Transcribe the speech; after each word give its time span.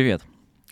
Привет! 0.00 0.22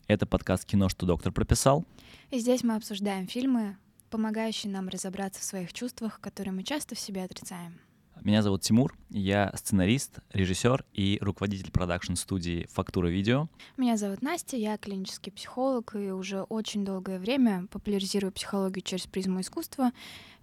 Это 0.06 0.24
подкаст 0.24 0.64
«Кино, 0.64 0.88
что 0.88 1.04
доктор 1.04 1.34
прописал». 1.34 1.84
И 2.30 2.38
здесь 2.38 2.64
мы 2.64 2.76
обсуждаем 2.76 3.26
фильмы, 3.26 3.76
помогающие 4.08 4.72
нам 4.72 4.88
разобраться 4.88 5.42
в 5.42 5.44
своих 5.44 5.74
чувствах, 5.74 6.18
которые 6.18 6.54
мы 6.54 6.62
часто 6.62 6.94
в 6.94 6.98
себе 6.98 7.24
отрицаем. 7.24 7.78
Меня 8.22 8.40
зовут 8.40 8.62
Тимур, 8.62 8.96
я 9.10 9.52
сценарист, 9.54 10.20
режиссер 10.32 10.82
и 10.94 11.18
руководитель 11.20 11.70
продакшн-студии 11.70 12.68
«Фактура 12.72 13.08
видео». 13.08 13.50
Меня 13.76 13.98
зовут 13.98 14.22
Настя, 14.22 14.56
я 14.56 14.78
клинический 14.78 15.30
психолог 15.30 15.94
и 15.94 16.10
уже 16.10 16.44
очень 16.44 16.86
долгое 16.86 17.18
время 17.18 17.66
популяризирую 17.70 18.32
психологию 18.32 18.82
через 18.82 19.06
призму 19.06 19.42
искусства. 19.42 19.90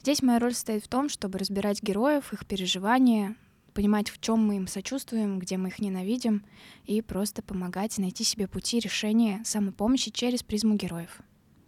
Здесь 0.04 0.22
моя 0.22 0.38
роль 0.38 0.54
состоит 0.54 0.86
в 0.86 0.90
том, 0.90 1.10
чтобы 1.10 1.40
разбирать 1.40 1.82
героев, 1.82 2.34
их 2.34 2.46
переживания, 2.46 3.36
понимать, 3.76 4.10
в 4.10 4.20
чем 4.20 4.40
мы 4.40 4.56
им 4.56 4.68
сочувствуем, 4.68 5.38
где 5.38 5.58
мы 5.58 5.68
их 5.68 5.80
ненавидим, 5.80 6.44
и 6.86 7.02
просто 7.02 7.44
помогать 7.44 7.98
найти 8.00 8.24
себе 8.24 8.48
пути 8.48 8.80
решения 8.80 9.42
самопомощи 9.44 10.10
через 10.10 10.42
призму 10.42 10.76
героев. 10.76 11.20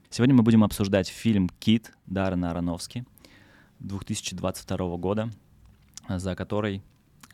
Сегодня 0.10 0.34
мы 0.34 0.42
будем 0.42 0.64
обсуждать 0.64 1.10
фильм 1.10 1.50
«Кит» 1.60 1.92
Даррена 2.06 2.52
Аронофски 2.52 3.06
2022 3.80 4.98
года, 4.98 5.30
за 6.08 6.34
который 6.36 6.82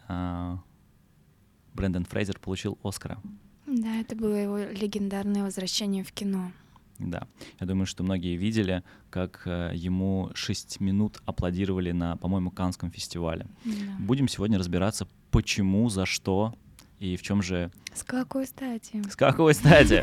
э, 0.10 0.58
Брэндон 1.76 2.06
Фрейзер 2.06 2.40
получил 2.40 2.80
Оскара. 2.84 3.22
Да, 3.68 3.96
это 3.96 4.16
было 4.16 4.36
его 4.36 4.58
легендарное 4.58 5.44
возвращение 5.44 6.04
в 6.04 6.12
кино. 6.12 6.52
Да, 7.10 7.28
я 7.60 7.68
думаю, 7.68 7.86
что 7.86 8.04
многие 8.04 8.36
видели, 8.36 8.84
как 9.10 9.44
э, 9.46 9.72
ему 9.76 10.32
6 10.34 10.80
минут 10.80 11.22
аплодировали 11.26 11.92
на, 11.92 12.16
по-моему, 12.18 12.52
Канском 12.52 12.92
фестивале. 12.92 13.46
Да. 13.66 13.74
Будем 14.00 14.28
сегодня 14.28 14.58
разбираться, 14.58 15.08
почему, 15.32 15.90
за 15.90 16.06
что 16.06 16.54
и 17.00 17.18
в 17.18 17.22
чем 17.22 17.42
же... 17.42 17.72
С 17.94 18.04
какой 18.04 18.46
стати? 18.48 19.02
С 19.10 19.16
какой 19.16 19.54
стати? 19.54 20.02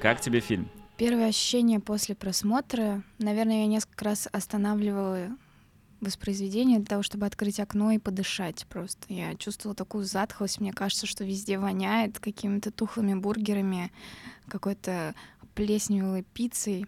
Как 0.00 0.20
тебе 0.20 0.40
фильм? 0.40 0.68
Первое 0.96 1.28
ощущение 1.28 1.80
после 1.80 2.14
просмотра, 2.14 3.02
наверное, 3.18 3.62
я 3.62 3.66
несколько 3.66 4.04
раз 4.04 4.28
останавливала 4.30 5.30
воспроизведение 6.00 6.78
для 6.78 6.86
того, 6.86 7.02
чтобы 7.02 7.26
открыть 7.26 7.60
окно 7.60 7.92
и 7.92 7.98
подышать 7.98 8.66
просто. 8.68 9.06
Я 9.08 9.34
чувствовала 9.36 9.74
такую 9.74 10.04
затхлость, 10.04 10.60
мне 10.60 10.72
кажется, 10.72 11.06
что 11.06 11.24
везде 11.24 11.58
воняет 11.58 12.18
какими-то 12.18 12.70
тухлыми 12.70 13.14
бургерами, 13.14 13.92
какой-то 14.48 15.14
плесневой 15.54 16.24
пиццей. 16.24 16.86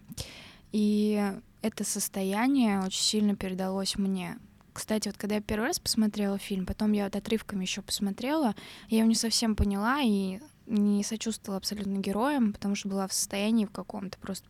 И 0.71 1.33
это 1.61 1.83
состояние 1.83 2.81
очень 2.81 3.01
сильно 3.01 3.35
передалось 3.35 3.97
мне. 3.97 4.37
Кстати, 4.73 5.07
вот 5.07 5.17
когда 5.17 5.35
я 5.35 5.41
первый 5.41 5.67
раз 5.67 5.79
посмотрела 5.79 6.37
фильм, 6.37 6.65
потом 6.65 6.91
я 6.91 7.05
вот 7.05 7.15
отрывками 7.15 7.63
еще 7.63 7.81
посмотрела, 7.81 8.55
я 8.89 8.99
его 8.99 9.07
не 9.07 9.15
совсем 9.15 9.55
поняла 9.55 10.01
и 10.01 10.39
не 10.67 11.03
сочувствовала 11.03 11.57
абсолютно 11.57 11.97
героям, 11.97 12.53
потому 12.53 12.75
что 12.75 12.89
была 12.89 13.07
в 13.07 13.13
состоянии 13.13 13.65
в 13.65 13.71
каком-то 13.71 14.17
просто 14.17 14.47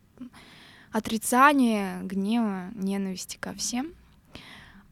отрицания, 0.92 2.00
гнева, 2.02 2.70
ненависти 2.74 3.36
ко 3.36 3.52
всем. 3.54 3.92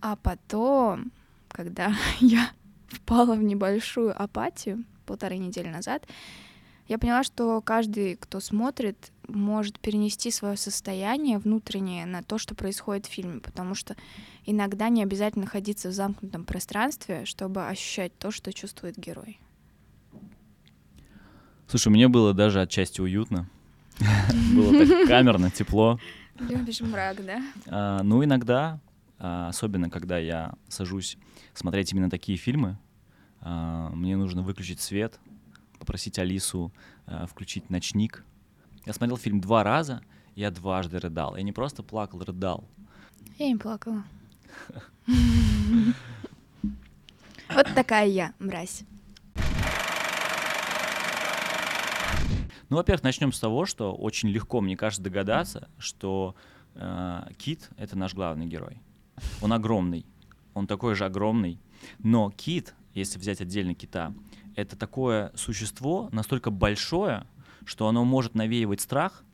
А 0.01 0.17
потом, 0.17 1.13
когда 1.49 1.95
я 2.21 2.51
впала 2.89 3.35
в 3.35 3.43
небольшую 3.43 4.21
апатию 4.21 4.85
полторы 5.07 5.37
недели 5.37 5.69
назад, 5.69 6.07
я 6.87 6.99
поняла, 6.99 7.25
что 7.25 7.63
каждый, 7.63 8.17
кто 8.17 8.41
смотрит, 8.41 9.11
может 9.27 9.81
перенести 9.81 10.31
свое 10.31 10.59
состояние 10.59 11.39
внутреннее 11.39 12.05
на 12.05 12.23
то, 12.23 12.37
что 12.37 12.55
происходит 12.55 13.07
в 13.07 13.11
фильме, 13.11 13.41
потому 13.41 13.75
что 13.75 13.97
иногда 14.45 14.91
не 14.91 15.03
обязательно 15.03 15.47
находиться 15.47 15.89
в 15.89 15.93
замкнутом 15.93 16.45
пространстве, 16.45 17.25
чтобы 17.25 17.67
ощущать 17.67 18.17
то, 18.19 18.31
что 18.31 18.53
чувствует 18.53 18.99
герой. 18.99 19.39
Слушай, 21.67 21.89
мне 21.89 22.09
было 22.09 22.35
даже 22.35 22.61
отчасти 22.61 23.01
уютно. 23.01 23.49
Было 24.55 24.87
так 24.87 25.07
камерно, 25.07 25.51
тепло. 25.51 25.99
Любишь 26.39 26.81
мрак, 26.81 27.25
да? 27.25 27.43
А, 27.67 28.03
ну, 28.03 28.25
иногда, 28.25 28.81
а, 29.19 29.49
особенно 29.49 29.89
когда 29.89 30.19
я 30.19 30.55
сажусь 30.69 31.17
смотреть 31.53 31.93
именно 31.93 32.11
такие 32.11 32.37
фильмы, 32.37 32.77
а, 33.41 33.91
мне 33.91 34.17
нужно 34.17 34.43
выключить 34.43 34.81
свет, 34.81 35.21
попросить 35.79 36.19
Алису 36.19 36.73
включить 37.29 37.69
ночник. 37.69 38.25
Я 38.87 38.95
смотрел 38.95 39.19
фильм 39.19 39.41
два 39.41 39.63
раза, 39.63 40.01
я 40.35 40.51
дважды 40.51 40.99
рыдал. 40.99 41.37
Я 41.37 41.43
не 41.43 41.53
просто 41.53 41.83
плакал, 41.83 42.21
рыдал. 42.21 42.65
Я 43.39 43.49
не 43.49 43.57
плакала. 43.57 44.03
Вот 47.55 47.67
такая 47.75 48.07
я, 48.07 48.33
мразь. 48.39 48.85
Ну, 52.69 52.77
во-первых, 52.77 53.03
начнем 53.03 53.33
с 53.33 53.41
того, 53.41 53.67
что 53.67 53.95
очень 53.95 54.29
легко, 54.29 54.61
мне 54.61 54.77
кажется, 54.77 55.03
догадаться, 55.03 55.69
что 55.79 56.35
э, 56.75 57.27
Кит— 57.37 57.71
это 57.77 57.97
наш 57.97 58.15
главный 58.15 58.47
герой. 58.47 58.81
Он 59.43 59.53
огромный, 59.53 60.07
он 60.55 60.67
такой 60.67 60.95
же 60.95 61.05
огромный, 61.05 61.61
но 61.99 62.31
Кит, 62.31 62.75
если 62.95 63.19
взять 63.19 63.41
отдельно 63.41 63.75
Кита, 63.75 64.15
это 64.57 64.77
такое 64.77 65.33
существо 65.35 66.09
настолько 66.13 66.51
большое, 66.51 67.27
что 67.65 67.89
оно 67.89 68.05
может 68.05 68.35
навеивать 68.35 68.81
страх, 68.81 69.25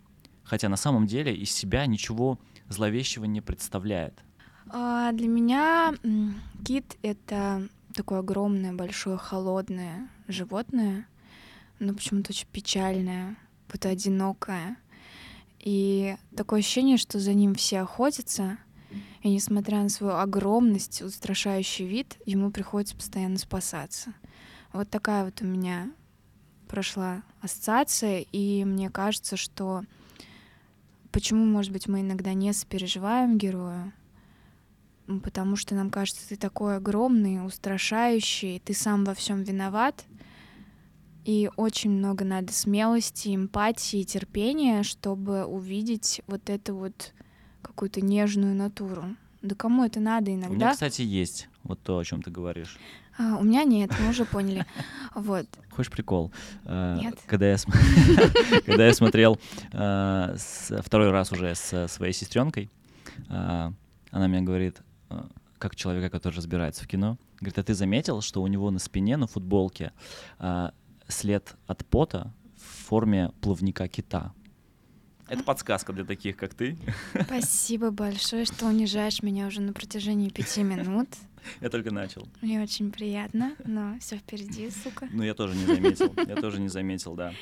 хотя 0.43 0.69
на 0.69 0.77
самом 0.77 1.07
деле 1.07 1.35
из 1.35 1.53
себя 1.53 1.87
ничего 1.87 2.39
зловещего 2.69 3.25
не 3.25 3.41
представляет. 3.41 4.25
А 4.73 5.13
для 5.13 5.29
меня 5.29 5.95
кит— 6.65 6.97
это 7.03 7.69
такое 7.95 8.21
огромное, 8.21 8.73
большое, 8.73 9.17
холодное 9.17 10.09
животное, 10.29 11.07
но 11.81 11.95
почему-то 11.95 12.31
очень 12.31 12.47
печальное, 12.53 13.37
будто 13.69 13.89
одинокое. 13.89 14.77
И 15.59 16.17
такое 16.37 16.61
ощущение, 16.61 16.97
что 16.97 17.19
за 17.19 17.35
ним 17.35 17.55
все 17.55 17.81
охотятся, 17.81 18.59
и 19.23 19.29
несмотря 19.29 19.83
на 19.83 19.89
свою 19.89 20.15
огромность, 20.15 21.03
устрашающий 21.03 21.87
вид, 21.87 22.17
ему 22.25 22.51
приходится 22.51 22.97
постоянно 22.97 23.39
спасаться. 23.39 24.15
Вот 24.73 24.89
такая 24.89 25.25
вот 25.25 25.43
у 25.43 25.45
меня 25.45 25.91
прошла 26.69 27.23
ассоциация, 27.41 28.25
и 28.33 28.65
мне 28.65 28.91
кажется, 28.91 29.37
что 29.37 29.83
почему, 31.11 31.45
может 31.45 31.73
быть, 31.73 31.89
мы 31.89 32.01
иногда 32.01 32.33
не 32.33 32.53
сопереживаем 32.53 33.37
герою, 33.37 33.93
потому 35.23 35.57
что 35.57 35.75
нам 35.75 35.91
кажется, 35.91 36.29
ты 36.29 36.37
такой 36.37 36.77
огромный, 36.77 37.45
устрашающий, 37.45 38.61
ты 38.61 38.75
сам 38.75 39.05
во 39.05 39.15
всем 39.15 39.43
виноват, 39.43 40.05
и 41.25 41.51
очень 41.57 41.91
много 41.91 42.25
надо 42.25 42.53
смелости, 42.53 43.35
эмпатии, 43.35 44.03
терпения, 44.05 44.83
чтобы 44.83 45.45
увидеть 45.45 46.23
вот 46.27 46.49
эту 46.49 46.75
вот 46.75 47.13
какую-то 47.63 48.01
нежную 48.01 48.55
натуру. 48.55 49.05
Да 49.43 49.55
кому 49.55 49.85
это 49.85 50.01
надо 50.01 50.33
иногда? 50.35 50.51
У 50.51 50.55
меня, 50.55 50.73
кстати, 50.73 51.03
есть 51.03 51.49
вот 51.63 51.81
то, 51.83 51.99
о 51.99 52.05
чем 52.05 52.23
ты 52.23 52.31
говоришь. 52.31 52.79
А, 53.19 53.37
у 53.37 53.45
меня 53.45 53.65
нет, 53.65 53.91
мы 54.01 54.11
уже 54.11 54.25
поняли. 54.25 54.65
Вот. 55.15 55.47
Хочешь 55.71 55.91
прикол? 55.91 56.31
А, 56.65 56.97
нет. 56.97 57.19
Когда 57.27 57.51
я, 57.51 57.57
когда 58.67 58.87
я 58.87 58.95
смотрел 58.95 59.39
а, 59.73 60.37
второй 60.83 61.11
раз 61.11 61.33
уже 61.33 61.55
с 61.55 61.89
своей 61.89 62.13
сестренкой, 62.13 62.71
а, 63.29 63.73
она 64.11 64.29
мне 64.29 64.41
говорит, 64.41 64.81
как 65.59 65.77
человека, 65.77 66.11
который 66.11 66.37
разбирается 66.37 66.85
в 66.85 66.87
кино, 66.87 67.19
говорит, 67.41 67.59
а 67.59 67.63
ты 67.63 67.75
заметил, 67.75 68.23
что 68.23 68.41
у 68.43 68.47
него 68.47 68.71
на 68.71 68.79
спине, 68.79 69.17
на 69.17 69.27
футболке 69.27 69.93
след 71.11 71.57
от 71.67 71.85
пота 71.87 72.33
в 72.57 72.89
форме 72.89 73.33
плавника 73.41 73.89
кита? 73.89 74.33
Это 75.29 75.45
подсказка 75.45 75.93
для 75.93 76.05
таких, 76.05 76.37
как 76.37 76.55
ты. 76.55 76.77
Спасибо 77.25 77.91
большое, 77.93 78.45
что 78.45 78.67
унижаешь 78.67 79.23
меня 79.23 79.47
уже 79.47 79.61
на 79.61 79.73
протяжении 79.73 80.29
пяти 80.29 80.65
минут. 80.65 81.09
Я 81.61 81.71
только 81.71 81.93
начал. 81.93 82.29
Мне 82.41 82.61
очень 82.61 82.91
приятно, 82.91 83.55
но 83.65 83.97
все 84.01 84.17
впереди, 84.17 84.71
сука. 84.71 85.09
Ну, 85.13 85.23
я 85.23 85.35
тоже 85.35 85.57
не 85.57 85.67
заметил. 85.67 86.13
Я 86.27 86.37
тоже 86.37 86.61
не 86.61 86.69
заметил, 86.69 87.15
да. 87.15 87.33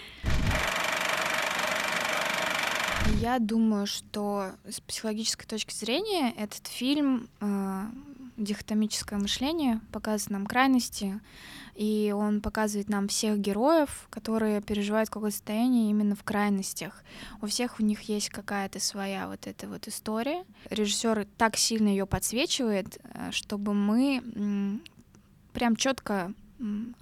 Я 3.21 3.39
думаю, 3.39 3.87
что 3.87 4.53
с 4.69 4.81
психологической 4.81 5.47
точки 5.47 5.75
зрения 5.75 6.33
этот 6.37 6.67
фильм 6.67 7.29
э, 7.41 7.85
дихотомическое 8.39 9.19
мышление 9.19 9.81
показывает 9.93 10.31
нам 10.31 10.47
крайности, 10.47 11.21
и 11.75 12.15
он 12.17 12.41
показывает 12.41 12.89
нам 12.89 13.09
всех 13.09 13.39
героев, 13.39 14.07
которые 14.11 14.63
переживают 14.63 15.11
какое-то 15.11 15.37
состояние 15.37 15.91
именно 15.91 16.15
в 16.15 16.23
крайностях. 16.23 17.05
У 17.43 17.47
всех 17.47 17.81
у 17.81 17.83
них 17.83 18.03
есть 18.03 18.31
какая-то 18.31 18.81
своя 18.81 19.29
вот 19.29 19.47
эта 19.47 19.69
вот 19.69 19.87
история. 19.89 20.45
Режиссер 20.71 21.27
так 21.37 21.57
сильно 21.57 21.89
ее 21.89 22.07
подсвечивает, 22.07 22.99
э, 23.03 23.31
чтобы 23.33 23.75
мы 23.75 24.81
прям 25.53 25.77
четко 25.77 26.33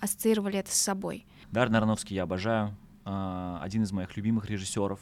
ассоциировали 0.00 0.59
это 0.59 0.71
с 0.71 0.81
собой. 0.81 1.27
Дар 1.50 1.71
Нароновский 1.71 2.17
я 2.17 2.25
обожаю. 2.25 2.77
А, 3.05 3.61
один 3.62 3.85
из 3.85 3.93
моих 3.93 4.17
любимых 4.17 4.50
режиссеров 4.50 5.00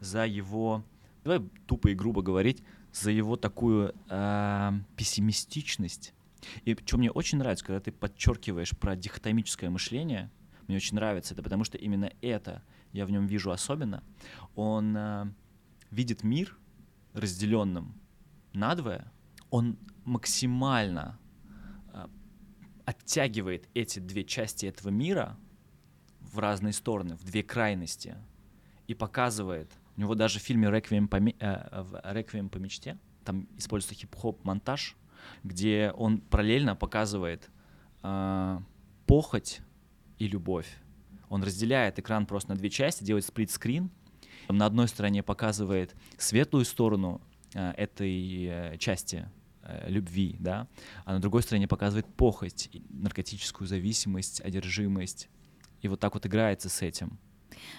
за 0.00 0.26
его 0.26 0.84
Давай 1.26 1.40
тупо 1.66 1.88
и 1.88 1.94
грубо 1.94 2.22
говорить, 2.22 2.62
за 3.00 3.10
его 3.10 3.36
такую 3.36 3.94
э, 4.08 4.72
пессимистичность. 4.96 6.14
И 6.64 6.76
что 6.84 6.96
мне 6.96 7.10
очень 7.10 7.38
нравится, 7.38 7.64
когда 7.64 7.80
ты 7.80 7.92
подчеркиваешь 7.92 8.70
про 8.70 8.96
дихотомическое 8.96 9.68
мышление, 9.68 10.30
мне 10.66 10.76
очень 10.76 10.96
нравится 10.96 11.34
это, 11.34 11.42
потому 11.42 11.64
что 11.64 11.76
именно 11.76 12.10
это 12.22 12.62
я 12.92 13.04
в 13.04 13.10
нем 13.10 13.26
вижу 13.26 13.50
особенно. 13.50 14.02
Он 14.54 14.96
э, 14.96 15.26
видит 15.90 16.24
мир 16.24 16.56
разделенным 17.12 17.94
надвое, 18.54 19.12
он 19.50 19.78
максимально 20.04 21.18
э, 21.92 22.06
оттягивает 22.86 23.68
эти 23.74 23.98
две 23.98 24.24
части 24.24 24.66
этого 24.66 24.88
мира 24.88 25.36
в 26.20 26.38
разные 26.38 26.72
стороны, 26.72 27.16
в 27.16 27.24
две 27.24 27.42
крайности, 27.42 28.16
и 28.86 28.94
показывает. 28.94 29.70
У 29.96 30.00
него 30.00 30.14
даже 30.14 30.38
в 30.38 30.42
фильме 30.42 30.70
«Реквием 30.70 31.08
по, 31.08 31.16
э, 31.16 32.02
«Реквием 32.04 32.48
по 32.48 32.58
мечте» 32.58 32.98
там 33.24 33.48
используется 33.56 33.94
хип-хоп 33.94 34.44
монтаж, 34.44 34.96
где 35.42 35.92
он 35.96 36.20
параллельно 36.20 36.76
показывает 36.76 37.50
э, 38.02 38.58
похоть 39.06 39.60
и 40.18 40.28
любовь. 40.28 40.68
Он 41.28 41.42
разделяет 41.42 41.98
экран 41.98 42.26
просто 42.26 42.50
на 42.50 42.56
две 42.56 42.70
части, 42.70 43.04
делает 43.04 43.24
сплит-скрин. 43.24 43.90
На 44.48 44.66
одной 44.66 44.86
стороне 44.86 45.22
показывает 45.22 45.96
светлую 46.18 46.64
сторону 46.64 47.20
э, 47.54 47.72
этой 47.72 48.44
э, 48.44 48.78
части 48.78 49.28
э, 49.62 49.90
любви, 49.90 50.36
да, 50.38 50.68
а 51.04 51.14
на 51.14 51.20
другой 51.20 51.42
стороне 51.42 51.66
показывает 51.66 52.06
похоть, 52.06 52.70
наркотическую 52.90 53.66
зависимость, 53.66 54.40
одержимость. 54.40 55.28
И 55.82 55.88
вот 55.88 55.98
так 56.00 56.14
вот 56.14 56.26
играется 56.26 56.68
с 56.68 56.82
этим. 56.82 57.18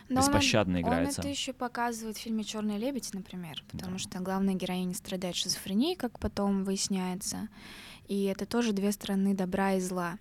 Но 0.10 0.22
беспощадно 0.22 0.78
он, 0.78 0.82
играется. 0.82 1.22
Он 1.22 1.28
это 1.28 1.30
еще 1.30 1.54
показывает 1.54 2.18
в 2.18 2.22
фильме 2.22 2.44
Черный 2.44 2.78
лебедь, 2.78 3.14
например, 3.14 3.64
потому 3.72 3.94
да. 3.94 4.00
что 4.00 4.20
главная 4.20 4.54
героиня 4.54 4.94
страдает 4.94 5.36
шизофренией, 5.36 5.96
как 5.96 6.20
потом 6.20 6.64
выясняется. 6.64 7.50
И 8.08 8.24
это 8.24 8.46
тоже 8.46 8.72
две 8.72 8.92
стороны 8.92 9.34
добра 9.34 9.74
и 9.74 9.82
зла. 9.82 10.18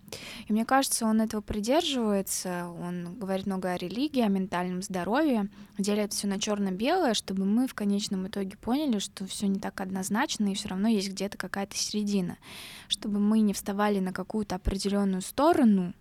И 0.48 0.52
мне 0.52 0.64
кажется, 0.64 1.06
он 1.06 1.20
этого 1.20 1.40
придерживается. 1.40 2.68
Он 2.80 3.16
говорит 3.16 3.46
много 3.46 3.70
о 3.70 3.76
религии, 3.76 4.22
о 4.22 4.28
ментальном 4.28 4.82
здоровье, 4.82 5.48
делит 5.78 6.12
все 6.12 6.26
на 6.26 6.40
черно-белое, 6.40 7.14
чтобы 7.14 7.44
мы 7.44 7.68
в 7.68 7.74
конечном 7.74 8.26
итоге 8.26 8.56
поняли, 8.56 8.98
что 8.98 9.26
все 9.26 9.46
не 9.46 9.60
так 9.60 9.80
однозначно, 9.80 10.50
и 10.50 10.54
все 10.54 10.68
равно 10.68 10.88
есть 10.88 11.10
где-то 11.10 11.38
какая-то 11.38 11.76
середина. 11.76 12.38
Чтобы 12.88 13.20
мы 13.20 13.40
не 13.40 13.52
вставали 13.52 14.00
на 14.00 14.12
какую-то 14.12 14.56
определенную 14.56 15.22
сторону, 15.22 15.94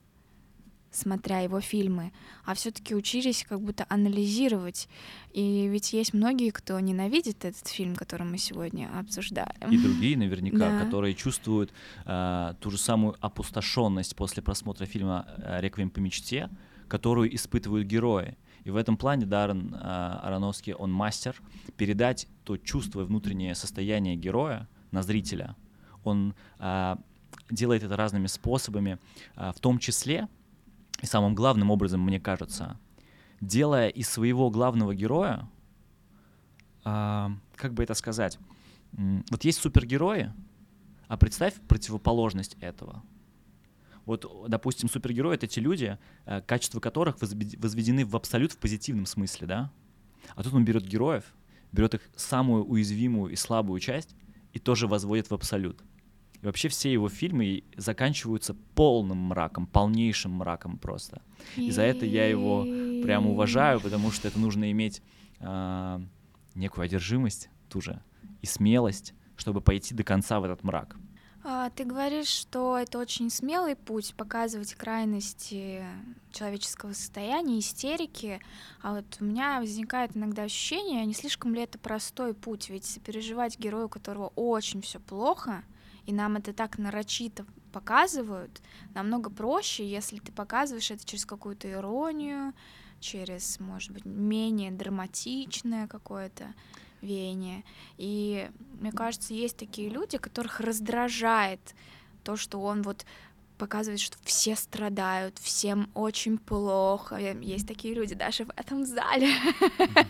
смотря 0.96 1.40
его 1.40 1.62
фильмы, 1.62 2.12
а 2.46 2.54
все-таки 2.54 2.96
учились 2.96 3.46
как 3.48 3.62
будто 3.62 3.86
анализировать. 3.90 4.88
И 5.34 5.68
ведь 5.68 5.94
есть 5.94 6.14
многие, 6.14 6.52
кто 6.52 6.80
ненавидит 6.80 7.46
этот 7.46 7.68
фильм, 7.68 7.96
который 7.96 8.26
мы 8.26 8.38
сегодня 8.38 8.90
обсуждаем. 8.98 9.72
И 9.72 9.78
другие 9.78 10.18
наверняка, 10.18 10.70
да. 10.70 10.80
которые 10.80 11.14
чувствуют 11.14 11.74
э, 12.06 12.54
ту 12.60 12.72
же 12.72 12.78
самую 12.78 13.16
опустошенность 13.20 14.16
после 14.16 14.42
просмотра 14.42 14.86
фильма 14.86 15.26
э, 15.38 15.62
«Реквием 15.62 15.90
по 15.90 16.00
мечте», 16.00 16.50
которую 16.88 17.34
испытывают 17.36 17.88
герои. 17.88 18.38
И 18.64 18.72
в 18.72 18.78
этом 18.78 18.98
плане 18.98 19.26
Даррен 19.26 19.74
э, 19.74 19.78
Ароновский, 19.78 20.74
он 20.74 20.92
мастер 20.92 21.36
передать 21.78 22.28
то 22.44 22.58
чувство 22.58 23.02
и 23.02 23.06
внутреннее 23.06 23.56
состояние 23.56 24.16
героя 24.16 24.68
на 24.92 25.04
зрителя. 25.04 25.56
Он 26.04 26.34
э, 26.60 26.96
делает 27.52 27.84
это 27.84 27.96
разными 27.96 28.28
способами, 28.28 28.98
э, 29.36 29.52
в 29.56 29.60
том 29.60 29.78
числе 29.78 30.28
и 31.02 31.06
самым 31.06 31.36
главным 31.36 31.72
образом, 31.72 32.02
мне 32.02 32.20
кажется, 32.20 32.80
делая 33.42 33.90
из 33.90 34.10
своего 34.10 34.50
главного 34.50 34.96
героя, 34.96 35.50
э, 36.84 37.30
как 37.56 37.74
бы 37.74 37.84
это 37.84 37.94
сказать, 37.94 38.40
вот 39.30 39.44
есть 39.44 39.60
супергерои, 39.60 40.32
а 41.08 41.18
представь 41.18 41.56
противоположность 41.68 42.56
этого. 42.62 43.04
Вот, 44.06 44.26
допустим, 44.48 44.88
супергерои— 44.88 45.36
это 45.36 45.48
те 45.48 45.62
люди, 45.62 45.98
э, 46.26 46.42
качества 46.42 46.80
которых 46.80 47.20
возведены 47.20 48.06
в 48.06 48.16
абсолют 48.16 48.52
в 48.52 48.58
позитивном 48.58 49.06
смысле, 49.06 49.48
да? 49.48 49.72
А 50.36 50.44
тут 50.44 50.54
он 50.54 50.64
берет 50.64 50.86
героев, 50.86 51.24
берет 51.72 51.96
их 51.96 52.02
самую 52.16 52.66
уязвимую 52.66 53.32
и 53.32 53.36
слабую 53.36 53.80
часть 53.80 54.16
и 54.54 54.60
тоже 54.60 54.88
возводит 54.88 55.30
в 55.30 55.34
абсолют. 55.34 55.84
И 56.46 56.48
вообще 56.48 56.70
все 56.70 56.94
его 56.94 57.10
фильмы 57.10 57.64
заканчиваются 57.76 58.54
полным 58.76 59.18
мраком, 59.18 59.66
полнейшим 59.66 60.32
мраком 60.34 60.78
просто. 60.78 61.24
И 61.56 61.72
за 61.72 61.82
это 61.82 62.06
я 62.06 62.28
его 62.28 62.62
прям 63.02 63.26
уважаю, 63.26 63.82
потому 63.82 64.12
что 64.12 64.28
это 64.28 64.38
нужно 64.38 64.70
иметь 64.70 65.02
э, 65.40 66.00
некую 66.54 66.86
одержимость 66.86 67.50
ту 67.68 67.82
же 67.82 68.00
и 68.44 68.46
смелость, 68.46 69.16
чтобы 69.36 69.60
пойти 69.60 69.96
до 69.96 70.04
конца 70.04 70.40
в 70.40 70.44
этот 70.44 70.64
мрак. 70.64 70.98
А, 71.44 71.72
ты 71.72 71.84
говоришь, 71.84 72.28
что 72.28 72.78
это 72.78 73.00
очень 73.00 73.32
смелый 73.32 73.76
путь 73.76 74.14
показывать 74.16 74.76
крайности 74.76 75.84
человеческого 76.32 76.94
состояния, 76.94 77.58
истерики. 77.58 78.40
А 78.84 78.98
вот 78.98 79.06
у 79.20 79.26
меня 79.26 79.60
возникает 79.60 80.16
иногда 80.16 80.44
ощущение, 80.44 81.08
не 81.08 81.16
слишком 81.16 81.56
ли 81.56 81.64
это 81.64 81.80
простой 81.80 82.36
путь, 82.36 82.70
ведь 82.70 82.86
сопереживать 82.86 83.58
герою, 83.58 83.88
у 83.88 83.90
которого 83.90 84.28
очень 84.36 84.84
все 84.84 85.00
плохо, 85.00 85.64
и 86.06 86.14
нам 86.14 86.38
это 86.38 86.54
так 86.54 86.78
нарочито 86.78 87.46
показывают, 87.72 88.62
намного 88.94 89.30
проще, 89.30 89.88
если 89.88 90.20
ты 90.20 90.32
показываешь 90.32 90.92
это 90.92 91.06
через 91.06 91.26
какую-то 91.26 91.70
иронию, 91.70 92.54
через, 93.00 93.60
может 93.60 93.92
быть, 93.92 94.06
менее 94.06 94.72
драматичное 94.72 95.88
какое-то 95.88 96.54
веяние. 97.02 97.64
И 97.98 98.50
мне 98.80 98.92
кажется, 98.92 99.34
есть 99.34 99.58
такие 99.58 99.90
люди, 99.90 100.18
которых 100.18 100.60
раздражает 100.60 101.76
то, 102.24 102.36
что 102.36 102.62
он 102.62 102.82
вот 102.82 103.06
показывает, 103.58 104.00
что 104.00 104.18
все 104.24 104.56
страдают, 104.56 105.38
всем 105.40 105.90
очень 105.94 106.38
плохо. 106.38 107.16
Есть 107.16 107.68
такие 107.68 107.94
люди 107.94 108.16
даже 108.16 108.46
в 108.46 108.52
этом 108.56 108.86
зале. 108.86 109.30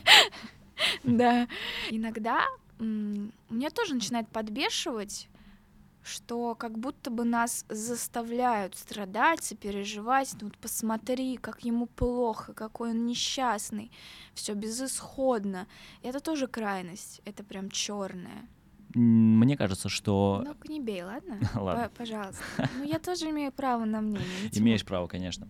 Да. 1.04 1.48
Иногда 1.90 2.44
меня 2.80 3.70
тоже 3.70 3.94
начинает 3.94 4.28
подбешивать 4.28 5.30
что 6.06 6.54
как 6.54 6.78
будто 6.78 7.10
бы 7.10 7.24
нас 7.24 7.66
заставляют 7.68 8.76
страдать, 8.76 9.44
сопереживать. 9.44 10.36
Ну 10.40 10.48
вот 10.48 10.58
посмотри, 10.60 11.36
как 11.38 11.66
ему 11.66 11.88
плохо, 11.88 12.54
какой 12.54 12.92
он 12.92 13.08
несчастный, 13.08 13.92
все 14.36 14.54
безысходно. 14.54 15.68
И 16.04 16.08
это 16.08 16.20
тоже 16.20 16.48
крайность, 16.48 17.22
это 17.26 17.44
прям 17.44 17.72
черное. 17.72 18.48
Мне 18.94 19.58
кажется, 19.58 19.90
что... 19.90 20.44
Ну, 20.46 20.56
не 20.70 20.80
бей, 20.80 21.04
ладно? 21.04 21.40
ладно. 21.56 21.92
Пожалуйста. 21.98 22.44
Ну, 22.78 22.84
я 22.84 23.00
тоже 23.00 23.32
имею 23.32 23.52
право 23.52 23.84
на 23.84 24.00
мнение. 24.00 24.50
Имеешь 24.52 24.86
право, 24.86 25.08
конечно. 25.08 25.50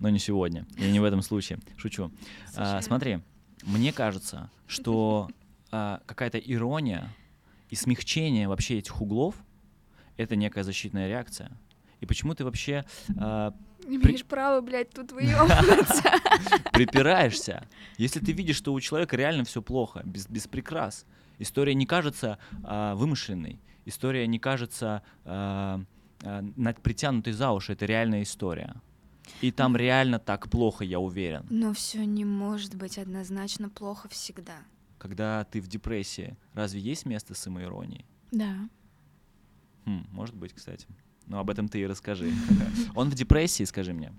Но 0.00 0.10
не 0.10 0.18
сегодня. 0.18 0.66
И 0.76 0.90
не 0.90 0.98
в 0.98 1.04
этом 1.04 1.22
случае. 1.22 1.60
Шучу. 1.76 2.10
А, 2.56 2.82
смотри, 2.82 3.20
мне 3.62 3.92
кажется, 3.92 4.50
что 4.66 5.30
а, 5.70 6.02
какая-то 6.04 6.38
ирония 6.38 7.08
и 7.70 7.76
смягчение 7.76 8.48
вообще 8.48 8.78
этих 8.78 9.00
углов— 9.00 9.36
это 10.16 10.36
некая 10.36 10.64
защитная 10.64 11.08
реакция. 11.08 11.50
И 12.00 12.06
почему 12.06 12.34
ты 12.34 12.44
вообще... 12.44 12.84
Э, 13.18 13.52
Имеешь 13.86 14.22
при... 14.22 14.28
право, 14.28 14.60
блядь, 14.60 14.90
тут 14.90 15.12
выебываться. 15.12 16.02
Припираешься. 16.72 17.66
Если 17.98 18.20
ты 18.20 18.32
видишь, 18.32 18.56
что 18.56 18.72
у 18.72 18.80
человека 18.80 19.16
реально 19.16 19.44
все 19.44 19.62
плохо, 19.62 20.02
без, 20.04 20.28
без 20.28 20.46
прикрас. 20.46 21.06
История 21.38 21.74
не 21.74 21.86
кажется 21.86 22.38
э, 22.62 22.94
вымышленной. 22.94 23.60
История 23.84 24.26
не 24.26 24.38
кажется 24.38 25.02
э, 25.24 25.78
э, 26.22 26.74
притянутой 26.82 27.32
за 27.32 27.52
уши. 27.52 27.72
Это 27.72 27.86
реальная 27.86 28.22
история. 28.22 28.74
И 29.40 29.50
там 29.50 29.76
реально 29.76 30.18
так 30.18 30.50
плохо, 30.50 30.84
я 30.84 31.00
уверен. 31.00 31.46
Но 31.50 31.72
все 31.72 32.04
не 32.04 32.24
может 32.24 32.74
быть 32.74 32.98
однозначно 32.98 33.68
плохо 33.68 34.08
всегда. 34.08 34.58
Когда 34.98 35.44
ты 35.44 35.60
в 35.60 35.68
депрессии, 35.68 36.36
разве 36.52 36.80
есть 36.80 37.06
место 37.06 37.34
самоиронии? 37.34 38.04
Да. 38.30 38.68
Хм, 39.84 40.06
может 40.10 40.34
быть, 40.34 40.52
кстати. 40.52 40.86
Ну, 41.26 41.38
об 41.38 41.50
этом 41.50 41.68
ты 41.68 41.80
и 41.80 41.86
расскажи. 41.86 42.32
Он 42.94 43.10
в 43.10 43.14
депрессии, 43.14 43.64
скажи 43.64 43.92
мне. 43.92 44.12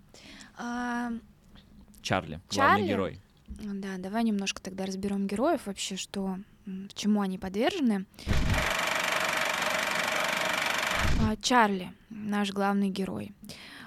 Чарли, 2.01 2.39
главный 2.51 2.88
герой. 2.88 3.22
Да, 3.48 3.98
давай 3.98 4.24
немножко 4.24 4.62
тогда 4.62 4.86
разберем 4.86 5.27
героев 5.27 5.62
вообще, 5.65 5.95
что, 5.95 6.38
чему 6.93 7.22
они 7.22 7.38
подвержены. 7.38 8.05
А, 11.22 11.36
Чарли, 11.41 11.91
наш 12.10 12.51
главный 12.51 12.89
герой. 12.89 13.34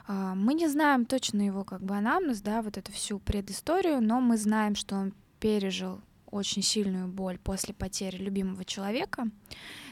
А, 0.06 0.35
мы 0.35 0.54
не 0.54 0.68
знаем 0.68 1.04
точно 1.04 1.42
его 1.42 1.64
как 1.64 1.82
бы 1.82 1.97
анамнез, 1.97 2.40
да, 2.40 2.62
вот 2.62 2.78
эту 2.78 2.92
всю 2.92 3.18
предысторию, 3.18 4.00
но 4.00 4.20
мы 4.20 4.37
знаем, 4.37 4.75
что 4.75 4.97
он 4.97 5.12
пережил 5.38 6.00
очень 6.30 6.62
сильную 6.62 7.08
боль 7.08 7.38
после 7.38 7.75
потери 7.75 8.16
любимого 8.16 8.64
человека. 8.64 9.28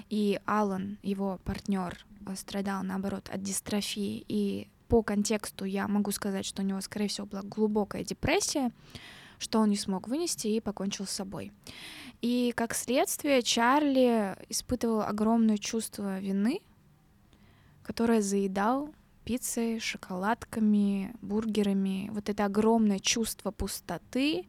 И 0.08 0.40
Алан, 0.46 0.98
его 1.02 1.40
партнер, 1.44 2.04
страдал, 2.34 2.82
наоборот, 2.82 3.28
от 3.32 3.42
дистрофии. 3.42 4.24
И 4.28 4.68
по 4.88 5.02
контексту 5.02 5.64
я 5.64 5.88
могу 5.88 6.10
сказать, 6.10 6.44
что 6.44 6.62
у 6.62 6.64
него, 6.64 6.80
скорее 6.80 7.08
всего, 7.08 7.26
была 7.26 7.42
глубокая 7.42 8.04
депрессия, 8.04 8.72
что 9.38 9.60
он 9.60 9.70
не 9.70 9.76
смог 9.76 10.08
вынести 10.08 10.48
и 10.48 10.60
покончил 10.60 11.06
с 11.06 11.10
собой. 11.10 11.52
И 12.22 12.52
как 12.56 12.74
следствие 12.74 13.42
Чарли 13.42 14.36
испытывал 14.48 15.02
огромное 15.02 15.58
чувство 15.58 16.18
вины, 16.18 16.60
которое 17.82 18.22
заедал 18.22 18.94
пиццей, 19.26 19.80
шоколадками, 19.80 21.14
бургерами. 21.20 22.08
Вот 22.12 22.28
это 22.28 22.44
огромное 22.44 23.00
чувство 23.00 23.50
пустоты, 23.50 24.46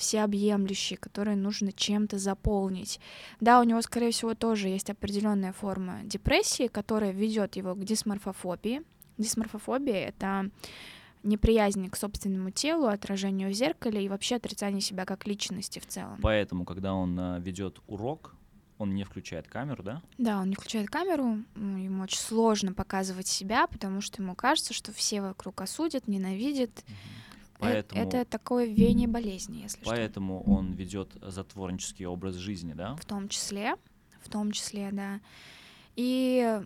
всеобъемлющей, 0.00 0.96
которое 0.96 1.36
нужно 1.36 1.72
чем-то 1.72 2.18
заполнить. 2.18 2.98
Да, 3.38 3.60
у 3.60 3.64
него, 3.64 3.82
скорее 3.82 4.10
всего, 4.10 4.34
тоже 4.34 4.68
есть 4.68 4.90
определенная 4.90 5.52
форма 5.52 6.00
депрессии, 6.04 6.66
которая 6.66 7.12
ведет 7.12 7.56
его 7.56 7.74
к 7.74 7.84
дисморфофобии. 7.84 8.82
Дисморфофобия— 9.18 10.08
это 10.08 10.50
неприязнь 11.22 11.88
к 11.90 11.96
собственному 11.96 12.50
телу, 12.50 12.86
отражению 12.86 13.50
в 13.50 13.52
зеркале 13.52 14.02
и 14.02 14.08
вообще 14.08 14.36
отрицание 14.36 14.80
себя 14.80 15.04
как 15.04 15.26
личности 15.26 15.78
в 15.78 15.86
целом. 15.86 16.18
Поэтому, 16.22 16.64
когда 16.64 16.94
он 16.94 17.18
э, 17.20 17.40
ведет 17.40 17.80
урок, 17.86 18.34
он 18.78 18.94
не 18.94 19.04
включает 19.04 19.46
камеру, 19.46 19.82
да? 19.82 20.00
Да, 20.16 20.38
он 20.38 20.48
не 20.48 20.54
включает 20.54 20.88
камеру, 20.88 21.40
ему 21.54 22.02
очень 22.02 22.18
сложно 22.18 22.72
показывать 22.72 23.26
себя, 23.26 23.66
потому 23.66 24.00
что 24.00 24.22
ему 24.22 24.34
кажется, 24.34 24.72
что 24.72 24.92
все 24.92 25.20
вокруг 25.20 25.60
осудят, 25.60 26.08
ненавидят. 26.08 26.70
Поэтому, 27.60 28.00
это 28.02 28.24
такое 28.24 28.66
веяние 28.66 29.08
болезни, 29.08 29.62
если 29.62 29.84
Поэтому 29.84 30.42
что. 30.42 30.52
он 30.52 30.72
ведет 30.72 31.16
затворнический 31.22 32.06
образ 32.06 32.36
жизни, 32.36 32.72
да? 32.72 32.96
В 32.96 33.04
том 33.04 33.28
числе, 33.28 33.76
в 34.22 34.28
том 34.28 34.52
числе, 34.52 34.90
да. 34.92 35.20
И 35.96 36.60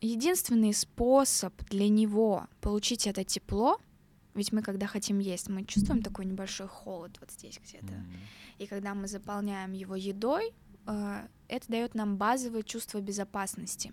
единственный 0.00 0.74
способ 0.74 1.54
для 1.68 1.88
него 1.88 2.46
получить 2.60 3.06
это 3.06 3.24
тепло, 3.24 3.78
ведь 4.34 4.52
мы, 4.52 4.62
когда 4.62 4.86
хотим 4.86 5.18
есть, 5.18 5.48
мы 5.48 5.64
чувствуем 5.64 6.02
такой 6.02 6.24
небольшой 6.24 6.68
холод 6.68 7.16
вот 7.20 7.30
здесь 7.30 7.58
где-то. 7.62 7.92
Mm-hmm. 7.92 8.18
И 8.58 8.66
когда 8.66 8.94
мы 8.94 9.08
заполняем 9.08 9.72
его 9.72 9.96
едой, 9.96 10.54
а, 10.86 11.26
это 11.48 11.68
дает 11.68 11.94
нам 11.94 12.16
базовое 12.16 12.62
чувство 12.62 13.00
безопасности. 13.00 13.92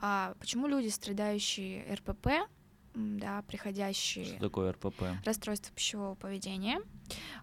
А 0.00 0.34
почему 0.38 0.66
люди, 0.66 0.88
страдающие 0.88 1.84
РПП, 1.94 2.48
да, 2.94 3.42
приходящие... 3.42 4.24
Что 4.24 4.38
такое 4.38 4.72
РПП? 4.72 5.02
Расстройство 5.24 5.74
пищевого 5.74 6.14
поведения. 6.14 6.80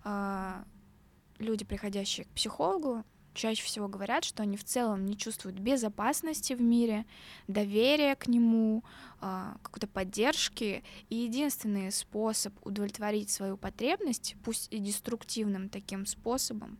А, 0.03 0.63
люди, 1.39 1.65
приходящие 1.65 2.25
к 2.25 2.29
психологу, 2.29 3.03
чаще 3.33 3.63
всего 3.63 3.87
говорят, 3.87 4.23
что 4.23 4.43
они 4.43 4.57
в 4.57 4.63
целом 4.63 5.05
не 5.05 5.17
чувствуют 5.17 5.59
безопасности 5.59 6.53
в 6.53 6.61
мире, 6.61 7.05
доверия 7.47 8.15
к 8.15 8.27
нему, 8.27 8.83
какой-то 9.19 9.87
поддержки. 9.87 10.83
И 11.09 11.15
единственный 11.15 11.91
способ 11.91 12.53
удовлетворить 12.65 13.29
свою 13.29 13.57
потребность, 13.57 14.35
пусть 14.43 14.71
и 14.71 14.79
деструктивным 14.79 15.69
таким 15.69 16.05
способом, 16.05 16.77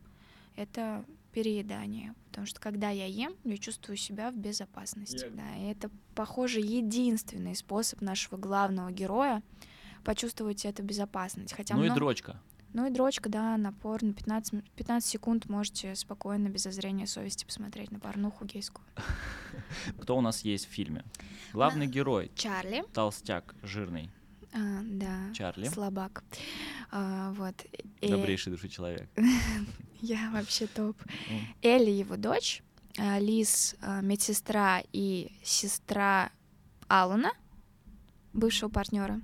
это 0.56 1.06
переедание. 1.32 2.14
Потому 2.30 2.48
что 2.48 2.60
когда 2.60 2.90
я 2.90 3.06
ем, 3.06 3.34
я 3.44 3.58
чувствую 3.58 3.98
себя 3.98 4.32
в 4.32 4.38
безопасности. 4.38 5.26
Yeah. 5.26 5.36
Да, 5.36 5.56
и 5.58 5.72
это, 5.72 5.90
похоже, 6.16 6.60
единственный 6.60 7.56
способ 7.56 8.02
нашего 8.02 8.38
главного 8.38 8.92
героя 8.92 9.42
почувствовать 10.04 10.66
эту 10.66 10.84
безопасность. 10.84 11.54
Хотя 11.54 11.76
ну 11.76 11.82
много... 11.82 11.96
и 11.96 11.98
дрочка. 11.98 12.42
Ну 12.74 12.86
и 12.86 12.92
дрочка, 12.92 13.30
да, 13.30 13.58
напор 13.58 14.04
на 14.04 14.14
15, 14.14 14.64
15 14.76 15.10
секунд 15.10 15.50
можете 15.50 15.96
спокойно, 15.96 16.50
без 16.50 16.64
зазрения 16.64 17.08
совести 17.08 17.44
посмотреть 17.46 17.92
на 17.92 18.00
порнуху 18.00 18.46
гейскую. 18.46 18.86
Кто 20.02 20.16
у 20.18 20.22
нас 20.22 20.42
есть 20.42 20.68
в 20.68 20.70
фильме? 20.70 21.04
Главный 21.52 21.88
герой. 21.88 22.32
Чарли. 22.36 22.84
Толстяк, 22.94 23.56
жирный. 23.64 24.12
А, 24.54 24.82
да. 24.84 25.34
Чарли. 25.34 25.68
Слабак. 25.68 26.24
А, 26.92 27.32
вот. 27.34 27.56
Добрейший 28.02 28.52
души 28.52 28.70
человек. 28.70 29.10
Я 30.02 30.30
вообще 30.32 30.68
топ. 30.68 30.98
Элли 31.62 31.92
его 31.92 32.16
дочь, 32.16 32.64
а, 32.98 33.20
Лиз 33.20 33.76
а, 33.82 34.02
медсестра 34.02 34.82
и 34.94 35.32
сестра 35.44 36.32
Алана, 36.88 37.32
бывшего 38.34 38.70
партнера. 38.70 39.22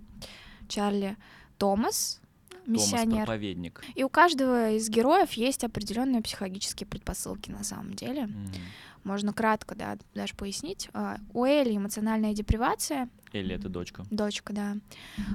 Чарли 0.67 1.17
Томас, 1.57 2.21
миссионер. 2.67 3.25
проповедник. 3.25 3.83
И 3.95 4.03
у 4.03 4.09
каждого 4.09 4.71
из 4.71 4.89
героев 4.89 5.33
есть 5.33 5.63
определенные 5.63 6.21
психологические 6.21 6.87
предпосылки 6.87 7.51
на 7.51 7.63
самом 7.63 7.93
деле. 7.93 8.23
Mm-hmm. 8.23 8.59
Можно 9.03 9.33
кратко, 9.33 9.75
да, 9.75 9.97
даже 10.15 10.33
пояснить. 10.35 10.89
А, 10.93 11.17
у 11.33 11.45
Элли 11.45 11.77
эмоциональная 11.77 12.33
депривация. 12.33 13.07
Элли 13.33 13.55
это 13.55 13.69
дочка. 13.69 14.03
Дочка, 14.09 14.51
да. 14.51 14.77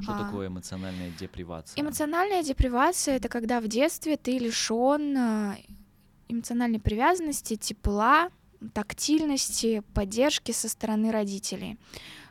Что 0.03 0.15
а, 0.15 0.25
такое 0.25 0.49
эмоциональная 0.49 1.13
депривация? 1.19 1.81
Эмоциональная 1.81 2.43
депривация 2.43 3.17
это 3.17 3.29
когда 3.29 3.61
в 3.61 3.69
детстве 3.69 4.17
ты 4.17 4.39
лишен 4.39 5.17
а, 5.17 5.57
эмоциональной 6.29 6.81
привязанности, 6.81 7.57
тепла, 7.57 8.31
тактильности, 8.73 9.83
поддержки 9.95 10.53
со 10.53 10.69
стороны 10.69 11.13
родителей. 11.13 11.79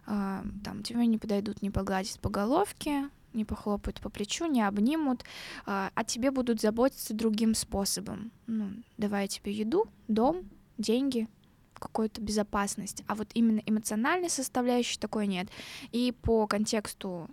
А, 0.05 0.43
там 0.63 0.83
тебе 0.83 1.05
не 1.05 1.17
подойдут, 1.17 1.61
не 1.61 1.69
погладить 1.69 2.19
по 2.19 2.29
головке, 2.29 3.09
не 3.33 3.45
похлопают 3.45 3.99
по 4.01 4.09
плечу, 4.09 4.45
не 4.45 4.61
обнимут, 4.61 5.23
а, 5.65 5.91
о 5.93 6.03
тебе 6.03 6.31
будут 6.31 6.61
заботиться 6.61 7.13
другим 7.13 7.53
способом. 7.53 8.31
Ну, 8.47 8.71
давая 8.97 9.27
тебе 9.27 9.51
еду, 9.51 9.87
дом, 10.07 10.49
деньги, 10.77 11.27
какую-то 11.73 12.21
безопасность. 12.21 13.03
А 13.07 13.15
вот 13.15 13.29
именно 13.33 13.61
эмоциональной 13.65 14.29
составляющей 14.29 14.99
такой 14.99 15.27
нет. 15.27 15.47
И 15.91 16.11
по 16.11 16.45
контексту 16.47 17.29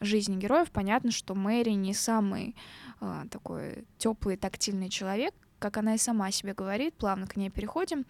жизни 0.00 0.36
героев 0.36 0.70
понятно, 0.70 1.10
что 1.10 1.34
Мэри 1.34 1.70
не 1.70 1.94
самый 1.94 2.56
э, 3.00 3.24
такой 3.30 3.84
теплый, 3.98 4.36
тактильный 4.36 4.88
человек, 4.88 5.34
как 5.64 5.78
она 5.78 5.94
и 5.94 5.98
сама 5.98 6.30
себе 6.30 6.52
говорит, 6.52 6.92
плавно 6.92 7.26
к 7.26 7.36
ней 7.36 7.48
переходим. 7.48 8.04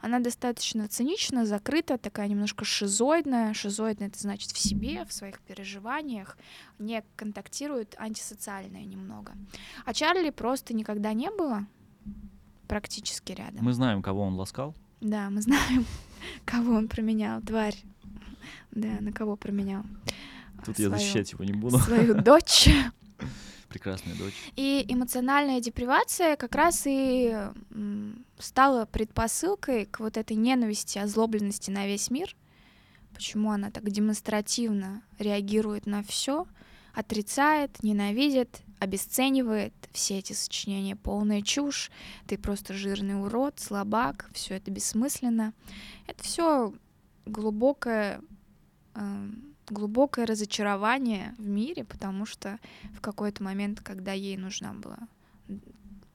Она 0.00 0.20
достаточно 0.20 0.86
цинична, 0.86 1.44
закрыта, 1.44 1.98
такая 1.98 2.28
немножко 2.28 2.64
шизоидная. 2.64 3.52
Шизоидная 3.52 4.06
это 4.06 4.20
значит 4.20 4.52
в 4.52 4.58
себе, 4.58 5.04
в 5.04 5.12
своих 5.12 5.40
переживаниях, 5.40 6.38
не 6.78 7.02
контактирует, 7.16 7.96
антисоциальная 7.98 8.84
немного. 8.84 9.32
А 9.84 9.92
Чарли 9.92 10.30
просто 10.30 10.72
никогда 10.72 11.12
не 11.12 11.30
было 11.30 11.66
практически 12.68 13.32
рядом. 13.32 13.64
Мы 13.64 13.72
знаем, 13.72 14.02
кого 14.02 14.22
он 14.22 14.36
ласкал. 14.36 14.76
Да, 15.00 15.30
мы 15.30 15.42
знаем, 15.42 15.84
кого 16.44 16.74
он 16.74 16.86
променял, 16.86 17.40
тварь. 17.40 17.76
Да, 18.70 19.00
на 19.00 19.10
кого 19.10 19.34
променял. 19.34 19.82
Тут 20.64 20.76
свою, 20.76 20.92
я 20.92 20.96
защищать 20.96 21.32
его 21.32 21.42
не 21.42 21.54
буду. 21.54 21.76
Свою 21.78 22.14
дочь. 22.14 22.68
Прекрасная 23.70 24.16
дочь. 24.16 24.34
И 24.56 24.84
эмоциональная 24.88 25.60
депривация 25.60 26.36
как 26.36 26.54
раз 26.56 26.82
и 26.86 27.34
стала 28.38 28.84
предпосылкой 28.84 29.86
к 29.86 30.00
вот 30.00 30.16
этой 30.16 30.36
ненависти, 30.36 30.98
озлобленности 30.98 31.70
на 31.70 31.86
весь 31.86 32.10
мир. 32.10 32.36
Почему 33.14 33.52
она 33.52 33.70
так 33.70 33.88
демонстративно 33.88 35.02
реагирует 35.18 35.86
на 35.86 36.02
все, 36.02 36.46
отрицает, 36.94 37.82
ненавидит, 37.84 38.60
обесценивает 38.80 39.72
все 39.92 40.18
эти 40.18 40.32
сочинения, 40.32 40.96
полная 40.96 41.42
чушь, 41.42 41.92
ты 42.26 42.38
просто 42.38 42.74
жирный 42.74 43.22
урод, 43.22 43.60
слабак, 43.60 44.28
все 44.32 44.54
это 44.54 44.70
бессмысленно. 44.70 45.52
Это 46.06 46.24
все 46.24 46.74
глубокое, 47.26 48.20
э, 48.94 49.28
глубокое 49.72 50.26
разочарование 50.26 51.34
в 51.38 51.48
мире, 51.48 51.84
потому 51.84 52.26
что 52.26 52.58
в 52.94 53.00
какой-то 53.00 53.42
момент, 53.42 53.80
когда 53.80 54.12
ей 54.12 54.36
нужна 54.36 54.72
была 54.72 54.98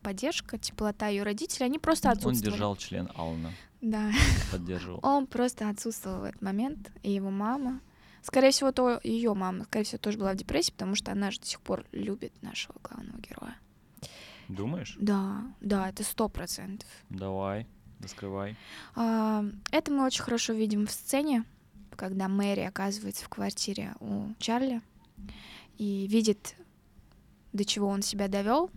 поддержка, 0.02 0.58
теплота 0.58 1.08
ее 1.08 1.24
родителей, 1.24 1.66
они 1.66 1.80
просто 1.80 2.10
отсутствовали. 2.10 2.48
Он 2.48 2.54
держал 2.54 2.76
член 2.76 3.10
Ална. 3.16 3.52
Да. 3.82 4.12
Поддерживал. 4.52 5.00
Он 5.02 5.26
просто 5.26 5.70
отсутствовал 5.70 6.22
в 6.22 6.24
этот 6.26 6.42
момент, 6.42 6.92
и 7.04 7.12
его 7.12 7.32
мама, 7.32 7.82
Скорее 8.26 8.50
всего, 8.50 8.72
то 8.72 9.00
ее 9.04 9.36
мама, 9.36 9.66
скорее 9.66 9.84
всего, 9.84 10.00
тоже 10.00 10.18
была 10.18 10.34
в 10.34 10.36
депрессии, 10.36 10.72
потому 10.72 10.96
что 10.96 11.12
она 11.12 11.30
же 11.30 11.40
до 11.40 11.46
сих 11.46 11.62
пор 11.62 11.86
любит 11.92 12.34
нашего 12.42 12.74
главного 12.82 13.20
героя. 13.20 13.56
Думаешь? 14.48 14.98
Да, 15.00 15.44
да, 15.62 15.90
это 15.90 16.04
сто 16.04 16.28
процентов. 16.28 16.90
Давай, 17.12 17.68
раскрывай. 18.00 18.56
А, 18.96 19.46
это 19.72 19.92
мы 19.92 20.04
очень 20.04 20.24
хорошо 20.24 20.54
видим 20.54 20.88
в 20.88 20.92
сцене, 20.92 21.46
когда 21.96 22.28
Мэри 22.28 22.62
оказывается 22.62 23.26
в 23.26 23.30
квартире 23.30 23.94
у 24.00 24.28
Чарли 24.40 24.82
и 25.78 26.08
видит, 26.08 26.56
до 27.54 27.66
чего 27.66 27.88
он 27.88 28.02
себя 28.02 28.28
довел. 28.28 28.70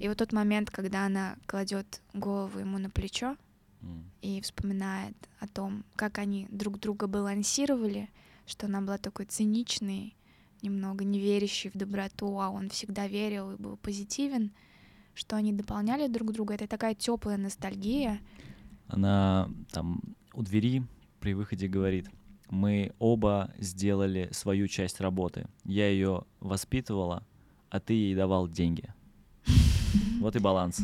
И 0.00 0.06
вот 0.06 0.18
тот 0.18 0.32
момент, 0.32 0.70
когда 0.70 1.06
она 1.06 1.36
кладет 1.46 2.00
голову 2.12 2.60
ему 2.60 2.78
на 2.78 2.90
плечо 2.90 3.36
mm. 3.80 4.02
и 4.22 4.40
вспоминает 4.40 5.16
о 5.40 5.48
том, 5.48 5.84
как 5.96 6.18
они 6.18 6.46
друг 6.50 6.78
друга 6.78 7.08
балансировали, 7.08 8.08
что 8.46 8.66
она 8.66 8.80
была 8.82 8.98
такой 8.98 9.26
циничной, 9.26 10.14
немного 10.62 11.04
не 11.04 11.18
верящей 11.18 11.70
в 11.70 11.74
доброту, 11.74 12.38
а 12.38 12.50
он 12.50 12.70
всегда 12.70 13.08
верил 13.08 13.52
и 13.52 13.56
был 13.56 13.76
позитивен, 13.76 14.52
что 15.14 15.36
они 15.36 15.52
дополняли 15.52 16.06
друг 16.06 16.32
друга. 16.32 16.54
Это 16.54 16.68
такая 16.68 16.94
теплая 16.94 17.36
ностальгия. 17.36 18.20
Она 18.86 19.50
там 19.72 20.00
у 20.34 20.42
двери 20.42 20.84
при 21.20 21.34
выходе 21.34 21.68
говорит, 21.68 22.08
мы 22.50 22.92
оба 22.98 23.52
сделали 23.58 24.28
свою 24.32 24.68
часть 24.68 25.00
работы. 25.00 25.46
Я 25.64 25.88
ее 25.88 26.24
воспитывала, 26.40 27.26
а 27.70 27.80
ты 27.80 27.94
ей 27.94 28.14
давал 28.14 28.48
деньги. 28.48 28.92
Вот 30.20 30.36
и 30.36 30.38
баланс 30.38 30.80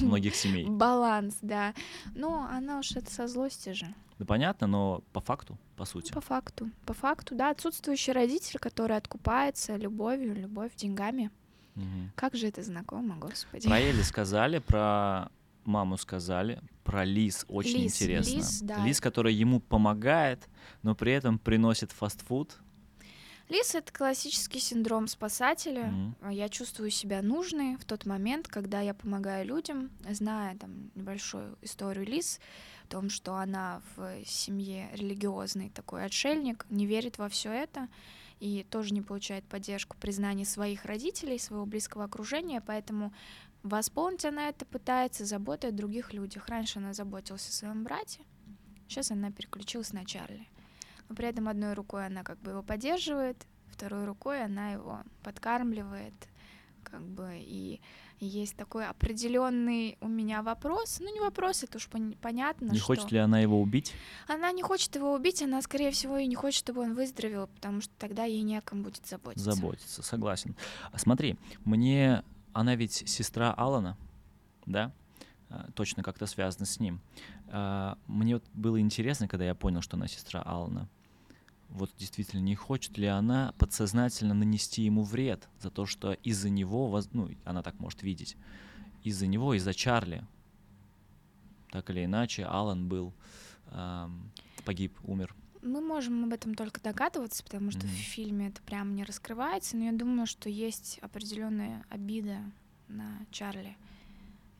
многих 0.00 0.34
семей. 0.34 0.66
Баланс, 0.68 1.38
да. 1.42 1.74
Ну, 2.14 2.42
она 2.42 2.78
уж 2.78 2.92
это 2.96 3.10
со 3.12 3.28
злости 3.28 3.70
же. 3.72 3.86
Да 4.18 4.26
понятно, 4.26 4.66
но 4.66 5.02
по 5.12 5.20
факту, 5.20 5.58
по 5.76 5.84
сути. 5.84 6.12
По 6.12 6.20
факту. 6.20 6.68
По 6.84 6.92
факту, 6.92 7.34
да. 7.34 7.50
Отсутствующий 7.50 8.12
родитель, 8.12 8.58
который 8.58 8.96
откупается 8.96 9.76
любовью, 9.76 10.34
любовь 10.34 10.74
деньгами. 10.76 11.30
Мгм. 11.74 12.12
Как 12.16 12.34
же 12.34 12.48
это 12.48 12.62
знакомо, 12.62 13.16
господи. 13.16 13.68
Про 13.68 13.80
Элли 13.80 14.02
сказали, 14.02 14.58
про 14.58 15.30
маму 15.64 15.96
сказали, 15.96 16.60
про 16.84 17.04
Лис 17.04 17.44
очень 17.48 17.82
Лис, 17.82 17.94
интересно. 17.94 18.36
Лис, 18.36 18.60
да. 18.62 18.84
Лис, 18.84 19.00
которая 19.00 19.32
ему 19.32 19.60
помогает, 19.60 20.48
но 20.82 20.94
при 20.94 21.12
этом 21.12 21.38
приносит 21.38 21.92
фастфуд. 21.92 22.56
Лис— 23.50 23.74
это 23.76 23.92
классический 23.92 24.60
синдром 24.60 25.08
спасателя. 25.08 25.92
А 26.22 26.32
Я 26.32 26.48
чувствую 26.48 26.90
себя 26.90 27.20
нужной 27.20 27.76
в 27.76 27.84
тот 27.84 28.06
момент, 28.06 28.46
когда 28.46 28.80
я 28.80 28.94
помогаю 28.94 29.44
людям, 29.44 29.90
зная 30.08 30.56
там 30.56 30.90
небольшую 30.94 31.58
историю 31.60 32.06
Лис, 32.06 32.40
о 32.84 32.86
том, 32.86 33.10
что 33.10 33.34
она 33.34 33.82
в 33.96 34.24
семье 34.24 34.88
религиозный 34.92 35.70
такой 35.70 36.04
отшельник, 36.04 36.64
не 36.70 36.86
верит 36.86 37.18
во 37.18 37.28
все 37.28 37.50
это 37.50 37.88
и 38.38 38.64
тоже 38.70 38.94
не 38.94 39.02
получает 39.02 39.44
поддержку, 39.44 39.96
признание 40.00 40.46
своих 40.46 40.84
родителей, 40.84 41.38
своего 41.38 41.66
близкого 41.66 42.04
окружения, 42.04 42.62
поэтому 42.64 43.12
восполнить 43.62 44.24
она 44.24 44.48
это 44.48 44.64
пытается 44.64 45.24
заботой 45.24 45.70
о 45.70 45.72
других 45.72 46.12
людях. 46.12 46.48
Раньше 46.48 46.78
она 46.78 46.92
заботилась 46.92 47.48
о 47.48 47.52
своем 47.52 47.84
брате, 47.84 48.20
сейчас 48.88 49.10
она 49.10 49.30
переключилась 49.30 49.92
на 49.92 50.04
Чарли. 50.04 50.48
Но 51.08 51.16
при 51.16 51.28
этом 51.28 51.48
одной 51.48 51.74
рукой 51.74 52.06
она 52.06 52.22
как 52.22 52.38
бы 52.38 52.52
его 52.52 52.62
поддерживает, 52.62 53.46
второй 53.68 54.04
рукой 54.04 54.44
она 54.44 54.72
его 54.72 55.00
подкармливает, 55.22 56.14
как 56.84 57.02
бы 57.02 57.32
и 57.36 57.80
есть 58.20 58.54
такой 58.56 58.86
определенный 58.86 59.96
у 60.00 60.08
меня 60.08 60.42
вопрос, 60.42 60.98
ну 61.00 61.12
не 61.12 61.20
вопрос, 61.20 61.64
это 61.64 61.78
уж 61.78 61.88
пон- 61.88 62.16
понятно, 62.20 62.70
не 62.70 62.78
что 62.78 62.88
хочет 62.88 63.10
ли 63.10 63.18
она 63.18 63.40
его 63.40 63.60
убить? 63.60 63.94
она 64.28 64.52
не 64.52 64.62
хочет 64.62 64.94
его 64.94 65.14
убить, 65.14 65.42
она 65.42 65.62
скорее 65.62 65.90
всего 65.90 66.18
и 66.18 66.26
не 66.26 66.34
хочет, 66.34 66.58
чтобы 66.58 66.82
он 66.82 66.94
выздоровел, 66.94 67.46
потому 67.48 67.80
что 67.80 67.92
тогда 67.98 68.24
ей 68.24 68.42
не 68.42 68.58
о 68.58 68.60
ком 68.60 68.82
будет 68.82 69.06
заботиться. 69.06 69.52
Заботиться, 69.52 70.02
согласен. 70.02 70.54
А 70.92 70.98
Смотри, 70.98 71.36
мне 71.64 72.22
она 72.52 72.74
ведь 72.74 73.08
сестра 73.08 73.52
Алана, 73.52 73.96
да? 74.66 74.92
А, 75.48 75.70
Точно 75.74 76.02
как-то 76.02 76.26
связана 76.26 76.66
с 76.66 76.80
ним. 76.80 77.00
А, 77.48 77.98
Мне 78.06 78.34
вот 78.34 78.44
было 78.54 78.80
интересно, 78.80 79.28
когда 79.28 79.44
я 79.44 79.54
понял, 79.54 79.82
что 79.82 79.96
она 79.96 80.08
сестра 80.08 80.42
Алана. 80.42 80.88
Вот 81.68 81.90
действительно, 81.96 82.40
не 82.40 82.56
хочет 82.56 82.98
ли 82.98 83.06
она 83.06 83.54
подсознательно 83.58 84.34
нанести 84.34 84.82
ему 84.82 85.04
вред 85.04 85.48
за 85.60 85.70
то, 85.70 85.86
что 85.86 86.12
из-за 86.12 86.50
него, 86.50 87.00
ну, 87.12 87.30
она 87.44 87.62
так 87.62 87.78
может 87.78 88.02
видеть, 88.02 88.36
из-за 89.04 89.28
него, 89.28 89.54
из-за 89.54 89.72
Чарли, 89.72 90.26
так 91.70 91.88
или 91.90 92.04
иначе, 92.04 92.44
Алан 92.44 92.88
был, 92.88 93.14
погиб, 94.64 94.98
умер. 95.04 95.32
Мы 95.62 95.80
можем 95.80 96.24
об 96.24 96.32
этом 96.32 96.54
только 96.54 96.80
догадываться, 96.80 97.42
потому 97.44 97.70
что 97.70 97.80
Мгм. 97.80 97.88
в 97.88 97.98
фильме 97.98 98.48
это 98.48 98.62
прям 98.62 98.94
не 98.94 99.04
раскрывается, 99.04 99.76
но 99.76 99.84
я 99.84 99.92
думаю, 99.92 100.26
что 100.26 100.48
есть 100.48 100.98
определенная 101.02 101.84
обида 101.90 102.38
на 102.88 103.18
Чарли 103.30 103.76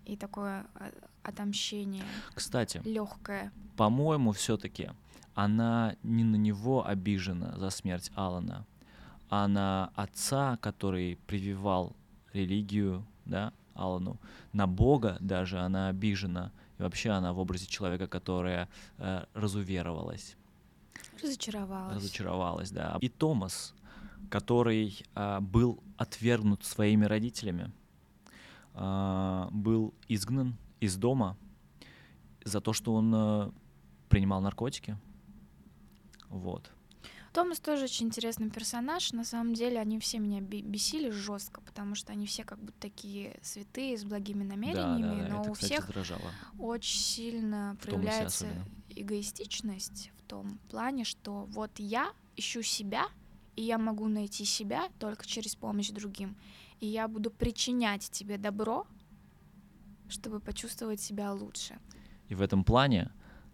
и 0.04 0.16
такое 0.16 0.66
а, 0.74 0.90
отомщение 1.22 2.04
Кстати, 2.34 2.80
легкое. 2.84 3.52
по-моему, 3.76 4.32
все-таки 4.32 4.90
она 5.34 5.96
не 6.02 6.24
на 6.24 6.36
него 6.36 6.86
обижена 6.86 7.56
за 7.56 7.70
смерть 7.70 8.10
Алана, 8.14 8.66
а 9.30 9.48
на 9.48 9.90
отца, 9.94 10.58
который 10.58 11.16
прививал 11.26 11.94
религию, 12.32 13.06
да, 13.24 13.52
Алану, 13.74 14.18
на 14.52 14.66
Бога 14.66 15.16
даже 15.20 15.58
она 15.60 15.88
обижена. 15.88 16.52
И 16.78 16.82
вообще 16.82 17.10
она 17.10 17.32
в 17.32 17.38
образе 17.38 17.66
человека, 17.66 18.06
которая 18.06 18.68
э, 18.98 19.24
разуверовалась, 19.34 20.36
Разочаровалась. 21.22 21.96
разочаровалась, 21.96 22.70
да. 22.70 22.98
И 23.00 23.08
Томас, 23.08 23.74
который 24.30 25.04
а, 25.14 25.40
был 25.40 25.82
отвергнут 25.96 26.64
своими 26.64 27.04
родителями, 27.04 27.72
а, 28.74 29.48
был 29.50 29.92
изгнан 30.08 30.56
из 30.80 30.96
дома 30.96 31.36
за 32.44 32.60
то, 32.60 32.72
что 32.72 32.94
он 32.94 33.12
а, 33.14 33.52
принимал 34.08 34.40
наркотики. 34.40 34.96
Вот. 36.28 36.70
Томас 37.32 37.60
тоже 37.60 37.84
очень 37.84 38.06
интересный 38.06 38.50
персонаж. 38.50 39.12
На 39.12 39.24
самом 39.24 39.54
деле 39.54 39.78
они 39.78 40.00
все 40.00 40.18
меня 40.18 40.40
бесили 40.40 41.10
жестко, 41.10 41.60
потому 41.60 41.94
что 41.94 42.12
они 42.12 42.26
все 42.26 42.42
как 42.44 42.58
будто 42.58 42.80
такие 42.80 43.38
святые 43.42 43.96
с 43.96 44.04
благими 44.04 44.42
Да, 44.42 44.48
намерениями, 44.56 45.20
да, 45.22 45.28
да, 45.28 45.34
но 45.34 45.40
это, 45.42 45.50
у 45.50 45.52
кстати, 45.54 45.72
всех 45.72 45.86
раздражало. 45.86 46.32
очень 46.58 46.98
сильно 46.98 47.76
проявляется 47.82 48.46
эгоистичность 48.88 50.10
том 50.30 50.60
плане, 50.70 51.04
что 51.04 51.46
вот 51.46 51.72
я 51.78 52.12
ищу 52.36 52.62
себя, 52.62 53.06
и 53.56 53.62
я 53.62 53.78
могу 53.78 54.06
найти 54.08 54.44
себя 54.44 54.88
только 55.00 55.26
через 55.26 55.56
помощь 55.56 55.90
другим. 55.90 56.36
И 56.78 56.86
я 56.86 57.08
буду 57.08 57.30
причинять 57.30 58.08
тебе 58.10 58.38
добро, 58.38 58.86
чтобы 60.08 60.40
почувствовать 60.40 61.00
себя 61.00 61.32
лучше. 61.32 61.78
И 62.28 62.34
в 62.36 62.42
этом 62.42 62.62
плане 62.62 63.10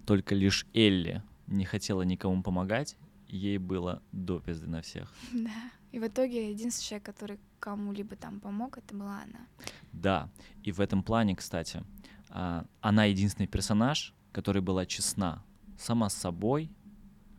только 0.07 0.35
лишь 0.35 0.67
Элли 0.75 1.23
не 1.47 1.65
хотела 1.65 2.03
никому 2.03 2.43
помогать, 2.43 2.97
ей 3.27 3.59
было 3.59 4.03
до 4.13 4.39
пизды 4.39 4.67
на 4.67 4.83
всех. 4.83 5.13
Да. 5.33 5.51
И 5.93 5.99
в 5.99 6.07
итоге 6.07 6.51
единственный 6.51 6.89
человек, 6.89 7.07
который 7.07 7.39
кому-либо 7.59 8.17
там 8.17 8.41
помог, 8.41 8.77
это 8.77 8.95
была 8.95 9.23
она. 9.23 9.47
Да, 9.93 10.29
и 10.63 10.73
в 10.73 10.81
этом 10.81 11.03
плане, 11.03 11.35
кстати, 11.35 11.83
а, 12.29 12.67
она 12.83 13.05
единственный 13.07 13.47
персонаж, 13.47 14.13
который 14.33 14.61
была 14.61 14.85
честна 14.85 15.43
сама 15.79 16.09
с 16.09 16.15
собой. 16.15 16.71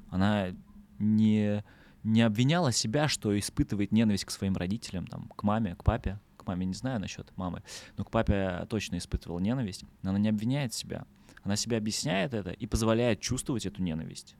Она 0.10 0.56
не, 1.00 1.64
не 2.04 2.22
обвиняла 2.22 2.72
себя, 2.72 3.08
что 3.08 3.38
испытывает 3.38 3.92
ненависть 3.92 4.26
к 4.26 4.32
своим 4.32 4.56
родителям, 4.56 5.08
там, 5.08 5.30
к 5.36 5.44
маме, 5.44 5.76
к 5.76 5.84
папе. 5.84 6.20
К 6.38 6.48
маме 6.48 6.66
не 6.66 6.74
знаю 6.74 7.00
насчет 7.00 7.36
мамы, 7.36 7.62
но 7.98 8.06
к 8.06 8.12
папе 8.12 8.66
точно 8.70 8.98
испытывала 8.98 9.40
ненависть. 9.40 9.84
Но 10.02 10.12
она 10.12 10.20
не 10.20 10.30
обвиняет 10.30 10.74
себя. 10.74 11.06
Она 11.44 11.56
себе 11.56 11.78
объясняет 11.78 12.34
это 12.34 12.52
и 12.52 12.68
позволяет 12.68 13.20
чувствовать 13.20 13.66
эту 13.66 13.82
ненависть. 13.82 14.36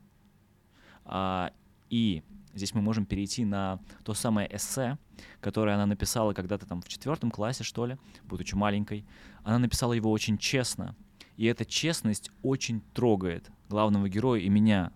А, 1.04 1.52
и 1.90 2.22
здесь 2.54 2.74
мы 2.74 2.82
можем 2.82 3.06
перейти 3.06 3.44
на 3.44 3.80
то 4.04 4.14
самое 4.14 4.48
эссе, 4.54 4.98
которое 5.40 5.74
она 5.74 5.86
написала 5.86 6.34
когда-то 6.34 6.66
там 6.66 6.82
в 6.82 6.88
четвертом 6.88 7.30
классе, 7.30 7.64
что 7.64 7.86
ли, 7.86 7.98
будучи 8.24 8.54
маленькой. 8.54 9.06
Она 9.42 9.58
написала 9.58 9.92
его 9.92 10.10
очень 10.10 10.38
честно. 10.38 10.94
И 11.36 11.46
эта 11.46 11.64
честность 11.64 12.30
очень 12.42 12.80
трогает 12.92 13.50
главного 13.68 14.08
героя 14.08 14.40
и 14.40 14.48
меня. 14.48 14.92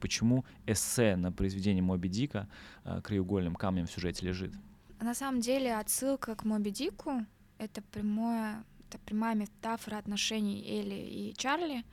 Почему 0.00 0.44
эссе 0.66 1.16
на 1.16 1.32
произведение 1.32 1.82
Моби 1.82 2.08
Дика 2.08 2.48
э, 2.84 3.00
краеугольным 3.02 3.54
камнем 3.54 3.86
в 3.86 3.90
сюжете 3.90 4.26
лежит? 4.26 4.54
На 5.00 5.14
самом 5.14 5.40
деле 5.40 5.76
отсылка 5.76 6.34
к 6.34 6.44
Моби 6.44 6.70
Дику— 6.70 7.26
это 7.58 7.82
прямое, 7.82 8.64
это 8.88 8.98
прямая 8.98 9.34
метафора 9.34 9.96
отношений 9.96 10.62
Элли 10.66 10.94
и 10.94 11.34
Чарли. 11.36 11.84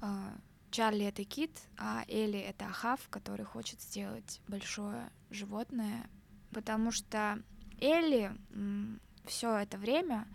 А, 0.00 0.34
Чарли— 0.70 1.04
это 1.06 1.24
кит, 1.24 1.50
а 1.78 2.04
Элли— 2.08 2.38
это 2.40 2.66
Ахав, 2.66 3.08
который 3.08 3.44
хочет 3.44 3.80
сделать 3.80 4.40
большое 4.48 5.10
животное, 5.30 6.08
потому 6.50 6.90
что 6.90 7.38
Элли 7.80 8.32
все 9.26 9.56
это 9.56 9.78
время 9.78 10.26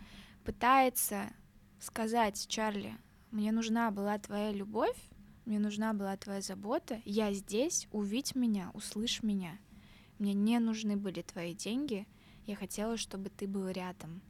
пытается 0.46 1.32
сказать 1.80 2.48
Чарли, 2.48 2.96
мне 3.32 3.52
нужна 3.52 3.92
была 3.92 4.18
твоя 4.18 4.52
любовь, 4.52 4.98
мне 5.46 5.60
нужна 5.60 5.94
была 5.94 6.16
твоя 6.18 6.42
забота, 6.42 7.02
я 7.06 7.34
здесь, 7.34 7.88
увидь 7.92 8.36
меня, 8.36 8.72
услышь 8.74 9.24
меня. 9.24 9.58
Мне 10.20 10.34
не 10.34 10.60
нужны 10.60 10.98
были 10.98 11.22
твои 11.22 11.54
деньги, 11.54 12.08
я 12.46 12.56
хотела, 12.56 12.98
чтобы 12.98 13.30
ты 13.30 13.48
был 13.48 13.70
рядом. 13.70 14.22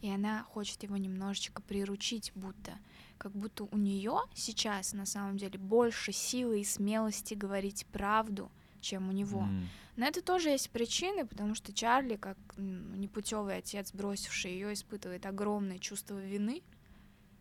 И 0.00 0.10
она 0.10 0.44
хочет 0.44 0.82
его 0.84 0.96
немножечко 0.96 1.60
приручить, 1.62 2.32
будто. 2.34 2.78
Как 3.18 3.32
будто 3.32 3.64
у 3.64 3.76
нее 3.76 4.20
сейчас 4.34 4.92
на 4.92 5.06
самом 5.06 5.36
деле 5.38 5.58
больше 5.58 6.12
силы 6.12 6.60
и 6.60 6.64
смелости 6.64 7.34
говорить 7.34 7.84
правду, 7.86 8.50
чем 8.80 9.08
у 9.08 9.12
него. 9.12 9.40
М, 9.40 9.68
На 9.96 10.06
это 10.06 10.22
тоже 10.22 10.50
есть 10.50 10.70
причины, 10.70 11.26
потому 11.26 11.56
что 11.56 11.72
Чарли, 11.72 12.14
как 12.14 12.38
непутевый 12.56 13.56
отец, 13.56 13.92
бросивший 13.92 14.52
ее, 14.52 14.72
испытывает 14.72 15.26
огромное 15.26 15.80
чувство 15.80 16.16
вины, 16.20 16.62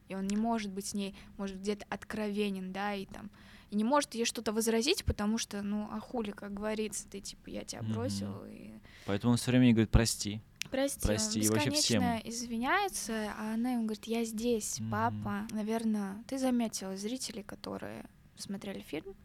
и 0.07 0.15
он 0.15 0.27
не 0.27 0.37
может 0.37 0.71
быть 0.71 0.87
с 0.87 0.93
ней, 0.93 1.15
может 1.37 1.59
где-то 1.59 1.85
откровенен, 1.89 2.71
да, 2.71 2.93
и 2.93 3.05
там 3.05 3.29
и 3.69 3.75
не 3.75 3.83
может 3.83 4.15
ей 4.15 4.25
что-то 4.25 4.53
возразить, 4.53 5.03
потому 5.03 5.37
что, 5.37 5.61
ну, 5.61 5.89
а 5.91 5.99
хули, 5.99 6.31
как 6.31 6.53
говорится, 6.53 7.07
ты 7.09 7.19
типа 7.19 7.49
я 7.49 7.63
тебя 7.65 7.83
бросил 7.83 8.45
и 8.45 8.71
Поэтому 9.05 9.31
он 9.31 9.37
все 9.37 9.51
время 9.51 9.71
говорит 9.71 9.89
прости. 9.89 10.41
прости, 10.69 11.05
Прости, 11.07 11.39
он 11.41 11.47
вообще 11.49 11.69
бесконечно 11.69 12.21
извиняется, 12.23 13.33
а 13.37 13.53
она 13.53 13.71
ему 13.73 13.83
говорит, 13.83 14.05
я 14.05 14.23
здесь, 14.23 14.79
Мгм. 14.79 14.91
папа. 14.91 15.47
Наверное, 15.51 16.23
ты 16.27 16.37
заметила 16.37 16.95
зрителей, 16.95 17.43
которые 17.43 18.05
смотрели 18.37 18.79
фильм, 18.79 19.15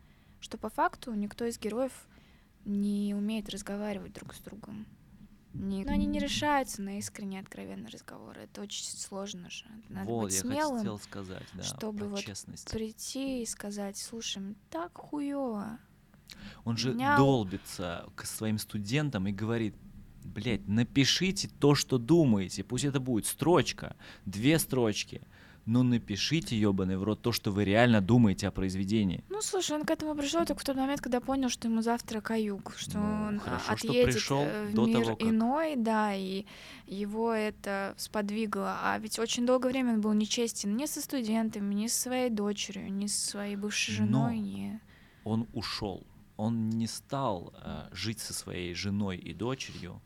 что 0.41 0.59
по 0.59 0.69
факту 0.71 1.15
никто 1.15 1.45
из 1.45 1.59
героев 1.59 1.93
не 2.65 3.15
умеет 3.15 3.49
разговаривать 3.49 4.13
друг 4.13 4.35
с 4.35 4.41
другом. 4.41 4.87
Не, 5.55 5.85
ну, 5.85 5.93
они 5.93 6.07
не 6.07 6.19
решаются 6.19 6.81
на 6.83 6.99
искренние, 6.99 7.41
откровенные 7.41 7.91
разговоры. 7.91 8.43
Это 8.43 8.63
очень 8.63 8.85
сложно 8.85 9.51
же. 9.51 9.67
Надо 9.89 10.09
вот, 10.09 10.25
быть 10.25 10.35
я 10.35 10.41
смелым, 10.41 10.79
хотел 10.79 10.99
сказать, 10.99 11.47
да, 11.53 11.63
чтобы 11.63 12.09
вот 12.09 12.21
честность. 12.21 12.71
прийти 12.71 13.43
и 13.43 13.47
сказать, 13.47 13.99
слушай, 13.99 14.43
так 14.71 14.97
хуёво. 14.97 15.79
Он 16.65 16.77
же 16.77 16.95
меня- 16.95 17.17
долбится 17.17 18.09
к 18.15 18.25
своим 18.25 18.59
студентам 18.59 19.27
и 19.27 19.33
говорит, 19.33 19.75
блядь, 20.25 20.67
напишите 20.67 21.51
то, 21.61 21.75
что 21.75 21.99
думаете, 21.99 22.65
пусть 22.65 22.85
это 22.85 23.01
будет 23.01 23.27
строчка, 23.27 23.97
две 24.25 24.59
строчки, 24.59 25.21
но 25.65 25.83
напишите, 25.83 26.59
ебаный 26.59 26.97
в 26.97 27.05
рот, 27.05 27.23
то, 27.23 27.31
что 27.33 27.51
вы 27.53 27.65
реально 27.65 28.01
думаете 28.01 28.49
о 28.49 28.51
произведении. 28.51 29.23
Ну, 29.29 29.41
слушай, 29.43 29.77
он 29.77 29.85
к 29.85 29.91
этому 29.91 30.15
пришел 30.17 30.45
только 30.45 30.61
в 30.61 30.65
тот 30.65 30.77
момент, 30.77 31.01
когда 31.01 31.21
понял, 31.21 31.49
что 31.49 31.69
ему 31.69 31.83
завтра 31.83 32.21
каюк, 32.21 32.75
что 32.77 32.99
Ну, 32.99 33.29
он 33.29 33.37
а, 33.37 33.41
хорошо, 33.41 33.77
что 33.77 33.89
отъедет 33.89 34.15
пришел 34.15 34.43
э, 34.43 34.67
в 34.67 34.75
до 34.75 34.87
мир 34.87 35.05
того, 35.05 35.17
как- 35.17 35.29
иной, 35.29 35.77
да, 35.77 36.15
и 36.15 36.47
его 36.87 37.33
это 37.33 37.95
сподвигло. 37.97 38.79
А 38.83 38.99
ведь 38.99 39.19
очень 39.19 39.47
долгое 39.47 39.69
время 39.69 39.95
он 39.95 40.01
был 40.01 40.13
нечестен 40.13 40.77
ни 40.77 40.87
со 40.87 41.01
студентами, 41.01 41.75
ни 41.75 41.87
со 41.87 42.01
своей 42.01 42.31
дочерью, 42.31 42.93
ни 42.93 43.07
со 43.07 43.31
своей 43.31 43.57
бывшей 43.57 43.95
женой, 43.95 44.37
Но 44.37 44.43
ни... 44.43 44.81
Он 45.25 45.47
ушел, 45.53 46.05
он 46.37 46.71
не 46.71 46.89
стал 46.89 47.53
э, 47.63 47.89
жить 47.93 48.19
со 48.19 48.35
своей 48.35 48.75
женой 48.75 49.17
и 49.17 49.33
дочерью, 49.33 50.01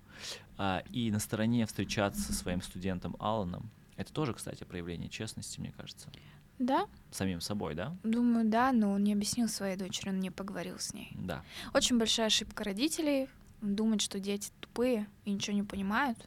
а, 0.59 0.83
и 0.93 1.11
на 1.11 1.19
стороне 1.19 1.67
встречаться 1.67 2.21
со 2.21 2.35
своим 2.35 2.61
студентом 2.61 3.17
Аланом. 3.19 3.71
Это 3.97 4.13
тоже, 4.13 4.35
кстати, 4.35 4.65
проявление 4.65 5.09
честности, 5.09 5.61
мне 5.61 5.73
кажется. 5.73 6.11
Да, 6.59 6.87
Самим 7.11 7.41
собой, 7.41 7.75
да? 7.75 7.97
думаю, 8.03 8.49
да, 8.49 8.73
но 8.73 8.93
он 8.93 9.05
не 9.05 9.13
объяснил 9.13 9.47
своей 9.49 9.77
дочери, 9.77 10.09
он 10.09 10.21
не 10.21 10.31
поговорил 10.31 10.79
с 10.79 10.95
ней. 10.95 11.13
Да. 11.15 11.45
Очень 11.75 11.99
большая 11.99 12.27
ошибка 12.27 12.65
родителей 12.65 13.29
думать, 13.61 14.01
что 14.01 14.19
дети 14.21 14.51
тупые 14.61 15.07
и 15.25 15.33
ничего 15.33 15.55
не 15.55 15.63
понимают, 15.63 16.19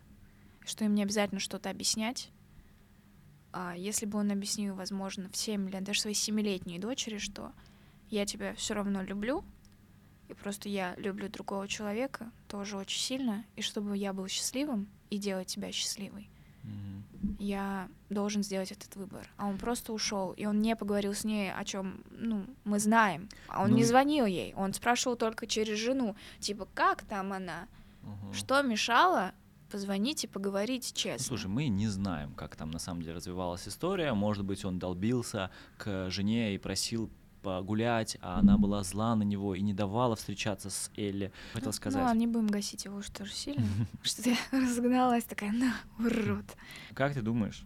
что 0.65 0.85
им 0.85 0.93
не 0.93 1.01
обязательно 1.03 1.39
что-то 1.39 1.69
объяснять. 1.69 2.29
А 3.51 3.75
если 3.75 4.05
бы 4.05 4.19
он 4.19 4.31
объяснил, 4.31 4.75
возможно, 4.75 5.29
в 5.29 5.35
7 5.37 5.69
лет, 5.69 5.83
даже 5.83 6.01
своей 6.01 6.15
семилетней 6.15 6.77
дочери, 6.77 7.17
что 7.17 7.51
я 8.09 8.25
тебя 8.25 8.53
все 8.53 8.75
равно 8.75 9.01
люблю, 9.01 9.43
и 10.27 10.33
просто 10.35 10.69
я 10.69 10.93
люблю 10.97 11.27
другого 11.27 11.67
человека 11.67 12.31
тоже 12.47 12.77
очень 12.77 13.01
сильно, 13.01 13.45
и 13.55 13.61
чтобы 13.61 13.97
я 13.97 14.13
был 14.13 14.27
счастливым 14.27 14.87
и 15.09 15.17
делать 15.17 15.47
тебя 15.47 15.71
счастливой, 15.71 16.29
Я 17.37 17.87
должен 18.09 18.43
сделать 18.43 18.71
этот 18.71 18.95
выбор. 18.95 19.27
А 19.37 19.47
он 19.47 19.57
просто 19.57 19.93
ушел, 19.93 20.31
и 20.33 20.45
он 20.45 20.61
не 20.61 20.75
поговорил 20.75 21.13
с 21.13 21.23
ней, 21.23 21.51
о 21.51 21.63
чем, 21.65 22.03
ну, 22.11 22.45
мы 22.63 22.79
знаем. 22.79 23.29
А 23.47 23.63
он 23.63 23.71
Ну 23.71 23.77
не 23.77 23.83
звонил 23.83 24.25
ей, 24.25 24.53
он 24.55 24.73
спрашивал 24.73 25.15
только 25.17 25.47
через 25.47 25.77
жену, 25.77 26.15
типа, 26.39 26.67
как 26.73 27.03
там 27.03 27.33
она, 27.33 27.67
Мгм. 28.03 28.33
что 28.33 28.61
мешало 28.61 29.33
позвонить 29.71 30.23
и 30.23 30.27
поговорить 30.27 30.93
честно. 30.95 31.23
слушай, 31.25 31.47
мы 31.47 31.67
не 31.67 31.87
знаем, 31.87 32.33
как 32.33 32.55
там 32.55 32.71
на 32.71 32.79
самом 32.79 33.01
деле 33.03 33.15
развивалась 33.17 33.67
история. 33.67 34.13
Может 34.13 34.43
быть, 34.43 34.65
он 34.65 34.79
долбился 34.79 35.51
к 35.77 36.09
жене 36.09 36.55
и 36.55 36.57
просил 36.57 37.09
погулять, 37.41 38.17
а 38.21 38.39
она 38.39 38.57
была 38.57 38.83
зла 38.83 39.15
на 39.15 39.23
него 39.23 39.55
и 39.55 39.61
не 39.61 39.73
давала 39.73 40.15
встречаться 40.15 40.69
с 40.69 40.91
Элли. 40.97 41.31
Хотел 41.53 41.69
Ну, 41.69 41.73
сказать. 41.73 41.99
Ну, 42.01 42.05
ладно, 42.07 42.19
не 42.19 42.27
будем 42.27 42.47
гасить 42.47 42.85
его 42.85 42.97
уж 42.97 43.09
тоже 43.09 43.31
сильно, 43.33 43.65
что 44.03 44.29
я 44.29 44.37
разгналась 44.51 45.23
такая, 45.23 45.51
на, 45.51 45.73
урод. 45.99 46.45
Как 46.93 47.13
ты 47.13 47.21
думаешь, 47.21 47.63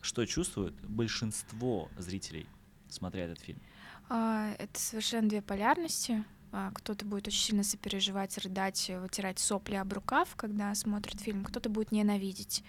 что 0.00 0.24
чувствует 0.26 0.74
большинство 0.86 1.88
зрителей, 1.98 2.46
смотря 2.88 3.24
этот 3.24 3.40
фильм? 3.40 3.60
А, 4.08 4.52
Это 4.58 4.78
совершенно 4.80 5.28
две 5.28 5.42
полярности. 5.42 6.24
А, 6.50 6.70
Кто-то 6.72 7.04
будет 7.04 7.28
очень 7.28 7.42
сильно 7.42 7.62
сопереживать, 7.62 8.38
рыдать, 8.38 8.90
вытирать 9.00 9.38
сопли 9.38 9.74
об 9.74 9.92
рукав, 9.92 10.34
когда 10.36 10.74
смотрит 10.74 11.20
фильм, 11.20 11.44
кто-то 11.44 11.68
будет 11.68 11.92
ненавидеть. 11.92 12.64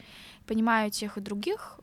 Понимаю 0.48 0.92
тех 0.92 1.18
и 1.18 1.22
других. 1.22 1.80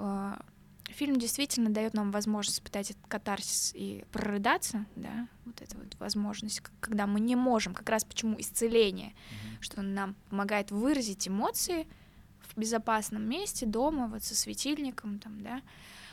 Фильм 0.88 1.16
действительно 1.16 1.70
дает 1.70 1.94
нам 1.94 2.10
возможность 2.10 2.58
испытать 2.58 2.92
этот 2.92 3.06
катарсис 3.06 3.72
и 3.74 4.04
прорыдаться, 4.12 4.86
да, 4.94 5.28
вот 5.44 5.60
эта 5.60 5.76
вот 5.76 5.94
возможность, 5.98 6.62
когда 6.80 7.06
мы 7.06 7.20
не 7.20 7.36
можем, 7.36 7.74
как 7.74 7.88
раз 7.88 8.04
почему 8.04 8.40
исцеление, 8.40 9.12
что 9.60 9.80
он 9.80 9.94
нам 9.94 10.14
помогает 10.30 10.70
выразить 10.70 11.28
эмоции 11.28 11.86
в 12.40 12.58
безопасном 12.58 13.28
месте, 13.28 13.66
дома, 13.66 14.06
вот 14.06 14.22
со 14.22 14.34
светильником, 14.34 15.18
там, 15.18 15.42
да. 15.42 15.60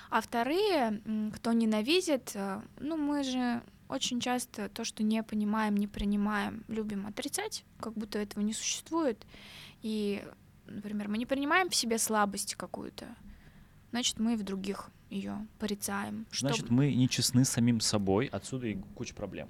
А 0.09 0.21
вторые, 0.21 1.01
кто 1.35 1.53
ненавидит, 1.53 2.31
э, 2.35 2.61
ну, 2.79 2.97
мы 2.97 3.23
же 3.23 3.63
очень 3.89 4.19
часто 4.19 4.69
то, 4.69 4.83
что 4.83 5.03
не 5.03 5.23
понимаем, 5.23 5.75
не 5.75 5.87
принимаем, 5.87 6.63
любим 6.67 7.07
отрицать, 7.07 7.63
как 7.79 7.93
будто 7.93 8.19
этого 8.19 8.43
не 8.43 8.53
существует. 8.53 9.25
И, 9.81 10.23
например, 10.65 11.09
мы 11.09 11.17
не 11.17 11.25
принимаем 11.25 11.69
в 11.69 11.75
себе 11.75 11.97
слабость 11.97 12.55
какую-то, 12.55 13.07
значит, 13.93 14.19
мы 14.19 14.35
в 14.35 14.43
других 14.43 14.89
ее 15.11 15.45
порицаем. 15.59 16.25
Значит, 16.31 16.65
чтобы- 16.65 16.73
мы 16.73 16.93
не 16.95 17.07
честны 17.07 17.45
с 17.45 17.49
самим 17.49 17.79
собой, 17.79 18.25
отсюда 18.25 18.65
и 18.67 18.77
куча 18.95 19.13
проблем. 19.13 19.47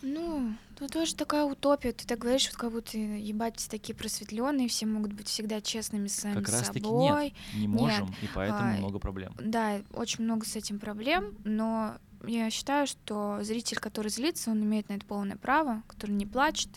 Ну, 0.00 0.54
это 0.76 0.88
тоже 0.88 1.14
такая 1.14 1.44
утопия. 1.44 1.92
Ты 1.92 2.06
так 2.06 2.18
говоришь, 2.18 2.46
вот 2.48 2.56
как 2.56 2.72
будто 2.72 2.96
ебать 2.96 3.66
такие 3.70 3.94
просветленные, 3.94 4.68
все 4.68 4.86
могут 4.86 5.12
быть 5.12 5.26
всегда 5.28 5.60
честными 5.60 6.06
с 6.08 6.14
самим 6.14 6.36
Как 6.42 6.48
раз 6.48 6.68
таки 6.68 6.80
собой. 6.80 7.24
нет, 7.24 7.32
не 7.54 7.68
можем, 7.68 8.08
и 8.22 8.28
поэтому 8.34 8.74
а, 8.74 8.76
много 8.78 8.98
проблем. 8.98 9.34
Да, 9.38 9.82
очень 9.92 10.24
много 10.24 10.46
с 10.46 10.56
этим 10.56 10.78
проблем, 10.78 11.34
но 11.44 11.96
я 12.26 12.48
считаю, 12.50 12.86
что 12.86 13.38
зритель, 13.42 13.78
который 13.78 14.08
злится, 14.08 14.50
он 14.50 14.62
имеет 14.62 14.88
на 14.88 14.94
это 14.94 15.04
полное 15.06 15.36
право, 15.36 15.82
который 15.86 16.12
не 16.12 16.24
плачет, 16.26 16.70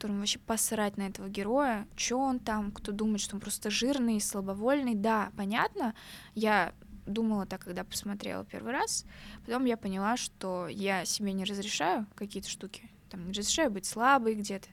которому 0.00 0.20
вообще 0.20 0.38
посрать 0.38 0.96
на 0.96 1.02
этого 1.02 1.28
героя, 1.28 1.86
что 1.94 2.16
он 2.16 2.38
там, 2.38 2.72
кто 2.72 2.90
думает, 2.90 3.20
что 3.20 3.36
он 3.36 3.40
просто 3.42 3.68
жирный, 3.68 4.18
слабовольный. 4.18 4.94
Да, 4.94 5.30
понятно, 5.36 5.94
я 6.34 6.72
думала 7.04 7.44
так, 7.44 7.64
когда 7.64 7.84
посмотрела 7.84 8.46
первый 8.46 8.72
раз, 8.72 9.04
потом 9.44 9.66
я 9.66 9.76
поняла, 9.76 10.16
что 10.16 10.68
я 10.68 11.04
себе 11.04 11.34
не 11.34 11.44
разрешаю 11.44 12.06
какие-то 12.14 12.48
штуки, 12.48 12.88
там, 13.10 13.26
не 13.26 13.32
разрешаю 13.32 13.70
быть 13.70 13.84
слабой 13.84 14.36
где-то, 14.36 14.68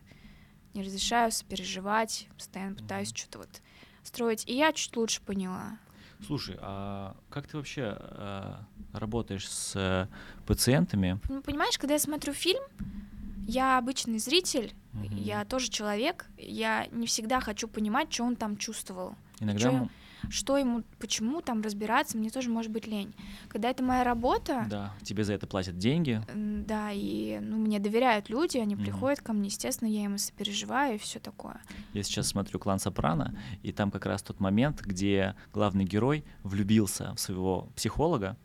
не 0.74 0.82
разрешаю 0.82 1.30
сопереживать, 1.34 2.30
постоянно 2.38 2.76
пытаюсь 2.76 3.14
что-то 3.14 3.40
вот 3.40 3.62
строить. 4.04 4.48
И 4.48 4.56
я 4.56 4.72
чуть 4.72 4.96
лучше 4.96 5.22
поняла. 5.22 5.78
Слушай, 6.26 6.58
а 6.62 7.18
как 7.30 7.48
ты 7.48 7.58
вообще 7.58 7.98
э, 8.00 8.54
работаешь 8.94 9.50
с 9.50 9.76
э, 9.76 10.08
пациентами? 10.46 11.20
Ну, 11.28 11.42
Понимаешь, 11.42 11.78
когда 11.78 11.96
я 11.96 12.00
смотрю 12.00 12.32
фильм, 12.32 12.64
я 13.48 13.78
обычный 13.78 14.20
зритель, 14.20 14.74
Мгм. 15.04 15.18
я 15.18 15.46
тоже 15.46 15.70
человек, 15.70 16.26
я 16.38 16.88
не 16.92 17.08
всегда 17.08 17.40
хочу 17.40 17.68
понимать, 17.68 18.12
что 18.14 18.24
он 18.24 18.36
там 18.36 18.58
чувствовал, 18.58 19.16
Иногда, 19.40 19.70
м- 19.70 19.90
что 20.30 20.58
ему, 20.58 20.84
почему 21.00 21.42
там 21.42 21.62
разбираться, 21.62 22.18
мне 22.18 22.30
тоже 22.32 22.50
может 22.50 22.72
быть 22.72 22.88
лень. 22.88 23.14
Когда 23.50 23.70
это 23.70 23.84
моя 23.84 24.04
работа, 24.04 24.66
да, 24.70 24.94
тебе 25.04 25.24
за 25.24 25.34
это 25.34 25.46
платят 25.48 25.78
деньги. 25.78 26.22
да, 26.34 26.92
и 26.92 27.40
ну, 27.40 27.58
мне 27.58 27.80
доверяют 27.80 28.30
люди, 28.30 28.58
они 28.58 28.76
Мгм. 28.76 28.84
приходят 28.84 29.22
ко 29.22 29.34
мне, 29.34 29.48
естественно, 29.48 29.88
я 29.90 30.04
им 30.06 30.16
и 30.16 30.18
сопереживаю 30.18 30.96
и 30.96 30.98
все 30.98 31.20
такое. 31.20 31.62
Я 31.94 32.02
сейчас 32.04 32.28
смотрю 32.28 32.60
«Клан 32.60 32.80
Сопрано», 32.80 33.38
и 33.64 33.72
там 33.72 33.92
как 33.92 34.06
раз 34.08 34.24
тот 34.24 34.40
момент, 34.40 34.82
где 34.82 35.36
главный 35.54 35.86
герой 35.86 36.24
влюбился 36.44 37.14
в 37.14 37.20
своего 37.20 37.70
психолога 37.76 38.36